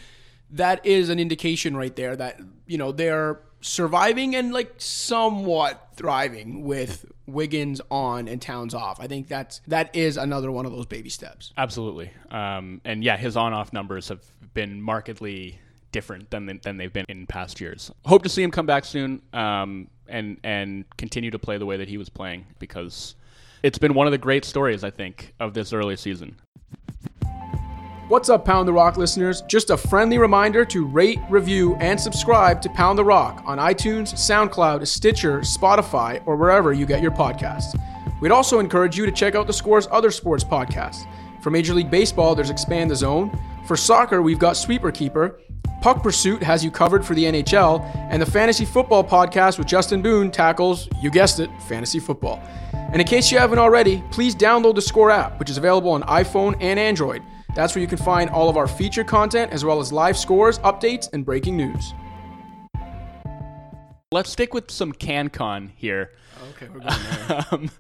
That 0.51 0.85
is 0.85 1.09
an 1.09 1.19
indication 1.19 1.75
right 1.75 1.95
there 1.97 2.14
that 2.14 2.38
you 2.67 2.77
know 2.77 2.93
they're 2.93 3.41
surviving 3.61 4.35
and 4.35 4.53
like 4.53 4.75
somewhat 4.79 5.88
thriving 5.94 6.62
with 6.64 7.05
Wiggins 7.27 7.81
on 7.90 8.29
and 8.29 8.40
Towns 8.40 8.75
off. 8.75 9.01
I 9.01 9.07
think 9.07 9.29
that's 9.29 9.61
that 9.66 9.94
is 9.94 10.16
another 10.16 10.51
one 10.51 10.66
of 10.66 10.73
those 10.73 10.87
baby 10.87 11.11
steps. 11.11 11.53
Absolutely. 11.57 12.11
Um, 12.31 12.81
and 12.85 13.05
yeah, 13.05 13.16
his 13.16 13.37
on 13.37 13.53
off 13.53 13.73
numbers 13.73 14.09
have 14.09 14.25
been 14.55 14.81
markedly 14.81 15.59
different 15.92 16.31
than 16.31 16.61
than 16.62 16.77
they've 16.77 16.92
been 16.92 17.07
in 17.09 17.27
past 17.27 17.61
years. 17.61 17.90
Hope 18.05 18.23
to 18.23 18.29
see 18.29 18.42
him 18.42 18.51
come 18.51 18.66
back 18.66 18.85
soon 18.85 19.23
um, 19.33 19.88
and 20.09 20.38
and 20.44 20.85
continue 20.97 21.31
to 21.31 21.38
play 21.38 21.59
the 21.59 21.66
way 21.66 21.77
that 21.77 21.88
he 21.88 21.99
was 21.99 22.09
playing 22.09 22.47
because 22.59 23.14
it's 23.62 23.79
been 23.79 23.94
one 23.94 24.07
of 24.07 24.11
the 24.11 24.18
great 24.18 24.44
stories 24.44 24.85
I 24.85 24.90
think 24.90 25.35
of 25.40 25.55
this 25.55 25.73
early 25.73 25.97
season. 25.97 26.37
What's 28.09 28.31
up, 28.31 28.47
Pound 28.47 28.66
the 28.66 28.73
Rock 28.73 28.97
listeners? 28.97 29.42
Just 29.42 29.68
a 29.68 29.77
friendly 29.77 30.16
reminder 30.16 30.64
to 30.64 30.87
rate, 30.87 31.21
review, 31.29 31.75
and 31.75 32.01
subscribe 32.01 32.62
to 32.62 32.71
Pound 32.71 32.99
the 32.99 33.05
Rock 33.05 33.42
on 33.44 33.59
iTunes, 33.59 34.14
SoundCloud, 34.14 34.87
Stitcher, 34.87 35.41
Spotify, 35.41 36.22
or 36.24 36.35
wherever 36.35 36.72
you 36.72 36.87
get 36.87 37.03
your 37.03 37.11
podcasts. 37.11 37.78
We'd 38.22 38.32
also 38.32 38.61
encourage 38.61 38.97
you 38.97 39.05
to 39.05 39.12
check 39.12 39.35
out 39.35 39.47
the 39.47 39.53
Score's 39.53 39.87
other 39.91 40.11
sports 40.11 40.43
podcasts. 40.43 41.05
For 41.43 41.51
Major 41.51 41.74
League 41.74 41.91
Baseball, 41.91 42.35
there's 42.35 42.49
Expand 42.49 42.91
the 42.91 42.97
Zone. 42.97 43.30
For 43.66 43.76
soccer, 43.76 44.22
we've 44.22 44.39
got 44.39 44.57
Sweeper 44.57 44.91
Keeper. 44.91 45.39
Puck 45.82 46.03
Pursuit 46.03 46.43
has 46.43 46.64
you 46.64 46.70
covered 46.70 47.05
for 47.05 47.14
the 47.14 47.24
NHL, 47.24 47.85
and 48.11 48.22
the 48.22 48.26
Fantasy 48.30 48.64
Football 48.64 49.05
Podcast 49.05 49.59
with 49.59 49.66
Justin 49.66 50.01
Boone 50.01 50.30
tackles, 50.30 50.89
you 51.03 51.11
guessed 51.11 51.41
it, 51.41 51.51
fantasy 51.68 51.99
football. 51.99 52.43
And 52.72 53.03
in 53.03 53.07
case 53.07 53.30
you 53.30 53.37
haven't 53.37 53.59
already, 53.59 54.03
please 54.12 54.35
download 54.35 54.76
the 54.76 54.82
Score 54.82 55.11
app, 55.11 55.39
which 55.39 55.51
is 55.51 55.59
available 55.59 55.91
on 55.91 56.05
iPhone 56.05 56.57
and 56.59 56.80
Android. 56.80 57.22
That's 57.59 57.74
where 57.74 57.82
you 57.82 57.88
can 57.88 57.98
find 57.98 58.30
all 58.30 58.48
of 58.48 58.56
our 58.56 58.68
feature 58.68 59.02
content 59.02 59.52
as 59.52 59.64
well 59.64 59.80
as 59.80 59.92
live 59.92 60.16
scores, 60.16 60.61
updates, 60.61 61.12
and 61.12 61.24
breaking 61.24 61.56
news. 61.56 61.92
Let's 64.12 64.30
stick 64.30 64.54
with 64.54 64.70
some 64.70 64.92
CanCon 64.92 65.72
here. 65.74 66.12
Okay, 66.50 66.68
we're 66.68 66.78
going 66.78 66.94
there. 67.26 67.46
Um, 67.50 67.70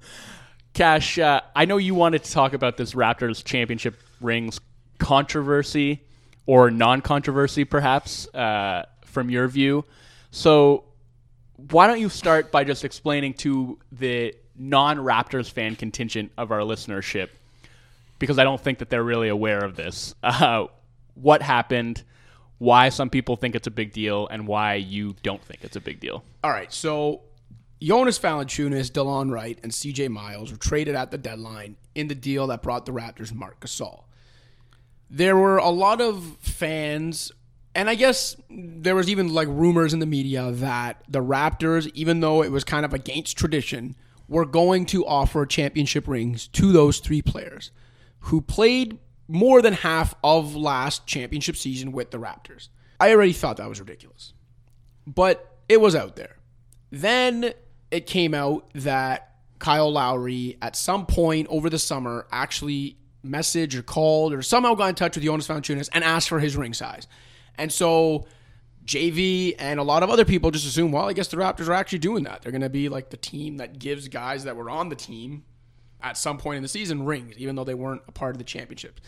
Cash, 0.74 1.20
uh, 1.20 1.42
I 1.54 1.64
know 1.64 1.76
you 1.76 1.94
wanted 1.94 2.24
to 2.24 2.32
talk 2.32 2.54
about 2.54 2.76
this 2.76 2.94
Raptors 2.94 3.44
championship 3.44 3.94
rings 4.20 4.58
controversy 4.98 6.02
or 6.46 6.72
non-controversy, 6.72 7.62
perhaps, 7.62 8.26
uh, 8.34 8.84
from 9.04 9.30
your 9.30 9.46
view. 9.46 9.84
So, 10.32 10.86
why 11.70 11.86
don't 11.86 12.00
you 12.00 12.08
start 12.08 12.50
by 12.50 12.64
just 12.64 12.84
explaining 12.84 13.34
to 13.34 13.78
the 13.92 14.34
non-Raptors 14.56 15.48
fan 15.48 15.76
contingent 15.76 16.32
of 16.36 16.50
our 16.50 16.62
listenership, 16.62 17.28
because 18.18 18.38
I 18.38 18.44
don't 18.44 18.60
think 18.60 18.78
that 18.78 18.90
they're 18.90 19.04
really 19.04 19.28
aware 19.28 19.64
of 19.64 19.76
this, 19.76 20.14
uh, 20.22 20.66
what 21.14 21.42
happened, 21.42 22.02
why 22.58 22.88
some 22.88 23.10
people 23.10 23.36
think 23.36 23.54
it's 23.54 23.66
a 23.66 23.72
big 23.72 23.92
deal, 23.92 24.26
and 24.28 24.46
why 24.46 24.74
you 24.74 25.14
don't 25.22 25.42
think 25.42 25.64
it's 25.64 25.76
a 25.76 25.80
big 25.80 26.00
deal. 26.00 26.24
All 26.42 26.50
right, 26.50 26.72
so 26.72 27.22
Jonas 27.80 28.18
Valanciunas, 28.18 28.90
DeLon 28.90 29.30
Wright, 29.30 29.58
and 29.62 29.70
CJ 29.72 30.08
Miles 30.08 30.50
were 30.50 30.58
traded 30.58 30.94
at 30.94 31.10
the 31.10 31.18
deadline 31.18 31.76
in 31.94 32.08
the 32.08 32.14
deal 32.14 32.46
that 32.48 32.62
brought 32.62 32.86
the 32.86 32.92
Raptors 32.92 33.32
Marc 33.32 33.60
Gasol. 33.60 34.04
There 35.10 35.36
were 35.36 35.56
a 35.56 35.70
lot 35.70 36.00
of 36.00 36.36
fans, 36.40 37.32
and 37.74 37.88
I 37.88 37.94
guess 37.94 38.36
there 38.50 38.94
was 38.94 39.08
even 39.08 39.32
like 39.32 39.48
rumors 39.48 39.94
in 39.94 40.00
the 40.00 40.06
media 40.06 40.50
that 40.50 41.02
the 41.08 41.22
Raptors, 41.22 41.90
even 41.94 42.20
though 42.20 42.42
it 42.42 42.50
was 42.50 42.64
kind 42.64 42.84
of 42.84 42.92
against 42.92 43.38
tradition, 43.38 43.96
were 44.28 44.44
going 44.44 44.84
to 44.86 45.06
offer 45.06 45.46
championship 45.46 46.06
rings 46.06 46.48
to 46.48 46.72
those 46.72 46.98
three 46.98 47.22
players 47.22 47.70
who 48.20 48.40
played 48.40 48.98
more 49.28 49.60
than 49.60 49.74
half 49.74 50.14
of 50.24 50.56
last 50.56 51.06
championship 51.06 51.56
season 51.56 51.92
with 51.92 52.10
the 52.10 52.18
Raptors. 52.18 52.68
I 52.98 53.12
already 53.12 53.32
thought 53.32 53.58
that 53.58 53.68
was 53.68 53.80
ridiculous, 53.80 54.32
but 55.06 55.58
it 55.68 55.80
was 55.80 55.94
out 55.94 56.16
there. 56.16 56.36
Then 56.90 57.52
it 57.90 58.06
came 58.06 58.34
out 58.34 58.70
that 58.74 59.36
Kyle 59.58 59.90
Lowry 59.90 60.56
at 60.62 60.76
some 60.76 61.06
point 61.06 61.46
over 61.50 61.68
the 61.68 61.78
summer 61.78 62.26
actually 62.32 62.96
messaged 63.24 63.74
or 63.74 63.82
called 63.82 64.32
or 64.32 64.42
somehow 64.42 64.74
got 64.74 64.88
in 64.88 64.94
touch 64.94 65.16
with 65.16 65.24
Jonas 65.24 65.48
Valanciunas 65.48 65.88
and 65.92 66.04
asked 66.04 66.28
for 66.28 66.40
his 66.40 66.56
ring 66.56 66.72
size. 66.72 67.06
And 67.56 67.72
so 67.72 68.26
JV 68.84 69.54
and 69.58 69.78
a 69.78 69.82
lot 69.82 70.02
of 70.02 70.10
other 70.10 70.24
people 70.24 70.50
just 70.50 70.66
assume, 70.66 70.92
well, 70.92 71.08
I 71.08 71.12
guess 71.12 71.28
the 71.28 71.36
Raptors 71.36 71.68
are 71.68 71.74
actually 71.74 71.98
doing 71.98 72.24
that. 72.24 72.42
They're 72.42 72.52
going 72.52 72.62
to 72.62 72.70
be 72.70 72.88
like 72.88 73.10
the 73.10 73.16
team 73.16 73.58
that 73.58 73.78
gives 73.78 74.08
guys 74.08 74.44
that 74.44 74.56
were 74.56 74.70
on 74.70 74.88
the 74.88 74.96
team 74.96 75.44
at 76.02 76.16
some 76.16 76.38
point 76.38 76.58
in 76.58 76.62
the 76.62 76.68
season 76.68 77.04
rings, 77.04 77.36
even 77.38 77.56
though 77.56 77.64
they 77.64 77.74
weren't 77.74 78.02
a 78.08 78.12
part 78.12 78.34
of 78.34 78.38
the 78.38 78.44
championship. 78.44 79.00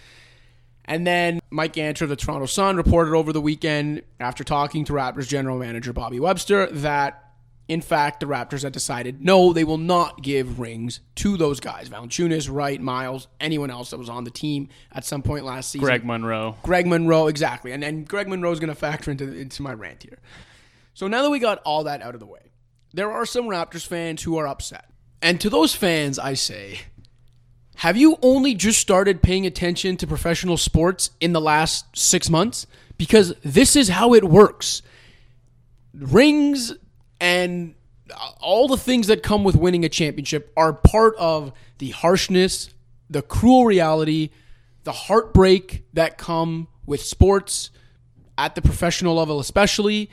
And 0.85 1.07
then 1.07 1.41
Mike 1.51 1.75
Ganter 1.75 2.03
of 2.03 2.09
the 2.09 2.17
Toronto 2.17 2.47
Sun 2.47 2.77
reported 2.77 3.15
over 3.15 3.33
the 3.33 3.41
weekend 3.41 4.03
after 4.19 4.43
talking 4.43 4.85
to 4.87 4.93
Raptors 4.93 5.29
general 5.29 5.59
manager 5.59 5.93
Bobby 5.93 6.19
Webster 6.19 6.67
that 6.67 7.31
in 7.71 7.81
fact, 7.81 8.19
the 8.19 8.27
Raptors 8.27 8.65
had 8.65 8.73
decided 8.73 9.25
no, 9.25 9.53
they 9.53 9.63
will 9.63 9.79
not 9.79 10.23
give 10.23 10.59
rings 10.59 10.99
to 11.15 11.37
those 11.37 11.61
guys. 11.61 11.89
Valanciunas, 11.89 12.53
Wright, 12.53 12.81
Miles, 12.81 13.29
anyone 13.39 13.71
else 13.71 13.91
that 13.91 13.99
was 13.99 14.09
on 14.09 14.25
the 14.25 14.31
team 14.33 14.69
at 14.91 15.05
some 15.05 15.23
point 15.23 15.45
last 15.45 15.71
season. 15.71 15.87
Greg 15.87 16.05
Monroe. 16.05 16.57
Greg 16.65 16.89
Monroe, 16.89 17.29
exactly. 17.29 17.71
And 17.71 17.81
then 17.81 18.03
Greg 18.03 18.27
Monroe 18.27 18.51
is 18.51 18.59
going 18.59 18.71
to 18.71 18.75
factor 18.75 19.13
into, 19.13 19.33
into 19.33 19.63
my 19.63 19.73
rant 19.73 20.03
here. 20.03 20.19
So 20.95 21.07
now 21.07 21.23
that 21.23 21.31
we 21.31 21.39
got 21.39 21.59
all 21.59 21.85
that 21.85 22.03
out 22.03 22.15
of 22.15 22.21
the 22.21 22.27
way, 22.27 22.51
there 22.93 23.13
are 23.13 23.25
some 23.25 23.45
Raptors 23.45 23.87
fans 23.87 24.21
who 24.21 24.37
are 24.37 24.49
upset. 24.49 24.90
And 25.23 25.41
to 25.41 25.51
those 25.51 25.75
fans, 25.75 26.19
I 26.19 26.35
say, 26.35 26.81
have 27.77 27.97
you 27.97 28.19
only 28.23 28.55
just 28.55 28.79
started 28.79 29.23
paying 29.23 29.47
attention 29.47 29.97
to 29.99 30.07
professional 30.07 30.57
sports 30.57 31.11
in 31.21 31.33
the 31.33 31.41
last 31.41 31.97
six 31.97 32.29
months? 32.29 32.67
Because 32.99 33.35
this 33.43 33.77
is 33.77 33.89
how 33.89 34.15
it 34.15 34.25
works. 34.25 34.83
Rings 35.95 36.75
and 37.21 37.75
all 38.41 38.69
the 38.69 38.77
things 38.77 39.07
that 39.07 39.23
come 39.23 39.45
with 39.45 39.57
winning 39.57 39.85
a 39.85 39.89
championship 39.89 40.53
are 40.57 40.73
part 40.73 41.15
of 41.17 41.53
the 41.79 41.91
harshness, 41.91 42.71
the 43.09 43.23
cruel 43.23 43.65
reality, 43.65 44.31
the 44.85 44.93
heartbreak 44.93 45.85
that 45.95 46.19
come 46.19 46.69
with 46.87 47.03
sports 47.03 47.71
at 48.37 48.55
the 48.55 48.63
professional 48.63 49.15
level, 49.15 49.41
especially. 49.41 50.11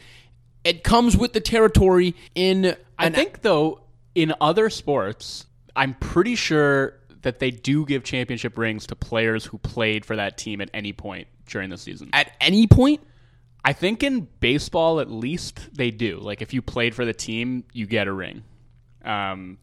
It 0.64 0.84
comes 0.84 1.18
with 1.18 1.34
the 1.34 1.42
territory 1.42 2.16
in. 2.36 2.76
I 3.00 3.10
think, 3.10 3.42
though, 3.42 3.82
in 4.18 4.34
other 4.42 4.72
sports, 4.72 5.46
I'm 5.76 5.94
pretty 5.94 6.34
sure 6.34 6.96
that 7.22 7.38
they 7.38 7.52
do 7.52 7.86
give 7.86 8.04
championship 8.04 8.58
rings 8.58 8.88
to 8.88 8.96
players 8.96 9.46
who 9.46 9.60
played 9.60 10.06
for 10.06 10.16
that 10.16 10.40
team 10.40 10.60
at 10.60 10.72
any 10.74 10.92
point 10.92 11.28
during 11.46 11.70
the 11.70 11.78
season. 11.78 12.10
At 12.14 12.32
any 12.42 12.66
point? 12.66 13.02
I 13.64 13.74
think 13.74 14.02
in 14.02 14.28
baseball, 14.40 15.00
at 15.00 15.12
least, 15.12 15.70
they 15.72 15.92
do. 15.92 16.18
Like, 16.18 16.42
if 16.42 16.52
you 16.52 16.64
played 16.64 16.96
for 16.96 17.06
the 17.06 17.14
team, 17.14 17.64
you 17.74 17.86
get 17.86 18.08
a 18.08 18.12
ring. 18.12 18.44
Um, 19.06 19.60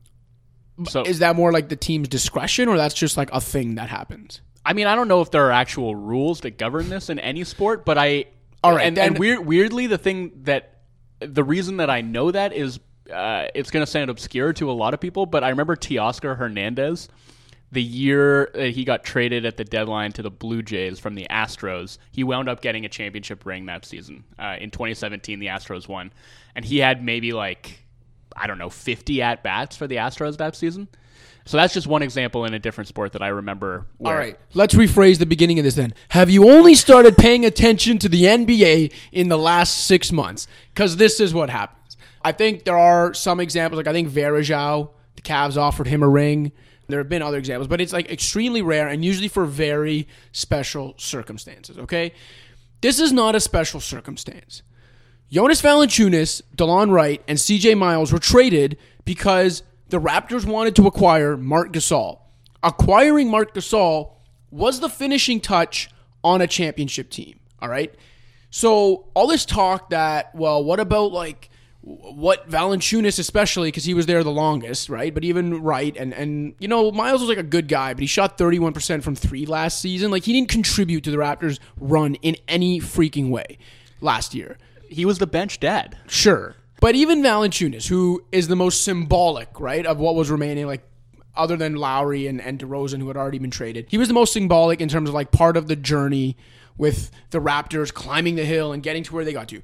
so, 0.86 1.02
Is 1.02 1.18
that 1.18 1.34
more 1.34 1.50
like 1.50 1.68
the 1.68 1.76
team's 1.76 2.06
discretion, 2.06 2.68
or 2.68 2.76
that's 2.76 2.94
just 2.94 3.16
like 3.16 3.32
a 3.32 3.40
thing 3.40 3.74
that 3.74 3.88
happens? 3.88 4.40
I 4.64 4.72
mean, 4.72 4.86
I 4.86 4.94
don't 4.94 5.08
know 5.08 5.20
if 5.20 5.32
there 5.32 5.44
are 5.46 5.52
actual 5.52 5.96
rules 5.96 6.42
that 6.42 6.58
govern 6.58 6.90
this 6.90 7.10
in 7.10 7.18
any 7.18 7.42
sport, 7.42 7.84
but 7.84 7.98
I. 7.98 8.26
All 8.62 8.76
right, 8.76 8.86
and, 8.86 8.98
and 8.98 9.18
weird, 9.18 9.44
weirdly, 9.44 9.88
the 9.88 9.98
thing 9.98 10.42
that 10.44 10.78
the 11.18 11.42
reason 11.42 11.78
that 11.78 11.90
I 11.90 12.02
know 12.02 12.30
that 12.30 12.52
is 12.52 12.78
uh, 13.12 13.46
it's 13.54 13.70
going 13.70 13.84
to 13.84 13.90
sound 13.90 14.10
obscure 14.10 14.52
to 14.54 14.70
a 14.70 14.72
lot 14.72 14.94
of 14.94 15.00
people, 15.00 15.26
but 15.26 15.44
I 15.44 15.50
remember 15.50 15.76
Teoscar 15.76 16.36
Hernandez, 16.36 17.08
the 17.70 17.82
year 17.82 18.50
that 18.54 18.70
he 18.70 18.84
got 18.84 19.04
traded 19.04 19.44
at 19.44 19.56
the 19.56 19.64
deadline 19.64 20.12
to 20.12 20.22
the 20.22 20.30
Blue 20.30 20.62
Jays 20.62 20.98
from 20.98 21.14
the 21.14 21.26
Astros. 21.30 21.98
He 22.12 22.24
wound 22.24 22.48
up 22.48 22.62
getting 22.62 22.84
a 22.84 22.88
championship 22.88 23.44
ring 23.44 23.66
that 23.66 23.84
season. 23.84 24.24
Uh, 24.38 24.56
in 24.60 24.70
2017, 24.70 25.38
the 25.38 25.46
Astros 25.46 25.88
won, 25.88 26.12
and 26.54 26.64
he 26.64 26.78
had 26.78 27.04
maybe 27.04 27.32
like 27.32 27.84
I 28.36 28.46
don't 28.46 28.58
know 28.58 28.70
50 28.70 29.22
at 29.22 29.42
bats 29.42 29.76
for 29.76 29.86
the 29.86 29.96
Astros 29.96 30.36
that 30.38 30.56
season. 30.56 30.88
So 31.46 31.58
that's 31.58 31.74
just 31.74 31.86
one 31.86 32.02
example 32.02 32.46
in 32.46 32.54
a 32.54 32.58
different 32.58 32.88
sport 32.88 33.12
that 33.12 33.22
I 33.22 33.28
remember. 33.28 33.86
All 34.02 34.14
right, 34.14 34.38
let's 34.54 34.74
rephrase 34.74 35.18
the 35.18 35.26
beginning 35.26 35.58
of 35.58 35.64
this 35.64 35.74
then. 35.74 35.92
Have 36.08 36.30
you 36.30 36.48
only 36.48 36.74
started 36.74 37.18
paying 37.18 37.44
attention 37.44 37.98
to 37.98 38.08
the 38.08 38.22
NBA 38.22 38.92
in 39.12 39.28
the 39.28 39.36
last 39.36 39.84
six 39.84 40.10
months? 40.10 40.48
Because 40.72 40.96
this 40.96 41.20
is 41.20 41.34
what 41.34 41.50
happens. 41.50 41.83
I 42.24 42.32
think 42.32 42.64
there 42.64 42.78
are 42.78 43.12
some 43.12 43.38
examples, 43.38 43.76
like 43.76 43.86
I 43.86 43.92
think 43.92 44.08
Varejao, 44.08 44.88
the 45.14 45.22
Cavs 45.22 45.58
offered 45.58 45.86
him 45.86 46.02
a 46.02 46.08
ring. 46.08 46.52
There 46.88 46.98
have 46.98 47.08
been 47.08 47.22
other 47.22 47.38
examples, 47.38 47.68
but 47.68 47.80
it's 47.80 47.92
like 47.92 48.10
extremely 48.10 48.62
rare 48.62 48.88
and 48.88 49.04
usually 49.04 49.28
for 49.28 49.44
very 49.44 50.08
special 50.32 50.94
circumstances, 50.96 51.78
okay? 51.78 52.12
This 52.80 52.98
is 52.98 53.12
not 53.12 53.34
a 53.34 53.40
special 53.40 53.80
circumstance. 53.80 54.62
Jonas 55.30 55.62
Valanciunas, 55.62 56.42
DeLon 56.56 56.90
Wright, 56.90 57.22
and 57.28 57.38
CJ 57.38 57.76
Miles 57.76 58.12
were 58.12 58.18
traded 58.18 58.78
because 59.04 59.62
the 59.88 60.00
Raptors 60.00 60.44
wanted 60.44 60.76
to 60.76 60.86
acquire 60.86 61.36
Marc 61.36 61.72
Gasol. 61.72 62.20
Acquiring 62.62 63.30
Marc 63.30 63.54
Gasol 63.54 64.12
was 64.50 64.80
the 64.80 64.88
finishing 64.88 65.40
touch 65.40 65.90
on 66.22 66.40
a 66.40 66.46
championship 66.46 67.10
team, 67.10 67.40
all 67.60 67.68
right? 67.68 67.94
So, 68.50 69.08
all 69.14 69.26
this 69.26 69.44
talk 69.44 69.90
that, 69.90 70.34
well, 70.34 70.62
what 70.62 70.78
about 70.80 71.12
like 71.12 71.50
what 71.86 72.48
Valanciunas 72.48 73.18
especially 73.18 73.68
because 73.68 73.84
he 73.84 73.92
was 73.92 74.06
there 74.06 74.24
the 74.24 74.30
longest, 74.30 74.88
right? 74.88 75.12
But 75.12 75.22
even 75.22 75.62
Wright 75.62 75.94
and 75.96 76.14
and 76.14 76.54
you 76.58 76.66
know 76.66 76.90
Miles 76.90 77.20
was 77.20 77.28
like 77.28 77.38
a 77.38 77.42
good 77.42 77.68
guy, 77.68 77.92
but 77.92 78.00
he 78.00 78.06
shot 78.06 78.38
31% 78.38 79.02
from 79.02 79.14
3 79.14 79.44
last 79.46 79.80
season. 79.80 80.10
Like 80.10 80.24
he 80.24 80.32
didn't 80.32 80.48
contribute 80.48 81.04
to 81.04 81.10
the 81.10 81.18
Raptors 81.18 81.58
run 81.78 82.14
in 82.16 82.36
any 82.48 82.80
freaking 82.80 83.30
way 83.30 83.58
last 84.00 84.34
year. 84.34 84.56
he 84.88 85.04
was 85.04 85.18
the 85.18 85.26
bench 85.26 85.60
dad. 85.60 85.96
Sure. 86.06 86.56
But 86.80 86.94
even 86.94 87.22
Valanciunas, 87.22 87.86
who 87.88 88.24
is 88.32 88.48
the 88.48 88.56
most 88.56 88.82
symbolic, 88.84 89.60
right, 89.60 89.84
of 89.84 89.98
what 89.98 90.14
was 90.14 90.30
remaining, 90.30 90.66
like 90.66 90.86
other 91.36 91.56
than 91.56 91.74
Lowry 91.74 92.26
and, 92.26 92.40
and 92.40 92.58
DeRozan, 92.58 93.00
who 93.00 93.08
had 93.08 93.16
already 93.16 93.38
been 93.38 93.50
traded, 93.50 93.86
he 93.88 93.98
was 93.98 94.08
the 94.08 94.14
most 94.14 94.32
symbolic 94.32 94.80
in 94.80 94.88
terms 94.88 95.08
of 95.08 95.14
like 95.14 95.30
part 95.32 95.56
of 95.56 95.66
the 95.66 95.76
journey 95.76 96.36
with 96.76 97.10
the 97.30 97.40
Raptors 97.40 97.92
climbing 97.92 98.36
the 98.36 98.44
hill 98.44 98.72
and 98.72 98.82
getting 98.82 99.02
to 99.04 99.14
where 99.14 99.24
they 99.24 99.32
got 99.32 99.48
to. 99.48 99.62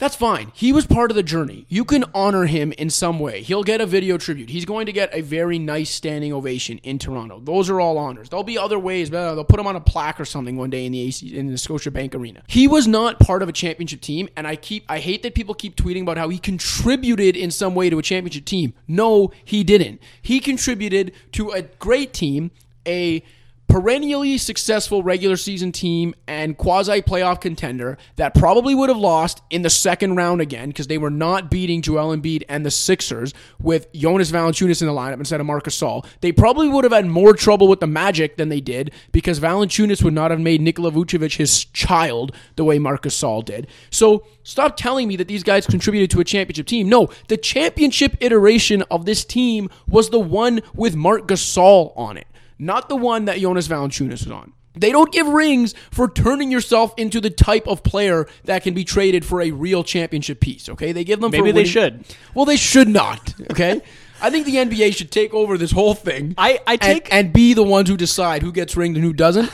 That's 0.00 0.16
fine. 0.16 0.50
He 0.54 0.72
was 0.72 0.86
part 0.86 1.10
of 1.10 1.14
the 1.14 1.22
journey. 1.22 1.66
You 1.68 1.84
can 1.84 2.06
honor 2.14 2.46
him 2.46 2.72
in 2.72 2.88
some 2.88 3.18
way. 3.18 3.42
He'll 3.42 3.62
get 3.62 3.82
a 3.82 3.86
video 3.86 4.16
tribute. 4.16 4.48
He's 4.48 4.64
going 4.64 4.86
to 4.86 4.92
get 4.92 5.14
a 5.14 5.20
very 5.20 5.58
nice 5.58 5.90
standing 5.90 6.32
ovation 6.32 6.78
in 6.78 6.98
Toronto. 6.98 7.38
Those 7.38 7.68
are 7.68 7.82
all 7.82 7.98
honors. 7.98 8.30
There'll 8.30 8.42
be 8.42 8.56
other 8.56 8.78
ways. 8.78 9.10
but 9.10 9.34
They'll 9.34 9.44
put 9.44 9.60
him 9.60 9.66
on 9.66 9.76
a 9.76 9.80
plaque 9.80 10.18
or 10.18 10.24
something 10.24 10.56
one 10.56 10.70
day 10.70 10.86
in 10.86 10.92
the 10.92 11.02
AC 11.02 11.36
in 11.36 11.48
the 11.48 11.52
Scotiabank 11.52 12.14
Arena. 12.14 12.42
He 12.46 12.66
was 12.66 12.88
not 12.88 13.20
part 13.20 13.42
of 13.42 13.50
a 13.50 13.52
championship 13.52 14.00
team, 14.00 14.30
and 14.38 14.46
I 14.46 14.56
keep 14.56 14.86
I 14.88 15.00
hate 15.00 15.22
that 15.22 15.34
people 15.34 15.54
keep 15.54 15.76
tweeting 15.76 16.00
about 16.00 16.16
how 16.16 16.30
he 16.30 16.38
contributed 16.38 17.36
in 17.36 17.50
some 17.50 17.74
way 17.74 17.90
to 17.90 17.98
a 17.98 18.02
championship 18.02 18.46
team. 18.46 18.72
No, 18.88 19.30
he 19.44 19.62
didn't. 19.62 20.00
He 20.22 20.40
contributed 20.40 21.12
to 21.32 21.50
a 21.50 21.60
great 21.60 22.14
team, 22.14 22.52
a 22.86 23.22
perennially 23.70 24.36
successful 24.36 25.04
regular 25.04 25.36
season 25.36 25.70
team 25.70 26.12
and 26.26 26.58
quasi 26.58 27.00
playoff 27.00 27.40
contender 27.40 27.96
that 28.16 28.34
probably 28.34 28.74
would 28.74 28.88
have 28.88 28.98
lost 28.98 29.42
in 29.48 29.62
the 29.62 29.70
second 29.70 30.16
round 30.16 30.40
again 30.40 30.68
because 30.68 30.88
they 30.88 30.98
were 30.98 31.10
not 31.10 31.50
beating 31.50 31.80
Joel 31.80 32.16
Embiid 32.16 32.42
and 32.48 32.66
the 32.66 32.70
Sixers 32.70 33.32
with 33.60 33.90
Jonas 33.92 34.32
Valanciunas 34.32 34.82
in 34.82 34.88
the 34.88 34.92
lineup 34.92 35.18
instead 35.18 35.38
of 35.38 35.46
Marcus 35.46 35.80
Gasol. 35.80 36.04
They 36.20 36.32
probably 36.32 36.68
would 36.68 36.82
have 36.82 36.92
had 36.92 37.06
more 37.06 37.32
trouble 37.32 37.68
with 37.68 37.78
the 37.78 37.86
Magic 37.86 38.36
than 38.36 38.48
they 38.48 38.60
did 38.60 38.92
because 39.12 39.38
Valanciunas 39.38 40.02
would 40.02 40.14
not 40.14 40.32
have 40.32 40.40
made 40.40 40.60
Nikola 40.60 40.90
Vucevic 40.90 41.36
his 41.36 41.64
child 41.66 42.34
the 42.56 42.64
way 42.64 42.80
Marcus 42.80 43.16
Gasol 43.16 43.44
did. 43.44 43.68
So 43.90 44.26
stop 44.42 44.76
telling 44.76 45.06
me 45.06 45.14
that 45.16 45.28
these 45.28 45.44
guys 45.44 45.64
contributed 45.64 46.10
to 46.10 46.20
a 46.20 46.24
championship 46.24 46.66
team. 46.66 46.88
No, 46.88 47.08
the 47.28 47.36
championship 47.36 48.16
iteration 48.20 48.82
of 48.90 49.04
this 49.04 49.24
team 49.24 49.70
was 49.86 50.10
the 50.10 50.18
one 50.18 50.60
with 50.74 50.96
Marc 50.96 51.28
Gasol 51.28 51.92
on 51.96 52.16
it 52.16 52.26
not 52.60 52.88
the 52.88 52.96
one 52.96 53.24
that 53.24 53.38
Jonas 53.38 53.66
Valanciunas 53.66 54.24
was 54.24 54.30
on. 54.30 54.52
They 54.74 54.92
don't 54.92 55.10
give 55.12 55.26
rings 55.26 55.74
for 55.90 56.08
turning 56.08 56.50
yourself 56.52 56.94
into 56.96 57.20
the 57.20 57.30
type 57.30 57.66
of 57.66 57.82
player 57.82 58.28
that 58.44 58.62
can 58.62 58.72
be 58.72 58.84
traded 58.84 59.24
for 59.24 59.40
a 59.40 59.50
real 59.50 59.82
championship 59.82 60.38
piece. 60.40 60.68
Okay, 60.68 60.92
they 60.92 61.02
give 61.02 61.20
them. 61.20 61.32
For 61.32 61.38
Maybe 61.38 61.50
they 61.50 61.64
should. 61.64 62.04
Well, 62.34 62.44
they 62.44 62.56
should 62.56 62.88
not. 62.88 63.34
Okay, 63.50 63.80
I 64.22 64.30
think 64.30 64.46
the 64.46 64.56
NBA 64.56 64.94
should 64.94 65.10
take 65.10 65.34
over 65.34 65.58
this 65.58 65.72
whole 65.72 65.94
thing. 65.94 66.34
I- 66.38 66.60
I 66.66 66.72
and- 66.74 66.80
take- 66.80 67.12
and, 67.12 67.32
be 67.32 67.52
the 67.54 67.64
ones 67.64 67.88
who 67.88 67.96
decide 67.96 68.42
who 68.42 68.52
gets 68.52 68.76
ringed 68.76 68.96
and 68.96 69.04
who 69.04 69.12
doesn't. 69.12 69.50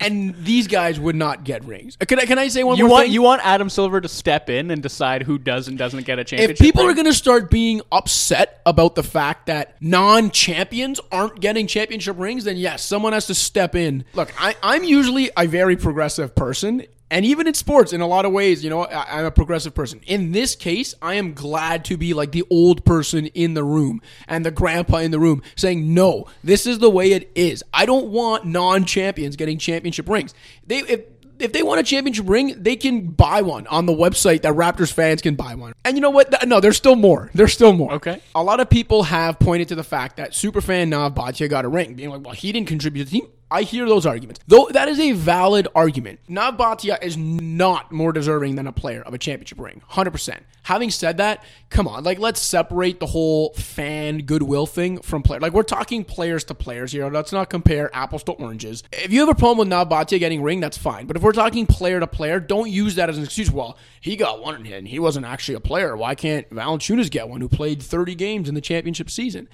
And 0.00 0.34
these 0.44 0.66
guys 0.66 0.98
would 0.98 1.14
not 1.16 1.44
get 1.44 1.64
rings. 1.64 1.96
Uh, 2.00 2.06
Can 2.06 2.18
I, 2.18 2.24
can 2.24 2.38
I 2.38 2.48
say 2.48 2.64
one 2.64 2.76
You 2.78 2.84
more 2.84 2.90
want 2.92 3.04
thing? 3.04 3.12
you 3.12 3.22
want 3.22 3.42
Adam 3.44 3.68
Silver 3.68 4.00
to 4.00 4.08
step 4.08 4.48
in 4.50 4.70
and 4.70 4.82
decide 4.82 5.22
who 5.22 5.38
does 5.38 5.68
and 5.68 5.76
doesn't 5.78 6.04
get 6.06 6.18
a 6.18 6.24
championship. 6.24 6.56
if 6.56 6.58
people 6.58 6.82
are 6.86 6.94
going 6.94 7.06
to 7.06 7.14
start 7.14 7.50
being 7.50 7.82
upset 7.92 8.60
about 8.66 8.94
the 8.94 9.02
fact 9.02 9.46
that 9.46 9.76
non-champions 9.80 11.00
aren't 11.10 11.40
getting 11.40 11.66
championship 11.66 12.16
rings, 12.18 12.44
then 12.44 12.56
yes, 12.56 12.84
someone 12.84 13.12
has 13.12 13.26
to 13.26 13.34
step 13.34 13.74
in. 13.74 14.04
Look, 14.14 14.32
I, 14.38 14.54
I'm 14.62 14.84
usually 14.84 15.30
a 15.36 15.46
very 15.46 15.76
progressive 15.76 16.34
person. 16.34 16.84
And 17.10 17.24
even 17.24 17.48
in 17.48 17.54
sports, 17.54 17.92
in 17.92 18.00
a 18.00 18.06
lot 18.06 18.24
of 18.24 18.32
ways, 18.32 18.62
you 18.62 18.70
know, 18.70 18.84
I, 18.84 19.18
I'm 19.18 19.24
a 19.24 19.30
progressive 19.30 19.74
person. 19.74 20.00
In 20.06 20.32
this 20.32 20.54
case, 20.54 20.94
I 21.02 21.14
am 21.14 21.34
glad 21.34 21.84
to 21.86 21.96
be 21.96 22.14
like 22.14 22.32
the 22.32 22.44
old 22.50 22.84
person 22.84 23.26
in 23.26 23.54
the 23.54 23.64
room 23.64 24.00
and 24.28 24.46
the 24.46 24.50
grandpa 24.52 24.98
in 24.98 25.10
the 25.10 25.18
room 25.18 25.42
saying, 25.56 25.92
no, 25.92 26.26
this 26.44 26.66
is 26.66 26.78
the 26.78 26.90
way 26.90 27.12
it 27.12 27.30
is. 27.34 27.64
I 27.74 27.86
don't 27.86 28.08
want 28.08 28.44
non 28.44 28.84
champions 28.84 29.34
getting 29.36 29.58
championship 29.58 30.08
rings. 30.08 30.34
They, 30.66 30.78
if, 30.78 31.00
if 31.40 31.52
they 31.52 31.62
want 31.62 31.80
a 31.80 31.82
championship 31.82 32.28
ring, 32.28 32.54
they 32.62 32.76
can 32.76 33.08
buy 33.08 33.42
one 33.42 33.66
on 33.66 33.86
the 33.86 33.92
website 33.92 34.42
that 34.42 34.54
Raptors 34.54 34.92
fans 34.92 35.22
can 35.22 35.34
buy 35.34 35.54
one. 35.54 35.72
And 35.84 35.96
you 35.96 36.00
know 36.00 36.10
what? 36.10 36.46
No, 36.46 36.60
there's 36.60 36.76
still 36.76 36.96
more. 36.96 37.30
There's 37.34 37.52
still 37.52 37.72
more. 37.72 37.94
Okay. 37.94 38.20
A 38.34 38.42
lot 38.42 38.60
of 38.60 38.70
people 38.70 39.04
have 39.04 39.38
pointed 39.38 39.68
to 39.68 39.74
the 39.74 39.82
fact 39.82 40.18
that 40.18 40.32
superfan 40.32 40.88
Nav 40.88 41.14
Bhatia 41.14 41.48
got 41.48 41.64
a 41.64 41.68
ring, 41.68 41.94
being 41.94 42.10
like, 42.10 42.24
well, 42.24 42.34
he 42.34 42.52
didn't 42.52 42.68
contribute 42.68 43.06
to 43.06 43.10
the 43.10 43.20
team. 43.20 43.30
I 43.50 43.62
hear 43.62 43.86
those 43.86 44.06
arguments. 44.06 44.40
Though 44.46 44.68
that 44.70 44.88
is 44.88 45.00
a 45.00 45.12
valid 45.12 45.66
argument. 45.74 46.20
Nav 46.28 46.56
Bhatia 46.56 47.02
is 47.02 47.16
not 47.16 47.90
more 47.90 48.12
deserving 48.12 48.54
than 48.54 48.66
a 48.66 48.72
player 48.72 49.02
of 49.02 49.12
a 49.12 49.18
championship 49.18 49.58
ring. 49.58 49.82
100%. 49.90 50.40
Having 50.62 50.90
said 50.90 51.16
that, 51.16 51.42
come 51.68 51.88
on. 51.88 52.04
Like, 52.04 52.18
let's 52.18 52.40
separate 52.40 53.00
the 53.00 53.06
whole 53.06 53.52
fan 53.54 54.18
goodwill 54.18 54.66
thing 54.66 55.00
from 55.00 55.22
player. 55.22 55.40
Like, 55.40 55.52
we're 55.52 55.62
talking 55.64 56.04
players 56.04 56.44
to 56.44 56.54
players 56.54 56.92
here. 56.92 57.08
Let's 57.10 57.32
not 57.32 57.50
compare 57.50 57.90
apples 57.94 58.22
to 58.24 58.32
oranges. 58.32 58.84
If 58.92 59.12
you 59.12 59.20
have 59.20 59.28
a 59.28 59.34
problem 59.34 59.58
with 59.58 59.68
Nav 59.68 59.88
Bhatia 59.88 60.20
getting 60.20 60.42
ring, 60.42 60.60
that's 60.60 60.78
fine. 60.78 61.06
But 61.06 61.16
if 61.16 61.22
we're 61.22 61.32
talking 61.32 61.66
player 61.66 61.98
to 61.98 62.06
player, 62.06 62.38
don't 62.38 62.70
use 62.70 62.94
that 62.96 63.08
as 63.08 63.18
an 63.18 63.24
excuse. 63.24 63.50
Well, 63.50 63.76
he 64.00 64.14
got 64.16 64.40
one 64.40 64.64
and 64.66 64.86
he 64.86 64.98
wasn't 64.98 65.26
actually 65.26 65.54
a 65.54 65.60
player. 65.60 65.96
Why 65.96 66.14
can't 66.14 66.48
Valanciunas 66.50 67.10
get 67.10 67.28
one 67.28 67.40
who 67.40 67.48
played 67.48 67.82
30 67.82 68.14
games 68.14 68.48
in 68.48 68.54
the 68.54 68.60
championship 68.60 69.10
season? 69.10 69.48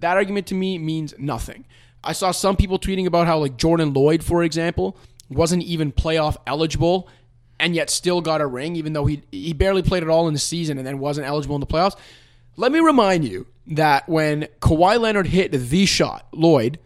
That 0.00 0.16
argument 0.16 0.48
to 0.48 0.54
me 0.54 0.78
means 0.78 1.14
nothing. 1.16 1.64
I 2.04 2.12
saw 2.12 2.30
some 2.30 2.56
people 2.56 2.78
tweeting 2.78 3.06
about 3.06 3.26
how 3.26 3.38
like 3.38 3.56
Jordan 3.56 3.94
Loyd, 3.94 4.22
for 4.22 4.42
example, 4.42 4.96
wasn't 5.28 5.62
even 5.62 5.92
playoff 5.92 6.36
eligible 6.46 7.08
and 7.60 7.74
yet 7.74 7.90
still 7.90 8.20
got 8.20 8.40
a 8.40 8.46
ring, 8.46 8.76
even 8.76 8.92
though 8.92 9.06
he 9.06 9.22
he 9.30 9.52
barely 9.52 9.82
played 9.82 10.02
at 10.02 10.08
all 10.08 10.26
in 10.26 10.34
the 10.34 10.40
season 10.40 10.78
and 10.78 10.86
then 10.86 10.98
wasn't 10.98 11.26
eligible 11.26 11.54
in 11.56 11.60
the 11.60 11.66
playoffs. 11.66 11.96
Let 12.56 12.72
me 12.72 12.80
remind 12.80 13.24
you 13.24 13.46
that 13.68 14.08
when 14.08 14.48
Kawhi 14.60 14.98
Leonard 14.98 15.28
hit 15.28 15.52
the 15.52 15.86
shot, 15.86 16.26
Loyd, 16.32 16.76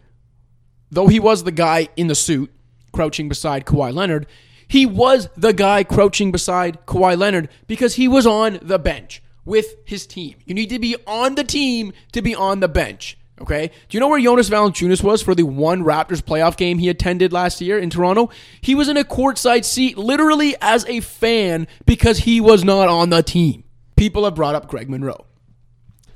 though 0.91 1.07
he 1.07 1.19
was 1.19 1.43
the 1.43 1.51
guy 1.51 1.89
in 1.95 2.07
the 2.07 2.15
suit 2.15 2.51
crouching 2.93 3.27
beside 3.27 3.65
Kawhi 3.65 3.93
Leonard, 3.93 4.27
he 4.67 4.85
was 4.85 5.29
the 5.35 5.53
guy 5.53 5.83
crouching 5.83 6.31
beside 6.31 6.85
Kawhi 6.85 7.17
Leonard 7.17 7.49
because 7.65 7.95
he 7.95 8.07
was 8.07 8.27
on 8.27 8.59
the 8.61 8.79
bench 8.79 9.21
with 9.45 9.75
his 9.85 10.05
team. 10.05 10.35
You 10.45 10.53
need 10.53 10.69
to 10.69 10.79
be 10.79 10.95
on 11.07 11.35
the 11.35 11.43
team 11.43 11.93
to 12.11 12.21
be 12.21 12.35
on 12.35 12.59
the 12.59 12.67
bench. 12.67 13.16
Okay. 13.39 13.67
Do 13.67 13.97
you 13.97 13.99
know 13.99 14.07
where 14.07 14.19
Jonas 14.19 14.49
Valanciunas 14.49 15.03
was 15.03 15.21
for 15.21 15.35
the 15.35 15.43
one 15.43 15.83
Raptors 15.83 16.21
playoff 16.21 16.57
game 16.57 16.79
he 16.79 16.89
attended 16.89 17.31
last 17.31 17.61
year 17.61 17.77
in 17.77 17.89
Toronto? 17.89 18.31
He 18.61 18.73
was 18.73 18.89
in 18.89 18.97
a 18.97 19.03
courtside 19.03 19.63
seat, 19.63 19.97
literally 19.97 20.55
as 20.59 20.85
a 20.85 21.01
fan, 21.01 21.67
because 21.85 22.19
he 22.19 22.41
was 22.41 22.63
not 22.63 22.89
on 22.89 23.09
the 23.11 23.21
team. 23.21 23.63
People 23.95 24.23
have 24.25 24.35
brought 24.35 24.55
up 24.55 24.67
Greg 24.67 24.89
Monroe. 24.89 25.25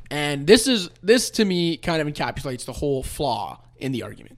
And 0.09 0.45
this 0.47 0.67
is 0.67 0.89
this 1.01 1.29
to 1.31 1.45
me 1.45 1.77
kind 1.77 2.01
of 2.01 2.07
encapsulates 2.07 2.65
the 2.65 2.73
whole 2.73 3.03
flaw 3.03 3.61
in 3.77 3.91
the 3.91 4.03
argument. 4.03 4.37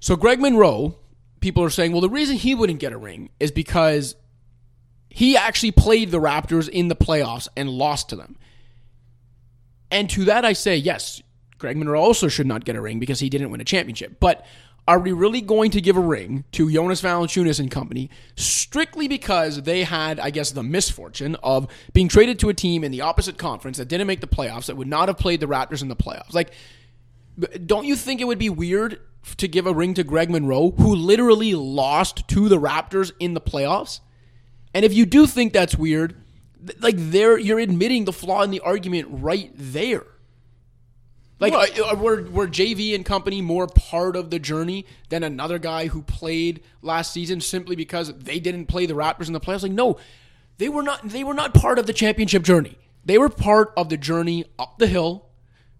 So 0.00 0.16
Greg 0.16 0.40
Monroe, 0.40 0.96
people 1.40 1.62
are 1.62 1.70
saying, 1.70 1.92
well, 1.92 2.00
the 2.00 2.08
reason 2.08 2.36
he 2.36 2.54
wouldn't 2.54 2.80
get 2.80 2.92
a 2.92 2.98
ring 2.98 3.30
is 3.38 3.52
because 3.52 4.16
he 5.08 5.36
actually 5.36 5.70
played 5.72 6.10
the 6.10 6.20
Raptors 6.20 6.68
in 6.68 6.88
the 6.88 6.96
playoffs 6.96 7.48
and 7.56 7.68
lost 7.68 8.08
to 8.08 8.16
them. 8.16 8.36
And 9.90 10.08
to 10.10 10.24
that 10.24 10.44
I 10.44 10.54
say, 10.54 10.76
yes, 10.76 11.22
Greg 11.62 11.76
Monroe 11.76 12.02
also 12.02 12.26
should 12.26 12.46
not 12.46 12.64
get 12.64 12.76
a 12.76 12.80
ring 12.80 12.98
because 12.98 13.20
he 13.20 13.30
didn't 13.30 13.50
win 13.50 13.60
a 13.60 13.64
championship. 13.64 14.18
But 14.18 14.44
are 14.88 14.98
we 14.98 15.12
really 15.12 15.40
going 15.40 15.70
to 15.70 15.80
give 15.80 15.96
a 15.96 16.00
ring 16.00 16.42
to 16.52 16.70
Jonas 16.70 17.00
Valanciunas 17.00 17.60
and 17.60 17.70
company 17.70 18.10
strictly 18.34 19.06
because 19.06 19.62
they 19.62 19.84
had, 19.84 20.18
I 20.18 20.30
guess, 20.30 20.50
the 20.50 20.64
misfortune 20.64 21.36
of 21.36 21.68
being 21.92 22.08
traded 22.08 22.40
to 22.40 22.48
a 22.48 22.54
team 22.54 22.82
in 22.82 22.90
the 22.90 23.00
opposite 23.00 23.38
conference 23.38 23.78
that 23.78 23.86
didn't 23.86 24.08
make 24.08 24.20
the 24.20 24.26
playoffs, 24.26 24.66
that 24.66 24.76
would 24.76 24.88
not 24.88 25.08
have 25.08 25.18
played 25.18 25.38
the 25.38 25.46
Raptors 25.46 25.82
in 25.82 25.88
the 25.88 25.94
playoffs? 25.94 26.34
Like, 26.34 26.50
don't 27.64 27.86
you 27.86 27.94
think 27.94 28.20
it 28.20 28.24
would 28.24 28.40
be 28.40 28.50
weird 28.50 29.00
to 29.36 29.46
give 29.46 29.68
a 29.68 29.72
ring 29.72 29.94
to 29.94 30.02
Greg 30.02 30.30
Monroe, 30.30 30.72
who 30.72 30.96
literally 30.96 31.54
lost 31.54 32.26
to 32.28 32.48
the 32.48 32.58
Raptors 32.58 33.12
in 33.20 33.34
the 33.34 33.40
playoffs? 33.40 34.00
And 34.74 34.84
if 34.84 34.92
you 34.92 35.06
do 35.06 35.28
think 35.28 35.52
that's 35.52 35.76
weird, 35.76 36.16
like 36.80 36.96
there, 36.98 37.38
you're 37.38 37.60
admitting 37.60 38.04
the 38.04 38.12
flaw 38.12 38.42
in 38.42 38.50
the 38.50 38.60
argument 38.60 39.06
right 39.10 39.52
there. 39.54 40.06
Like, 41.42 41.54
uh, 41.54 41.90
uh, 41.90 41.94
were, 41.96 42.22
were 42.30 42.46
JV 42.46 42.94
and 42.94 43.04
company 43.04 43.42
more 43.42 43.66
part 43.66 44.14
of 44.14 44.30
the 44.30 44.38
journey 44.38 44.86
than 45.08 45.24
another 45.24 45.58
guy 45.58 45.88
who 45.88 46.02
played 46.02 46.62
last 46.82 47.12
season 47.12 47.40
simply 47.40 47.74
because 47.74 48.12
they 48.14 48.38
didn't 48.38 48.66
play 48.66 48.86
the 48.86 48.94
Raptors 48.94 49.26
in 49.26 49.32
the 49.32 49.40
playoffs? 49.40 49.64
Like, 49.64 49.72
no, 49.72 49.98
they 50.58 50.68
were 50.68 50.82
not. 50.82 51.08
They 51.08 51.24
were 51.24 51.34
not 51.34 51.52
part 51.52 51.80
of 51.80 51.86
the 51.86 51.92
championship 51.92 52.44
journey. 52.44 52.78
They 53.04 53.18
were 53.18 53.28
part 53.28 53.72
of 53.76 53.88
the 53.88 53.96
journey 53.96 54.44
up 54.58 54.78
the 54.78 54.86
hill 54.86 55.26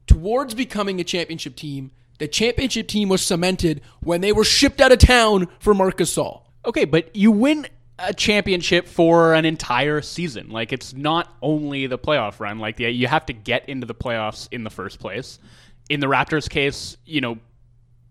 towards 0.08 0.54
becoming 0.54 1.00
a 1.00 1.04
championship 1.04 1.54
team. 1.54 1.92
The 2.18 2.26
championship 2.26 2.88
team 2.88 3.08
was 3.08 3.22
cemented 3.22 3.82
when 4.00 4.20
they 4.20 4.32
were 4.32 4.44
shipped 4.44 4.80
out 4.80 4.92
of 4.92 4.98
town 4.98 5.48
for 5.60 5.74
Marcus 5.74 6.14
Gasol. 6.16 6.42
Okay, 6.66 6.84
but 6.84 7.14
you 7.14 7.30
win 7.30 7.66
a 8.02 8.12
championship 8.12 8.88
for 8.88 9.34
an 9.34 9.44
entire 9.44 10.02
season. 10.02 10.50
Like 10.50 10.72
it's 10.72 10.92
not 10.92 11.34
only 11.40 11.86
the 11.86 11.98
playoff 11.98 12.40
run. 12.40 12.58
Like 12.58 12.78
yeah, 12.78 12.88
you 12.88 13.06
have 13.06 13.26
to 13.26 13.32
get 13.32 13.68
into 13.68 13.86
the 13.86 13.94
playoffs 13.94 14.48
in 14.50 14.64
the 14.64 14.70
first 14.70 14.98
place. 14.98 15.38
In 15.88 16.00
the 16.00 16.06
Raptors 16.06 16.48
case, 16.48 16.96
you 17.04 17.20
know, 17.20 17.38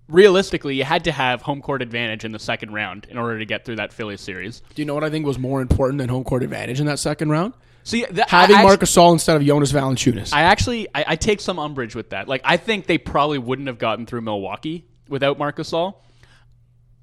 realistically, 0.07 0.75
you 0.75 0.83
had 0.83 1.05
to 1.05 1.11
have 1.11 1.41
home 1.41 1.61
court 1.61 1.81
advantage 1.81 2.25
in 2.25 2.31
the 2.31 2.39
second 2.39 2.73
round 2.73 3.07
in 3.09 3.17
order 3.17 3.39
to 3.39 3.45
get 3.45 3.65
through 3.65 3.77
that 3.77 3.93
Phillies 3.93 4.21
series. 4.21 4.61
Do 4.75 4.81
you 4.81 4.85
know 4.85 4.93
what 4.93 5.03
I 5.03 5.09
think 5.09 5.25
was 5.25 5.39
more 5.39 5.61
important 5.61 5.99
than 5.99 6.09
home 6.09 6.23
court 6.23 6.43
advantage 6.43 6.79
in 6.79 6.85
that 6.87 6.99
second 6.99 7.29
round? 7.29 7.53
See, 7.83 8.05
that, 8.11 8.29
Having 8.29 8.57
I 8.57 8.63
Marcus 8.63 8.95
Gasol 8.95 9.13
instead 9.13 9.37
of 9.37 9.43
Jonas 9.43 9.71
Valanciunas. 9.71 10.33
I 10.33 10.43
actually 10.43 10.87
I, 10.93 11.05
I 11.07 11.15
take 11.15 11.41
some 11.41 11.59
umbrage 11.59 11.95
with 11.95 12.11
that. 12.11 12.27
Like 12.27 12.41
I 12.43 12.57
think 12.57 12.85
they 12.85 12.97
probably 12.97 13.39
wouldn't 13.39 13.67
have 13.67 13.79
gotten 13.79 14.05
through 14.05 14.21
Milwaukee 14.21 14.85
without 15.07 15.39
Marcus 15.39 15.71
Gasol. 15.71 15.95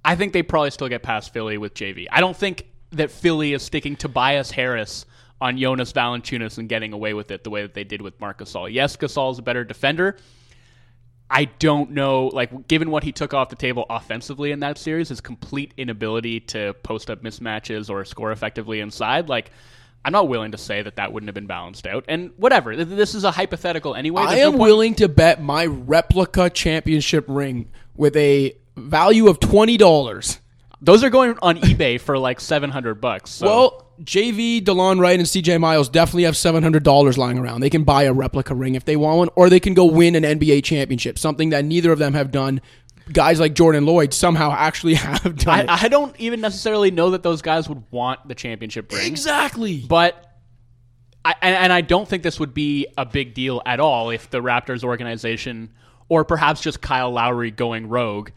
I 0.04 0.14
think 0.14 0.32
they 0.32 0.42
probably 0.42 0.70
still 0.70 0.88
get 0.88 1.02
past 1.02 1.32
Philly 1.32 1.58
with 1.58 1.74
JV. 1.74 2.06
I 2.10 2.20
don't 2.20 2.36
think 2.36 2.66
that 2.90 3.10
Philly 3.10 3.52
is 3.52 3.62
sticking 3.62 3.96
Tobias 3.96 4.50
Harris 4.50 5.04
on 5.40 5.58
Jonas 5.58 5.92
Valanciunas 5.92 6.58
and 6.58 6.68
getting 6.68 6.92
away 6.92 7.14
with 7.14 7.30
it 7.30 7.44
the 7.44 7.50
way 7.50 7.62
that 7.62 7.74
they 7.74 7.84
did 7.84 8.02
with 8.02 8.18
Marcus 8.20 8.52
Gasol. 8.52 8.72
Yes, 8.72 8.96
Gasol 8.96 9.32
is 9.32 9.38
a 9.38 9.42
better 9.42 9.64
defender. 9.64 10.16
I 11.30 11.44
don't 11.44 11.90
know, 11.90 12.28
like, 12.28 12.68
given 12.68 12.90
what 12.90 13.04
he 13.04 13.12
took 13.12 13.34
off 13.34 13.50
the 13.50 13.56
table 13.56 13.84
offensively 13.90 14.50
in 14.50 14.60
that 14.60 14.78
series, 14.78 15.10
his 15.10 15.20
complete 15.20 15.74
inability 15.76 16.40
to 16.40 16.74
post 16.82 17.10
up 17.10 17.22
mismatches 17.22 17.90
or 17.90 18.04
score 18.06 18.32
effectively 18.32 18.80
inside, 18.80 19.28
like, 19.28 19.50
I'm 20.04 20.12
not 20.12 20.28
willing 20.28 20.52
to 20.52 20.58
say 20.58 20.80
that 20.80 20.96
that 20.96 21.12
wouldn't 21.12 21.28
have 21.28 21.34
been 21.34 21.46
balanced 21.46 21.86
out. 21.86 22.06
And 22.08 22.30
whatever, 22.38 22.74
this 22.82 23.14
is 23.14 23.24
a 23.24 23.30
hypothetical 23.30 23.94
anyway. 23.94 24.22
I 24.22 24.26
There's 24.36 24.38
no 24.40 24.46
am 24.46 24.52
point- 24.52 24.62
willing 24.62 24.94
to 24.94 25.08
bet 25.08 25.42
my 25.42 25.66
replica 25.66 26.48
championship 26.48 27.26
ring 27.28 27.68
with 27.94 28.16
a 28.16 28.54
value 28.76 29.28
of 29.28 29.38
twenty 29.40 29.76
dollars. 29.76 30.38
Those 30.80 31.02
are 31.02 31.10
going 31.10 31.36
on 31.42 31.58
eBay 31.58 32.00
for 32.00 32.18
like 32.18 32.40
700 32.40 33.00
bucks. 33.00 33.30
So. 33.30 33.46
Well, 33.46 33.88
JV, 34.02 34.62
DeLon 34.62 35.00
Wright, 35.00 35.18
and 35.18 35.26
CJ 35.26 35.58
Miles 35.60 35.88
definitely 35.88 36.22
have 36.22 36.36
seven 36.36 36.62
hundred 36.62 36.84
dollars 36.84 37.18
lying 37.18 37.38
around. 37.38 37.60
They 37.60 37.70
can 37.70 37.82
buy 37.82 38.04
a 38.04 38.12
replica 38.12 38.54
ring 38.54 38.76
if 38.76 38.84
they 38.84 38.96
want 38.96 39.18
one, 39.18 39.28
or 39.34 39.50
they 39.50 39.58
can 39.60 39.74
go 39.74 39.86
win 39.86 40.14
an 40.14 40.22
NBA 40.22 40.62
championship, 40.62 41.18
something 41.18 41.50
that 41.50 41.64
neither 41.64 41.90
of 41.90 41.98
them 41.98 42.14
have 42.14 42.30
done. 42.30 42.60
Guys 43.12 43.40
like 43.40 43.54
Jordan 43.54 43.84
Loyd 43.84 44.12
somehow 44.12 44.52
actually 44.56 44.94
have 44.94 45.36
done 45.36 45.60
it. 45.60 45.68
I, 45.68 45.84
I 45.84 45.88
don't 45.88 46.14
even 46.20 46.40
necessarily 46.40 46.90
know 46.90 47.10
that 47.10 47.22
those 47.22 47.42
guys 47.42 47.68
would 47.68 47.82
want 47.90 48.28
the 48.28 48.34
championship 48.34 48.92
ring. 48.92 49.06
exactly. 49.06 49.78
But 49.80 50.24
I, 51.24 51.34
and 51.42 51.72
I 51.72 51.80
don't 51.80 52.06
think 52.08 52.22
this 52.22 52.38
would 52.38 52.54
be 52.54 52.86
a 52.96 53.04
big 53.04 53.34
deal 53.34 53.60
at 53.66 53.80
all 53.80 54.10
if 54.10 54.30
the 54.30 54.40
Raptors 54.40 54.84
organization, 54.84 55.70
or 56.08 56.24
perhaps 56.24 56.60
just 56.60 56.80
Kyle 56.80 57.10
Lowry 57.10 57.50
going 57.50 57.88
rogue, 57.88 58.30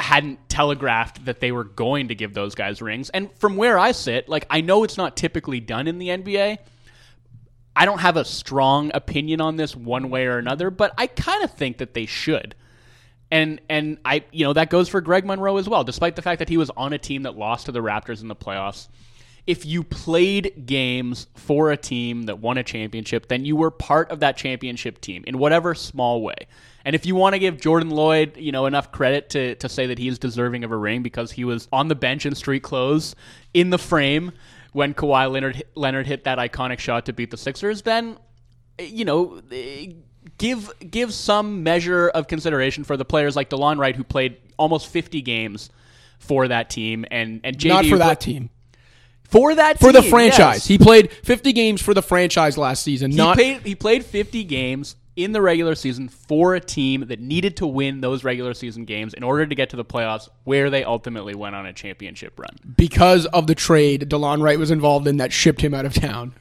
hadn't 0.00 0.48
telegraphed 0.48 1.24
that 1.24 1.40
they 1.40 1.50
were 1.52 1.64
going 1.64 2.08
to 2.08 2.14
give 2.14 2.34
those 2.34 2.54
guys 2.54 2.80
rings. 2.80 3.10
And 3.10 3.32
from 3.32 3.56
where 3.56 3.78
I 3.78 3.92
sit, 3.92 4.28
like 4.28 4.46
I 4.48 4.60
know 4.60 4.84
it's 4.84 4.96
not 4.96 5.16
typically 5.16 5.60
done 5.60 5.86
in 5.86 5.98
the 5.98 6.08
NBA. 6.08 6.58
I 7.74 7.84
don't 7.84 8.00
have 8.00 8.16
a 8.16 8.24
strong 8.24 8.90
opinion 8.94 9.40
on 9.40 9.56
this 9.56 9.74
one 9.74 10.10
way 10.10 10.26
or 10.26 10.38
another, 10.38 10.70
but 10.70 10.92
I 10.98 11.06
kind 11.06 11.44
of 11.44 11.52
think 11.52 11.78
that 11.78 11.94
they 11.94 12.06
should. 12.06 12.54
And 13.30 13.60
and 13.68 13.98
I 14.04 14.24
you 14.32 14.44
know 14.44 14.52
that 14.54 14.70
goes 14.70 14.88
for 14.88 15.00
Greg 15.00 15.26
Monroe 15.26 15.58
as 15.58 15.68
well, 15.68 15.84
despite 15.84 16.16
the 16.16 16.22
fact 16.22 16.38
that 16.38 16.48
he 16.48 16.56
was 16.56 16.70
on 16.70 16.92
a 16.92 16.98
team 16.98 17.24
that 17.24 17.36
lost 17.36 17.66
to 17.66 17.72
the 17.72 17.80
Raptors 17.82 18.22
in 18.22 18.28
the 18.28 18.36
playoffs. 18.36 18.88
If 19.46 19.64
you 19.64 19.82
played 19.82 20.66
games 20.66 21.26
for 21.34 21.70
a 21.70 21.76
team 21.76 22.24
that 22.24 22.38
won 22.38 22.58
a 22.58 22.62
championship, 22.62 23.28
then 23.28 23.44
you 23.44 23.56
were 23.56 23.70
part 23.70 24.10
of 24.10 24.20
that 24.20 24.36
championship 24.36 25.00
team 25.00 25.24
in 25.26 25.38
whatever 25.38 25.74
small 25.74 26.22
way. 26.22 26.48
And 26.88 26.94
if 26.94 27.04
you 27.04 27.14
want 27.14 27.34
to 27.34 27.38
give 27.38 27.60
Jordan 27.60 27.90
Loyd, 27.90 28.40
you 28.40 28.50
know, 28.50 28.64
enough 28.64 28.90
credit 28.92 29.28
to 29.30 29.56
to 29.56 29.68
say 29.68 29.88
that 29.88 29.98
he 29.98 30.08
is 30.08 30.18
deserving 30.18 30.64
of 30.64 30.72
a 30.72 30.76
ring 30.76 31.02
because 31.02 31.30
he 31.30 31.44
was 31.44 31.68
on 31.70 31.88
the 31.88 31.94
bench 31.94 32.24
in 32.24 32.34
street 32.34 32.62
clothes 32.62 33.14
in 33.52 33.68
the 33.68 33.76
frame 33.76 34.32
when 34.72 34.94
Kawhi 34.94 35.30
Leonard 35.30 35.62
Leonard 35.74 36.06
hit 36.06 36.24
that 36.24 36.38
iconic 36.38 36.78
shot 36.78 37.04
to 37.04 37.12
beat 37.12 37.30
the 37.30 37.36
Sixers, 37.36 37.82
then 37.82 38.16
eh, 38.78 38.84
you 38.84 39.04
know, 39.04 39.42
eh, 39.52 39.88
give 40.38 40.72
give 40.90 41.12
some 41.12 41.62
measure 41.62 42.08
of 42.08 42.26
consideration 42.26 42.84
for 42.84 42.96
the 42.96 43.04
players 43.04 43.36
like 43.36 43.50
DeLon 43.50 43.76
Wright 43.76 43.94
who 43.94 44.02
played 44.02 44.38
almost 44.56 44.86
50 44.86 45.20
games 45.20 45.68
for 46.18 46.48
that 46.48 46.70
team 46.70 47.04
and 47.10 47.42
and 47.44 47.58
JD 47.58 47.68
Not 47.68 47.84
for 47.84 47.98
that 47.98 48.18
team. 48.18 48.48
for 49.24 49.54
that 49.56 49.78
For 49.78 49.92
the 49.92 50.02
franchise. 50.02 50.38
yes. 50.38 50.66
He 50.66 50.78
played 50.78 51.12
50 51.12 51.52
games 51.52 51.82
for 51.82 51.92
the 51.92 52.00
franchise 52.00 52.56
last 52.56 52.82
season. 52.82 53.10
He 53.10 53.18
not 53.18 53.36
played 53.36 53.60
he 53.60 53.74
played 53.74 54.06
50 54.06 54.44
games 54.44 54.96
in 55.18 55.32
the 55.32 55.42
regular 55.42 55.74
season 55.74 56.08
for 56.08 56.54
a 56.54 56.60
team 56.60 57.08
that 57.08 57.18
needed 57.18 57.56
to 57.56 57.66
win 57.66 58.00
those 58.00 58.22
regular 58.22 58.54
season 58.54 58.84
games 58.84 59.12
in 59.14 59.24
order 59.24 59.44
to 59.44 59.54
get 59.54 59.70
to 59.70 59.76
the 59.76 59.84
playoffs 59.84 60.28
where 60.44 60.70
they 60.70 60.84
ultimately 60.84 61.34
went 61.34 61.56
on 61.56 61.66
a 61.66 61.72
championship 61.72 62.38
run. 62.38 62.56
because 62.76 63.26
of 63.26 63.48
the 63.48 63.54
trade 63.54 64.08
DeLon 64.08 64.40
Wright 64.40 64.58
was 64.58 64.70
involved 64.70 65.08
in 65.08 65.16
that 65.16 65.32
shipped 65.32 65.60
him 65.60 65.74
out 65.74 65.84
of 65.84 65.92
town. 65.92 66.34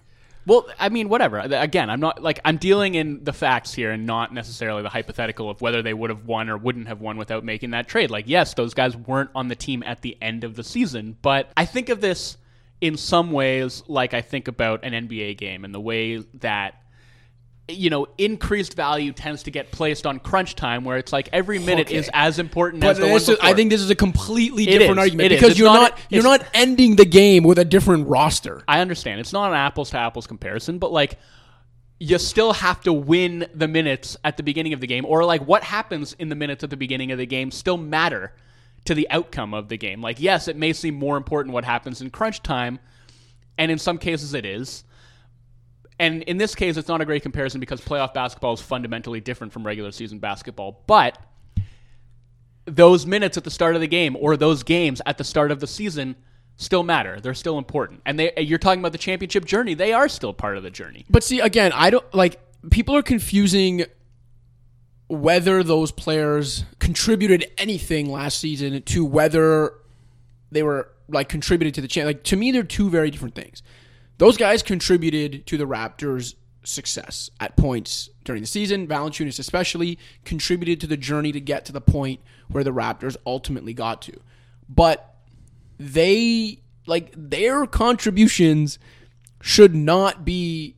Well, 0.45 0.65
I 0.80 0.88
mean, 0.89 1.09
whatever. 1.09 1.39
Again, 1.39 1.89
I'm 1.89 1.99
not 1.99 2.23
like 2.23 2.39
I'm 2.45 2.55
dealing 2.55 2.95
in 2.95 3.23
the 3.25 3.34
facts 3.34 3.73
here 3.73 3.91
and 3.91 4.05
not 4.05 4.34
necessarily 4.34 4.82
the 4.82 4.89
hypothetical 4.89 5.49
of 5.49 5.59
whether 5.59 5.82
they 5.82 5.93
would 5.93 6.09
have 6.09 6.25
won 6.25 6.47
or 6.49 6.55
wouldn't 6.55 6.88
have 6.88 7.01
won 7.01 7.17
without 7.17 7.43
making 7.43 7.71
that 7.71 7.89
trade. 7.89 8.09
Like, 8.11 8.25
yes, 8.28 8.53
those 8.53 8.73
guys 8.73 8.95
weren't 8.95 9.30
on 9.36 9.49
the 9.49 9.55
team 9.55 9.84
at 9.84 10.01
the 10.03 10.17
end 10.21 10.45
of 10.45 10.55
the 10.55 10.63
season, 10.63 11.17
but 11.21 11.51
I 11.57 11.65
think 11.65 11.89
of 11.89 11.99
this 11.99 12.38
in 12.80 12.95
some 12.95 13.32
ways 13.32 13.84
like 13.88 14.13
I 14.13 14.21
think 14.21 14.47
about 14.47 14.86
an 14.86 14.93
NBA 14.93 15.38
game 15.38 15.65
and 15.65 15.73
the 15.75 15.82
way 15.82 16.17
that 16.36 16.75
you 17.70 17.89
know 17.89 18.07
increased 18.18 18.76
value 18.76 19.11
tends 19.11 19.43
to 19.43 19.51
get 19.51 19.72
placed 19.72 20.05
on 20.07 20.20
crunch 20.20 20.55
time 20.55 20.86
where 20.86 20.97
it's 20.97 21.11
like 21.11 21.28
every 21.34 21.59
minute 21.59 21.88
Okay. 21.88 21.97
is 21.97 22.09
as 22.13 22.39
important 22.39 22.82
But 22.82 22.91
as 22.91 22.97
the 22.97 23.03
one 23.03 23.13
this 23.15 23.28
is- 23.30 23.38
I 23.41 23.53
think 23.53 23.70
this 23.72 23.82
is 23.82 23.89
a 23.89 23.95
completely 23.95 24.63
It 24.63 24.80
different 24.80 24.99
is. 24.99 25.03
argument 25.05 25.32
It 25.34 25.36
because 25.41 25.59
you're 25.59 25.68
not- 25.74 25.91
not, 25.91 25.99
you're 26.09 26.24
not 26.24 26.45
ending 26.53 26.95
the 26.95 27.03
game 27.05 27.43
with 27.43 27.59
a 27.59 27.65
different 27.65 28.07
roster. 28.07 28.63
I 28.70 28.80
understand. 28.80 29.20
It's 29.20 29.34
not 29.34 29.49
an 29.51 29.57
apples 29.57 29.89
to 29.89 29.97
apples 29.97 30.28
comparison, 30.28 30.78
but 30.80 30.91
like 30.93 31.18
you 31.99 32.18
still 32.20 32.53
have 32.53 32.80
to 32.84 32.93
win 32.93 33.47
the 33.53 33.68
minutes 33.68 34.15
at 34.24 34.38
the 34.38 34.43
beginning 34.43 34.72
of 34.72 34.80
the 34.80 34.88
game 34.88 35.03
or 35.05 35.26
like 35.26 35.41
what 35.45 35.63
happens 35.63 36.13
in 36.20 36.30
the 36.30 36.36
minutes 36.36 36.63
at 36.63 36.70
the 36.70 36.78
beginning 36.78 37.11
of 37.11 37.18
the 37.18 37.26
game 37.26 37.51
still 37.51 37.76
matter 37.78 38.32
to 38.86 38.93
the 38.93 39.09
outcome 39.09 39.53
of 39.53 39.68
the 39.68 39.78
game. 39.78 40.01
Like 40.01 40.22
yes, 40.22 40.47
it 40.47 40.55
may 40.55 40.72
seem 40.72 40.95
more 40.95 41.18
important 41.18 41.53
what 41.53 41.65
happens 41.65 41.99
in 42.01 42.11
crunch 42.11 42.41
time, 42.43 42.80
and 43.57 43.70
in 43.72 43.78
some 43.78 43.97
cases 43.97 44.34
it 44.34 44.45
is. 44.45 44.86
And 45.99 46.23
in 46.23 46.37
this 46.37 46.53
case, 46.53 46.77
it's 46.77 46.87
not 46.87 47.01
a 47.01 47.05
great 47.05 47.23
comparison 47.23 47.59
because 47.59 47.81
playoff 47.81 48.13
basketball 48.13 48.53
is 48.53 48.61
fundamentally 48.61 49.19
different 49.19 49.51
from 49.51 49.65
regular 49.65 49.91
season 49.91 50.19
basketball. 50.19 50.83
But 50.85 51.17
those 52.65 53.05
minutes 53.05 53.37
at 53.37 53.43
the 53.43 53.51
start 53.51 53.75
of 53.75 53.81
the 53.81 53.87
game 53.87 54.15
or 54.19 54.37
those 54.37 54.61
games 54.63 55.01
at 55.05 55.17
the 55.17 55.23
start 55.23 55.51
of 55.51 55.59
the 55.59 55.67
season 55.67 56.15
still 56.57 56.83
matter. 56.83 57.19
They're 57.19 57.33
still 57.33 57.57
important. 57.57 58.01
And 58.05 58.19
they 58.19 58.33
you're 58.37 58.59
talking 58.59 58.79
about 58.79 58.91
the 58.91 58.97
championship 58.97 59.45
journey. 59.45 59.73
They 59.73 59.93
are 59.93 60.09
still 60.09 60.33
part 60.33 60.57
of 60.57 60.63
the 60.63 60.71
journey. 60.71 61.05
But 61.09 61.23
see, 61.23 61.39
again, 61.39 61.71
I 61.73 61.89
don't 61.89 62.13
like 62.13 62.39
people 62.69 62.95
are 62.95 63.03
confusing 63.03 63.85
whether 65.07 65.63
those 65.63 65.91
players 65.91 66.65
contributed 66.79 67.49
anything 67.57 68.11
last 68.11 68.39
season 68.39 68.81
to 68.81 69.05
whether 69.05 69.73
they 70.51 70.63
were 70.63 70.89
like 71.07 71.29
contributed 71.29 71.73
to 71.75 71.81
the 71.81 71.87
champ. 71.87 72.05
Like 72.05 72.23
to 72.23 72.35
me, 72.35 72.51
they're 72.51 72.63
two 72.63 72.89
very 72.89 73.09
different 73.09 73.35
things. 73.35 73.63
Those 74.18 74.38
guys 74.38 74.63
contributed 74.63 75.45
to 75.47 75.57
the 75.57 75.65
Raptors' 75.65 76.36
success 76.63 77.30
at 77.39 77.55
points 77.55 78.09
during 78.24 78.41
the 78.41 78.47
season. 78.47 78.88
Valanciunas 78.88 79.39
especially 79.39 79.97
contributed 80.26 80.82
to 80.82 80.88
the 80.88 80.97
journey 80.97 81.32
to 81.32 81.39
get 81.39 81.65
to 81.65 81.72
the 81.72 81.82
point 81.82 82.20
where 82.49 82.63
the 82.63 82.74
Raptors 82.74 83.15
ultimately 83.26 83.74
got 83.74 84.01
to. 84.03 84.20
But 84.68 85.15
they 85.78 86.61
like 86.86 87.13
their 87.15 87.65
contributions 87.65 88.80
should 89.41 89.76
not 89.76 90.26
be 90.26 90.76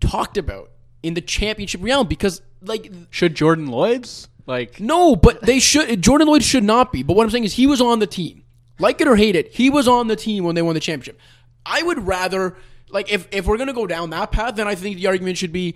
talked 0.00 0.36
about 0.36 0.70
in 1.02 1.14
the 1.14 1.20
championship 1.20 1.82
realm 1.82 2.06
because 2.06 2.42
like 2.60 2.92
Should 3.10 3.34
Jordan 3.34 3.68
Loyd's 3.68 4.28
like 4.46 4.80
no, 4.80 5.16
but 5.16 5.42
they 5.42 5.58
should 5.58 6.02
Jordan 6.02 6.28
Loyd 6.28 6.42
should 6.42 6.64
not 6.64 6.92
be. 6.92 7.02
But 7.02 7.16
what 7.16 7.24
I'm 7.24 7.30
saying 7.30 7.44
is 7.44 7.54
he 7.54 7.66
was 7.66 7.80
on 7.80 7.98
the 7.98 8.06
team. 8.06 8.44
Like 8.80 9.00
it 9.00 9.08
or 9.08 9.16
hate 9.16 9.34
it, 9.34 9.52
he 9.52 9.70
was 9.70 9.88
on 9.88 10.06
the 10.06 10.16
team 10.16 10.44
when 10.44 10.54
they 10.54 10.62
won 10.62 10.74
the 10.74 10.80
championship. 10.80 11.18
I 11.64 11.82
would 11.82 12.06
rather 12.06 12.56
like 12.90 13.12
if 13.12 13.28
if 13.30 13.46
we're 13.46 13.58
gonna 13.58 13.72
go 13.72 13.86
down 13.86 14.10
that 14.10 14.32
path, 14.32 14.56
then 14.56 14.66
I 14.66 14.74
think 14.74 14.96
the 14.96 15.06
argument 15.06 15.38
should 15.38 15.52
be, 15.52 15.74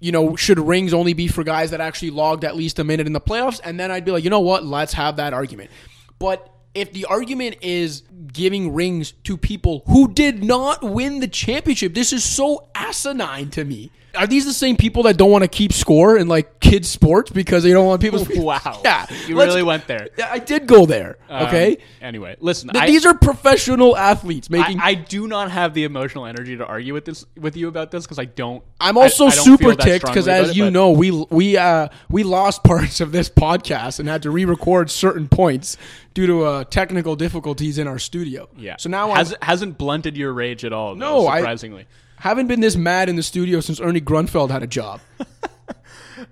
you 0.00 0.12
know, 0.12 0.36
should 0.36 0.58
rings 0.58 0.94
only 0.94 1.12
be 1.12 1.28
for 1.28 1.44
guys 1.44 1.70
that 1.70 1.80
actually 1.80 2.10
logged 2.10 2.44
at 2.44 2.56
least 2.56 2.78
a 2.78 2.84
minute 2.84 3.06
in 3.06 3.12
the 3.12 3.20
playoffs? 3.20 3.60
And 3.62 3.78
then 3.78 3.90
I'd 3.90 4.04
be 4.04 4.12
like, 4.12 4.24
you 4.24 4.30
know 4.30 4.40
what, 4.40 4.64
let's 4.64 4.92
have 4.94 5.16
that 5.16 5.32
argument. 5.32 5.70
But 6.18 6.50
if 6.74 6.92
the 6.92 7.06
argument 7.06 7.56
is 7.62 8.02
giving 8.32 8.74
rings 8.74 9.12
to 9.24 9.36
people 9.36 9.82
who 9.86 10.12
did 10.12 10.44
not 10.44 10.82
win 10.82 11.20
the 11.20 11.28
championship, 11.28 11.94
this 11.94 12.12
is 12.12 12.22
so 12.22 12.68
asinine 12.74 13.50
to 13.50 13.64
me. 13.64 13.90
Are 14.16 14.26
these 14.26 14.44
the 14.44 14.52
same 14.52 14.76
people 14.76 15.04
that 15.04 15.16
don't 15.16 15.30
want 15.30 15.42
to 15.42 15.48
keep 15.48 15.72
score 15.72 16.16
in 16.16 16.28
like 16.28 16.60
kids 16.60 16.88
sports 16.88 17.30
because 17.30 17.62
they 17.62 17.72
don't 17.72 17.86
want 17.86 18.00
people? 18.00 18.24
to 18.24 18.40
Wow. 18.40 18.80
yeah, 18.84 19.06
You 19.26 19.36
really 19.36 19.62
went 19.62 19.86
there. 19.86 20.08
Yeah, 20.18 20.28
I 20.30 20.38
did 20.38 20.66
go 20.66 20.86
there. 20.86 21.18
Um, 21.28 21.46
Okay, 21.46 21.78
anyway, 22.00 22.36
listen. 22.40 22.70
Th- 22.70 22.82
I, 22.82 22.86
these 22.86 23.04
are 23.06 23.14
professional 23.16 23.96
athletes 23.96 24.48
making. 24.50 24.80
I, 24.80 24.86
I 24.88 24.94
do 24.94 25.26
not 25.28 25.50
have 25.50 25.74
the 25.74 25.84
emotional 25.84 26.26
energy 26.26 26.56
to 26.56 26.66
argue 26.66 26.92
with 26.94 27.04
this 27.04 27.24
with 27.36 27.56
you 27.56 27.68
about 27.68 27.90
this 27.90 28.04
because 28.04 28.18
I 28.18 28.24
don't. 28.24 28.62
I'm 28.80 28.96
also 28.98 29.26
I 29.26 29.30
don't 29.30 29.44
super 29.44 29.74
ticked 29.74 30.06
because, 30.06 30.26
as 30.28 30.50
it, 30.50 30.56
you 30.56 30.64
but- 30.64 30.72
know, 30.72 30.90
we 30.90 31.10
we 31.30 31.56
uh 31.56 31.88
we 32.08 32.22
lost 32.22 32.64
parts 32.64 33.00
of 33.00 33.12
this 33.12 33.28
podcast 33.28 34.00
and 34.00 34.08
had 34.08 34.22
to 34.22 34.30
re-record 34.30 34.90
certain 34.90 35.28
points 35.28 35.76
due 36.14 36.26
to 36.26 36.44
uh, 36.44 36.64
technical 36.64 37.14
difficulties 37.16 37.78
in 37.78 37.86
our 37.86 37.98
studio. 37.98 38.48
Yeah. 38.56 38.76
So 38.78 38.88
now 38.88 39.12
Has, 39.14 39.34
I 39.40 39.44
hasn't 39.44 39.76
blunted 39.78 40.16
your 40.16 40.32
rage 40.32 40.64
at 40.64 40.72
all. 40.72 40.94
No, 40.94 41.22
though, 41.22 41.28
I- 41.28 41.40
surprisingly. 41.40 41.86
Haven't 42.18 42.46
been 42.46 42.60
this 42.60 42.76
mad 42.76 43.08
in 43.08 43.16
the 43.16 43.22
studio 43.22 43.60
since 43.60 43.80
Ernie 43.80 44.00
Grunfeld 44.00 44.50
had 44.50 44.62
a 44.62 44.66
job. 44.66 45.00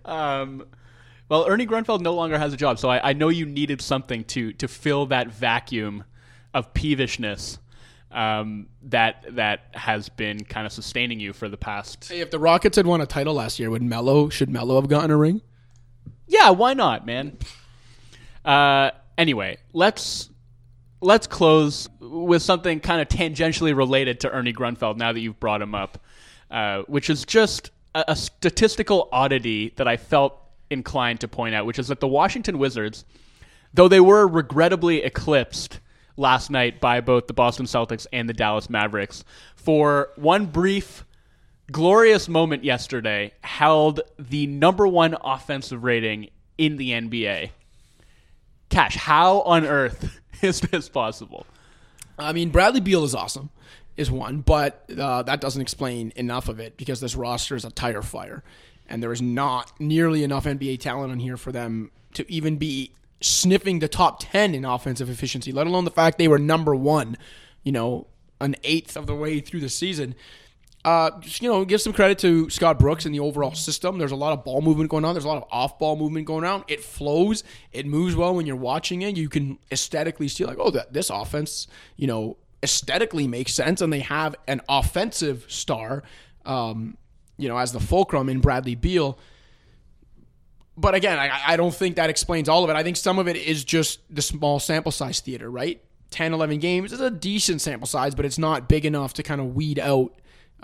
Um, 0.04 0.64
well, 1.28 1.46
Ernie 1.46 1.66
Grunfeld 1.66 2.00
no 2.00 2.14
longer 2.14 2.38
has 2.38 2.52
a 2.52 2.56
job, 2.56 2.78
so 2.78 2.88
I, 2.88 3.10
I 3.10 3.12
know 3.12 3.28
you 3.28 3.46
needed 3.46 3.80
something 3.80 4.24
to 4.24 4.52
to 4.54 4.68
fill 4.68 5.06
that 5.06 5.28
vacuum 5.28 6.04
of 6.52 6.72
peevishness 6.74 7.58
um, 8.10 8.66
that 8.82 9.24
that 9.36 9.66
has 9.72 10.08
been 10.08 10.44
kind 10.44 10.66
of 10.66 10.72
sustaining 10.72 11.20
you 11.20 11.32
for 11.32 11.48
the 11.48 11.56
past. 11.56 12.08
hey, 12.08 12.20
if 12.20 12.30
the 12.30 12.38
Rockets 12.38 12.76
had 12.76 12.86
won 12.86 13.00
a 13.00 13.06
title 13.06 13.34
last 13.34 13.58
year, 13.58 13.70
would 13.70 13.82
Melo 13.82 14.28
should 14.28 14.50
Melo 14.50 14.76
have 14.80 14.88
gotten 14.88 15.10
a 15.10 15.16
ring? 15.16 15.42
Yeah, 16.26 16.50
why 16.50 16.74
not, 16.74 17.04
man? 17.04 17.36
Uh, 18.44 18.90
anyway, 19.18 19.58
let's 19.72 20.30
let's 21.00 21.26
close 21.26 21.88
with 22.00 22.42
something 22.42 22.80
kind 22.80 23.00
of 23.00 23.08
tangentially 23.08 23.76
related 23.76 24.20
to 24.20 24.30
Ernie 24.30 24.52
Grunfeld. 24.52 24.96
Now 24.96 25.12
that 25.12 25.20
you've 25.20 25.40
brought 25.40 25.62
him 25.62 25.74
up, 25.74 25.98
uh, 26.50 26.82
which 26.86 27.10
is 27.10 27.24
just 27.24 27.70
a, 27.94 28.04
a 28.08 28.16
statistical 28.16 29.08
oddity 29.12 29.72
that 29.76 29.88
I 29.88 29.96
felt 29.96 30.38
inclined 30.70 31.20
to 31.20 31.28
point 31.28 31.54
out, 31.54 31.66
which 31.66 31.78
is 31.78 31.88
that 31.88 32.00
the 32.00 32.08
Washington 32.08 32.58
Wizards, 32.58 33.04
though 33.72 33.88
they 33.88 34.00
were 34.00 34.26
regrettably 34.26 35.02
eclipsed 35.02 35.80
last 36.16 36.50
night 36.50 36.80
by 36.80 37.00
both 37.00 37.26
the 37.26 37.32
Boston 37.32 37.66
Celtics 37.66 38.06
and 38.12 38.28
the 38.28 38.32
Dallas 38.32 38.70
Mavericks, 38.70 39.24
for 39.56 40.10
one 40.16 40.46
brief 40.46 41.04
glorious 41.70 42.28
moment 42.28 42.62
yesterday 42.62 43.32
held 43.42 44.00
the 44.18 44.46
number 44.46 44.86
one 44.86 45.16
offensive 45.22 45.82
rating 45.82 46.28
in 46.58 46.76
the 46.76 46.90
NBA. 46.90 47.50
Cash, 48.68 48.96
how 48.96 49.40
on 49.42 49.64
earth 49.64 50.20
is 50.44 50.60
this 50.60 50.88
possible? 50.88 51.46
I 52.18 52.32
mean, 52.32 52.50
Bradley 52.50 52.80
Beal 52.80 53.04
is 53.04 53.14
awesome, 53.14 53.50
is 53.96 54.10
one, 54.10 54.40
but 54.40 54.84
uh, 54.96 55.22
that 55.24 55.40
doesn't 55.40 55.60
explain 55.60 56.12
enough 56.16 56.48
of 56.48 56.60
it 56.60 56.76
because 56.76 57.00
this 57.00 57.16
roster 57.16 57.56
is 57.56 57.64
a 57.64 57.70
tire 57.70 58.02
fire, 58.02 58.44
and 58.88 59.02
there 59.02 59.12
is 59.12 59.22
not 59.22 59.72
nearly 59.80 60.22
enough 60.22 60.44
NBA 60.44 60.80
talent 60.80 61.10
on 61.10 61.18
here 61.18 61.36
for 61.36 61.50
them 61.50 61.90
to 62.14 62.30
even 62.30 62.56
be 62.56 62.92
sniffing 63.20 63.78
the 63.78 63.88
top 63.88 64.20
ten 64.20 64.54
in 64.54 64.64
offensive 64.64 65.10
efficiency. 65.10 65.50
Let 65.50 65.66
alone 65.66 65.84
the 65.84 65.90
fact 65.90 66.18
they 66.18 66.28
were 66.28 66.38
number 66.38 66.74
one, 66.74 67.16
you 67.62 67.72
know, 67.72 68.06
an 68.40 68.54
eighth 68.62 68.96
of 68.96 69.06
the 69.06 69.14
way 69.14 69.40
through 69.40 69.60
the 69.60 69.68
season. 69.68 70.14
Uh, 70.84 71.18
just 71.20 71.40
you 71.40 71.48
know, 71.48 71.64
give 71.64 71.80
some 71.80 71.94
credit 71.94 72.18
to 72.18 72.50
Scott 72.50 72.78
Brooks 72.78 73.06
and 73.06 73.14
the 73.14 73.20
overall 73.20 73.54
system. 73.54 73.96
There's 73.96 74.12
a 74.12 74.16
lot 74.16 74.34
of 74.34 74.44
ball 74.44 74.60
movement 74.60 74.90
going 74.90 75.04
on. 75.04 75.14
There's 75.14 75.24
a 75.24 75.28
lot 75.28 75.38
of 75.38 75.48
off-ball 75.50 75.96
movement 75.96 76.26
going 76.26 76.44
on. 76.44 76.62
It 76.68 76.84
flows. 76.84 77.42
It 77.72 77.86
moves 77.86 78.14
well 78.14 78.34
when 78.34 78.44
you're 78.44 78.54
watching 78.54 79.00
it. 79.00 79.16
You 79.16 79.30
can 79.30 79.58
aesthetically 79.72 80.28
see 80.28 80.44
like, 80.44 80.58
oh, 80.60 80.70
that 80.70 80.92
this 80.92 81.08
offense, 81.08 81.68
you 81.96 82.06
know, 82.06 82.36
aesthetically 82.62 83.26
makes 83.26 83.54
sense, 83.54 83.80
and 83.80 83.90
they 83.90 84.00
have 84.00 84.36
an 84.46 84.60
offensive 84.68 85.46
star, 85.48 86.02
um, 86.44 86.98
you 87.38 87.48
know, 87.48 87.56
as 87.56 87.72
the 87.72 87.80
fulcrum 87.80 88.28
in 88.28 88.40
Bradley 88.40 88.74
Beal. 88.74 89.18
But 90.76 90.94
again, 90.94 91.18
I, 91.18 91.30
I 91.46 91.56
don't 91.56 91.74
think 91.74 91.96
that 91.96 92.10
explains 92.10 92.46
all 92.46 92.62
of 92.62 92.68
it. 92.68 92.76
I 92.76 92.82
think 92.82 92.98
some 92.98 93.18
of 93.18 93.26
it 93.26 93.36
is 93.36 93.64
just 93.64 94.00
the 94.14 94.20
small 94.20 94.60
sample 94.60 94.92
size 94.92 95.20
theater, 95.20 95.50
right? 95.50 95.80
10, 96.10 96.34
11 96.34 96.58
games 96.58 96.92
is 96.92 97.00
a 97.00 97.10
decent 97.10 97.62
sample 97.62 97.86
size, 97.86 98.14
but 98.14 98.26
it's 98.26 98.38
not 98.38 98.68
big 98.68 98.84
enough 98.84 99.14
to 99.14 99.22
kind 99.22 99.40
of 99.40 99.54
weed 99.54 99.78
out 99.78 100.12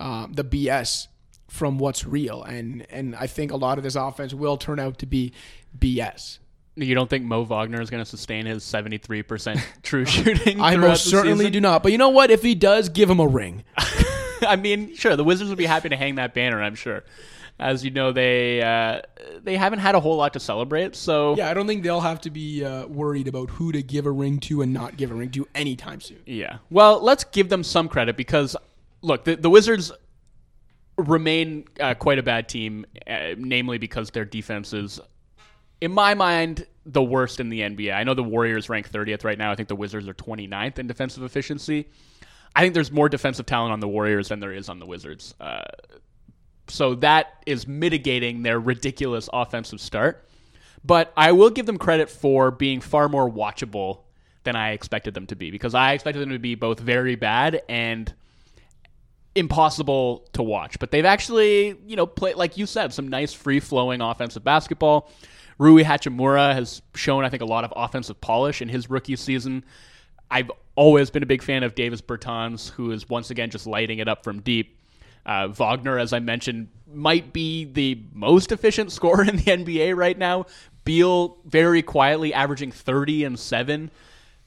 uh, 0.01 0.27
the 0.31 0.43
BS 0.43 1.07
from 1.49 1.79
what's 1.79 2.05
real, 2.07 2.43
and 2.43 2.87
and 2.91 3.15
I 3.15 3.27
think 3.27 3.53
a 3.53 3.57
lot 3.57 3.79
of 3.79 3.85
this 3.85 3.95
offense 3.95 4.35
will 4.35 4.57
turn 4.57 4.81
out 4.81 4.99
to 4.99 5.07
be 5.07 5.33
BS. 5.79 6.39
You 6.77 6.95
don't 6.95 7.11
think 7.11 7.25
Mo 7.25 7.43
Wagner 7.43 7.81
is 7.81 7.91
going 7.91 8.03
to 8.03 8.09
sustain 8.09 8.47
his 8.47 8.65
73% 8.65 9.61
true 9.83 10.05
shooting? 10.07 10.61
I 10.61 10.77
most 10.77 11.11
certainly 11.11 11.39
season? 11.39 11.53
do 11.53 11.61
not. 11.61 11.83
But 11.83 11.93
you 11.93 11.99
know 11.99 12.09
what? 12.09 12.31
If 12.31 12.43
he 12.43 12.55
does, 12.55 12.89
give 12.89 13.11
him 13.11 13.21
a 13.21 13.27
ring. 13.27 13.65
I 14.43 14.57
mean, 14.57 14.95
sure, 14.95 15.17
the 15.17 15.25
Wizards 15.25 15.51
would 15.51 15.59
be 15.59 15.67
happy 15.67 15.91
to 15.91 15.97
hang 15.97 16.15
that 16.15 16.33
banner, 16.33 16.63
I'm 16.63 16.77
sure. 16.77 17.05
As 17.59 17.85
you 17.85 17.91
know, 17.91 18.13
they 18.13 18.63
uh, 18.63 19.03
they 19.43 19.57
haven't 19.57 19.81
had 19.81 19.95
a 19.95 20.01
whole 20.01 20.17
lot 20.17 20.33
to 20.33 20.41
celebrate, 20.41 20.97
so 20.97 21.37
Yeah, 21.37 21.51
I 21.51 21.55
don't 21.55 21.67
think 21.67 21.83
they'll 21.83 22.01
have 22.01 22.23
to 22.23 22.31
be 22.31 22.65
uh, 22.65 22.87
worried 22.87 23.29
about 23.29 23.51
who 23.51 23.71
to 23.73 23.83
give 23.83 24.07
a 24.07 24.11
ring 24.11 24.41
to 24.41 24.63
and 24.63 24.73
not 24.73 24.97
give 24.97 25.11
a 25.11 25.15
ring 25.15 25.31
to 25.33 25.47
anytime 25.55 26.01
soon. 26.01 26.21
Yeah. 26.25 26.59
Well, 26.71 27.03
let's 27.03 27.25
give 27.25 27.51
them 27.51 27.63
some 27.63 27.89
credit 27.89 28.17
because, 28.17 28.57
look, 29.03 29.25
the, 29.25 29.37
the 29.37 29.51
Wizards 29.51 29.93
remain 30.97 31.65
uh, 31.79 31.95
quite 31.95 32.19
a 32.19 32.23
bad 32.23 32.49
team, 32.49 32.85
uh, 33.07 33.35
namely 33.37 33.79
because 33.79 34.11
their 34.11 34.25
defense 34.25 34.73
is, 34.73 35.01
in 35.81 35.93
my 35.93 36.15
mind, 36.15 36.67
the 36.87 37.03
worst 37.03 37.41
in 37.41 37.49
the 37.49 37.61
NBA. 37.61 37.95
I 37.95 38.05
know 38.05 38.15
the 38.15 38.25
Warriors 38.25 38.69
rank 38.69 38.91
30th 38.91 39.25
right 39.25 39.39
now. 39.39 39.51
I 39.53 39.55
think 39.55 39.69
the 39.69 39.77
Wizards 39.77 40.09
are 40.09 40.15
29th 40.15 40.79
in 40.79 40.87
defensive 40.87 41.23
efficiency. 41.23 41.89
I 42.55 42.63
think 42.63 42.75
there's 42.75 42.91
more 42.91 43.09
defensive 43.09 43.47
talent 43.47 43.73
on 43.73 43.81
the 43.81 43.89
Warriors 43.89 44.29
than 44.29 44.41
there 44.41 44.53
is 44.53 44.69
on 44.69 44.79
the 44.79 44.87
Wizards. 44.87 45.35
Uh, 45.41 45.63
so 46.69 46.95
that 46.97 47.43
is 47.47 47.67
mitigating 47.67 48.43
their 48.43 48.59
ridiculous 48.59 49.29
offensive 49.33 49.81
start. 49.81 50.27
But 50.85 51.13
I 51.17 51.33
will 51.33 51.51
give 51.51 51.67
them 51.67 51.79
credit 51.79 52.09
for 52.09 52.51
being 52.51 52.81
far 52.81 53.09
more 53.09 53.31
watchable 53.31 54.01
than 54.45 54.57
I 54.57 54.71
expected 54.71 55.15
them 55.15 55.27
to 55.27 55.37
be 55.37 55.51
because 55.51 55.75
I 55.75 55.93
expected 55.93 56.21
them 56.21 56.31
to 56.31 56.39
be 56.39 56.55
both 56.55 56.81
very 56.81 57.15
bad 57.15 57.63
and 57.69 58.13
impossible 59.35 60.29
to 60.33 60.43
watch. 60.43 60.79
But 60.79 60.91
they've 60.91 61.05
actually, 61.05 61.77
you 61.87 61.97
know, 61.97 62.07
played 62.07 62.37
like 62.37 62.57
you 62.57 62.67
said, 62.67 62.93
some 62.93 63.09
nice 63.09 63.33
free 63.33 63.61
flowing 63.61 64.01
offensive 64.01 64.45
basketball. 64.45 65.11
Rui 65.59 65.85
Hachimura 65.85 66.55
has 66.55 66.81
shown, 66.95 67.25
I 67.25 67.29
think, 67.29 67.43
a 67.43 67.47
lot 67.47 67.65
of 67.65 67.73
offensive 67.77 68.21
polish 68.21 68.63
in 68.63 68.69
his 68.69 68.89
rookie 68.89 69.17
season. 69.17 69.65
I've 70.31 70.51
always 70.75 71.11
been 71.11 71.23
a 71.23 71.27
big 71.27 71.43
fan 71.43 71.63
of 71.63 71.75
Davis 71.75 72.01
Bertans, 72.01 72.71
who 72.71 72.93
is 72.93 73.09
once 73.09 73.31
again 73.31 73.51
just 73.51 73.67
lighting 73.67 73.99
it 73.99 74.09
up 74.09 74.25
from 74.25 74.41
deep. 74.41 74.79
Uh, 75.27 75.49
Wagner, 75.49 75.99
as 75.99 76.15
I 76.15 76.19
mentioned, 76.19 76.69
might 76.91 77.33
be 77.33 77.65
the 77.65 78.03
most 78.15 78.53
efficient 78.53 78.91
scorer 78.93 79.25
in 79.25 79.37
the 79.37 79.43
NBA 79.43 79.95
right 79.95 80.17
now. 80.17 80.47
Beal 80.85 81.37
very 81.45 81.83
quietly 81.83 82.33
averaging 82.33 82.73
30 82.73 83.25
and 83.25 83.39
7. 83.39 83.91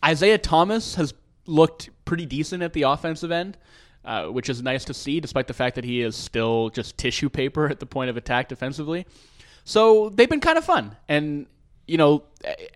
Isaiah 0.04 0.40
Thomas 0.40 0.96
has 0.96 1.14
looked 1.46 1.90
pretty 2.06 2.26
decent 2.26 2.64
at 2.64 2.74
the 2.74 2.84
offensive 2.84 3.32
end, 3.32 3.58
uh, 4.06 4.26
which 4.26 4.50
is 4.50 4.62
nice 4.62 4.86
to 4.86 4.94
see, 4.94 5.20
despite 5.20 5.48
the 5.48 5.54
fact 5.54 5.76
that 5.76 5.84
he 5.84 6.02
is 6.02 6.16
still 6.16 6.70
just 6.70 6.98
tissue 6.98 7.30
paper 7.30 7.68
at 7.70 7.80
the 7.80 7.86
point 7.86 8.10
of 8.10 8.18
attack 8.18 8.50
defensively. 8.50 9.06
So 9.64 10.10
they've 10.10 10.30
been 10.30 10.42
kind 10.42 10.58
of 10.58 10.66
fun. 10.66 10.96
And, 11.08 11.48
you 11.88 11.98
know, 11.98 12.24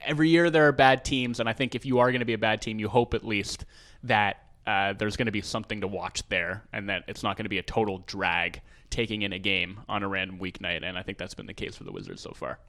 every 0.05 0.29
year 0.29 0.49
there 0.49 0.67
are 0.67 0.71
bad 0.71 1.03
teams. 1.03 1.39
And 1.39 1.49
I 1.49 1.53
think 1.53 1.75
if 1.75 1.85
you 1.85 1.99
are 1.99 2.11
going 2.11 2.19
to 2.19 2.25
be 2.25 2.33
a 2.33 2.37
bad 2.37 2.61
team, 2.61 2.79
you 2.79 2.87
hope 2.87 3.13
at 3.13 3.25
least 3.25 3.65
that 4.03 4.43
uh, 4.65 4.93
there's 4.93 5.17
going 5.17 5.25
to 5.25 5.31
be 5.31 5.41
something 5.41 5.81
to 5.81 5.87
watch 5.87 6.27
there 6.29 6.63
and 6.73 6.89
that 6.89 7.03
it's 7.07 7.23
not 7.23 7.37
going 7.37 7.45
to 7.45 7.49
be 7.49 7.57
a 7.57 7.63
total 7.63 8.03
drag 8.07 8.61
taking 8.89 9.21
in 9.21 9.33
a 9.33 9.39
game 9.39 9.79
on 9.89 10.03
a 10.03 10.07
random 10.07 10.39
weeknight. 10.39 10.83
And 10.83 10.97
I 10.97 11.03
think 11.03 11.17
that's 11.17 11.33
been 11.33 11.45
the 11.45 11.53
case 11.53 11.75
for 11.75 11.83
the 11.83 11.91
Wizards 11.91 12.21
so 12.21 12.31
far. 12.31 12.59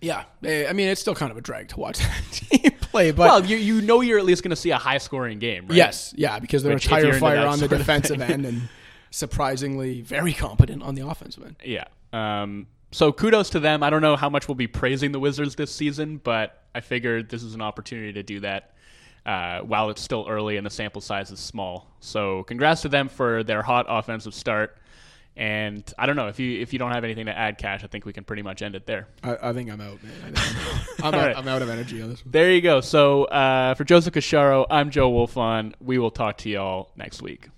Yeah, 0.00 0.24
eh, 0.44 0.66
I 0.68 0.72
mean 0.72 0.88
it's 0.88 1.00
still 1.00 1.14
kind 1.14 1.30
of 1.30 1.36
a 1.36 1.40
drag 1.40 1.68
to 1.68 1.80
watch 1.80 1.98
that 2.00 2.22
team 2.32 2.72
play, 2.80 3.10
but 3.10 3.28
Well, 3.28 3.44
you, 3.44 3.56
you 3.56 3.80
know 3.82 4.00
you're 4.00 4.18
at 4.18 4.24
least 4.24 4.42
going 4.42 4.50
to 4.50 4.56
see 4.56 4.70
a 4.70 4.78
high 4.78 4.98
scoring 4.98 5.38
game, 5.38 5.66
right? 5.66 5.76
yes, 5.76 6.14
yeah, 6.16 6.38
because 6.38 6.62
they're 6.62 6.74
Which, 6.74 6.86
a 6.86 6.88
tire 6.88 7.12
fire 7.18 7.46
on 7.46 7.58
the 7.58 7.68
defensive 7.68 8.20
end 8.20 8.46
and 8.46 8.68
surprisingly 9.10 10.00
very 10.00 10.32
competent 10.32 10.82
on 10.82 10.94
the 10.94 11.06
offensive 11.06 11.44
end. 11.44 11.56
Yeah. 11.64 11.84
Um, 12.12 12.66
so 12.92 13.12
kudos 13.12 13.50
to 13.50 13.60
them. 13.60 13.82
I 13.82 13.90
don't 13.90 14.02
know 14.02 14.16
how 14.16 14.28
much 14.28 14.48
we'll 14.48 14.56
be 14.56 14.66
praising 14.66 15.12
the 15.12 15.20
Wizards 15.20 15.54
this 15.54 15.72
season, 15.72 16.20
but 16.22 16.62
I 16.74 16.80
figured 16.80 17.28
this 17.28 17.42
is 17.42 17.54
an 17.54 17.60
opportunity 17.60 18.12
to 18.14 18.22
do 18.22 18.40
that 18.40 18.72
uh, 19.26 19.60
while 19.60 19.90
it's 19.90 20.00
still 20.00 20.26
early 20.28 20.56
and 20.56 20.66
the 20.66 20.70
sample 20.70 21.00
size 21.00 21.30
is 21.30 21.38
small. 21.38 21.86
So 22.00 22.44
congrats 22.44 22.82
to 22.82 22.88
them 22.88 23.08
for 23.08 23.44
their 23.44 23.62
hot 23.62 23.86
offensive 23.88 24.34
start. 24.34 24.76
And 25.36 25.90
I 25.98 26.06
don't 26.06 26.16
know 26.16 26.28
if 26.28 26.38
you 26.38 26.60
if 26.60 26.72
you 26.72 26.78
don't 26.78 26.92
have 26.92 27.04
anything 27.04 27.26
to 27.26 27.36
add, 27.36 27.56
Cash. 27.56 27.84
I 27.84 27.86
think 27.86 28.04
we 28.04 28.12
can 28.12 28.24
pretty 28.24 28.42
much 28.42 28.62
end 28.62 28.74
it 28.74 28.86
there. 28.86 29.08
I, 29.22 29.36
I 29.42 29.52
think 29.52 29.70
I'm 29.70 29.80
out, 29.80 30.02
man. 30.02 30.12
I 30.22 30.30
think 30.30 30.38
I'm, 30.38 30.56
out. 30.56 30.84
I'm, 30.98 31.14
out, 31.14 31.26
right. 31.26 31.36
I'm 31.36 31.48
out 31.48 31.62
of 31.62 31.70
energy 31.70 32.02
on 32.02 32.10
this 32.10 32.24
one. 32.24 32.32
There 32.32 32.52
you 32.52 32.60
go. 32.60 32.80
So 32.80 33.24
uh, 33.24 33.74
for 33.74 33.84
Joseph 33.84 34.12
Casciaro, 34.12 34.66
I'm 34.70 34.90
Joe 34.90 35.10
Wolfond. 35.10 35.74
We 35.80 35.98
will 35.98 36.10
talk 36.10 36.38
to 36.38 36.50
y'all 36.50 36.90
next 36.96 37.22
week. 37.22 37.48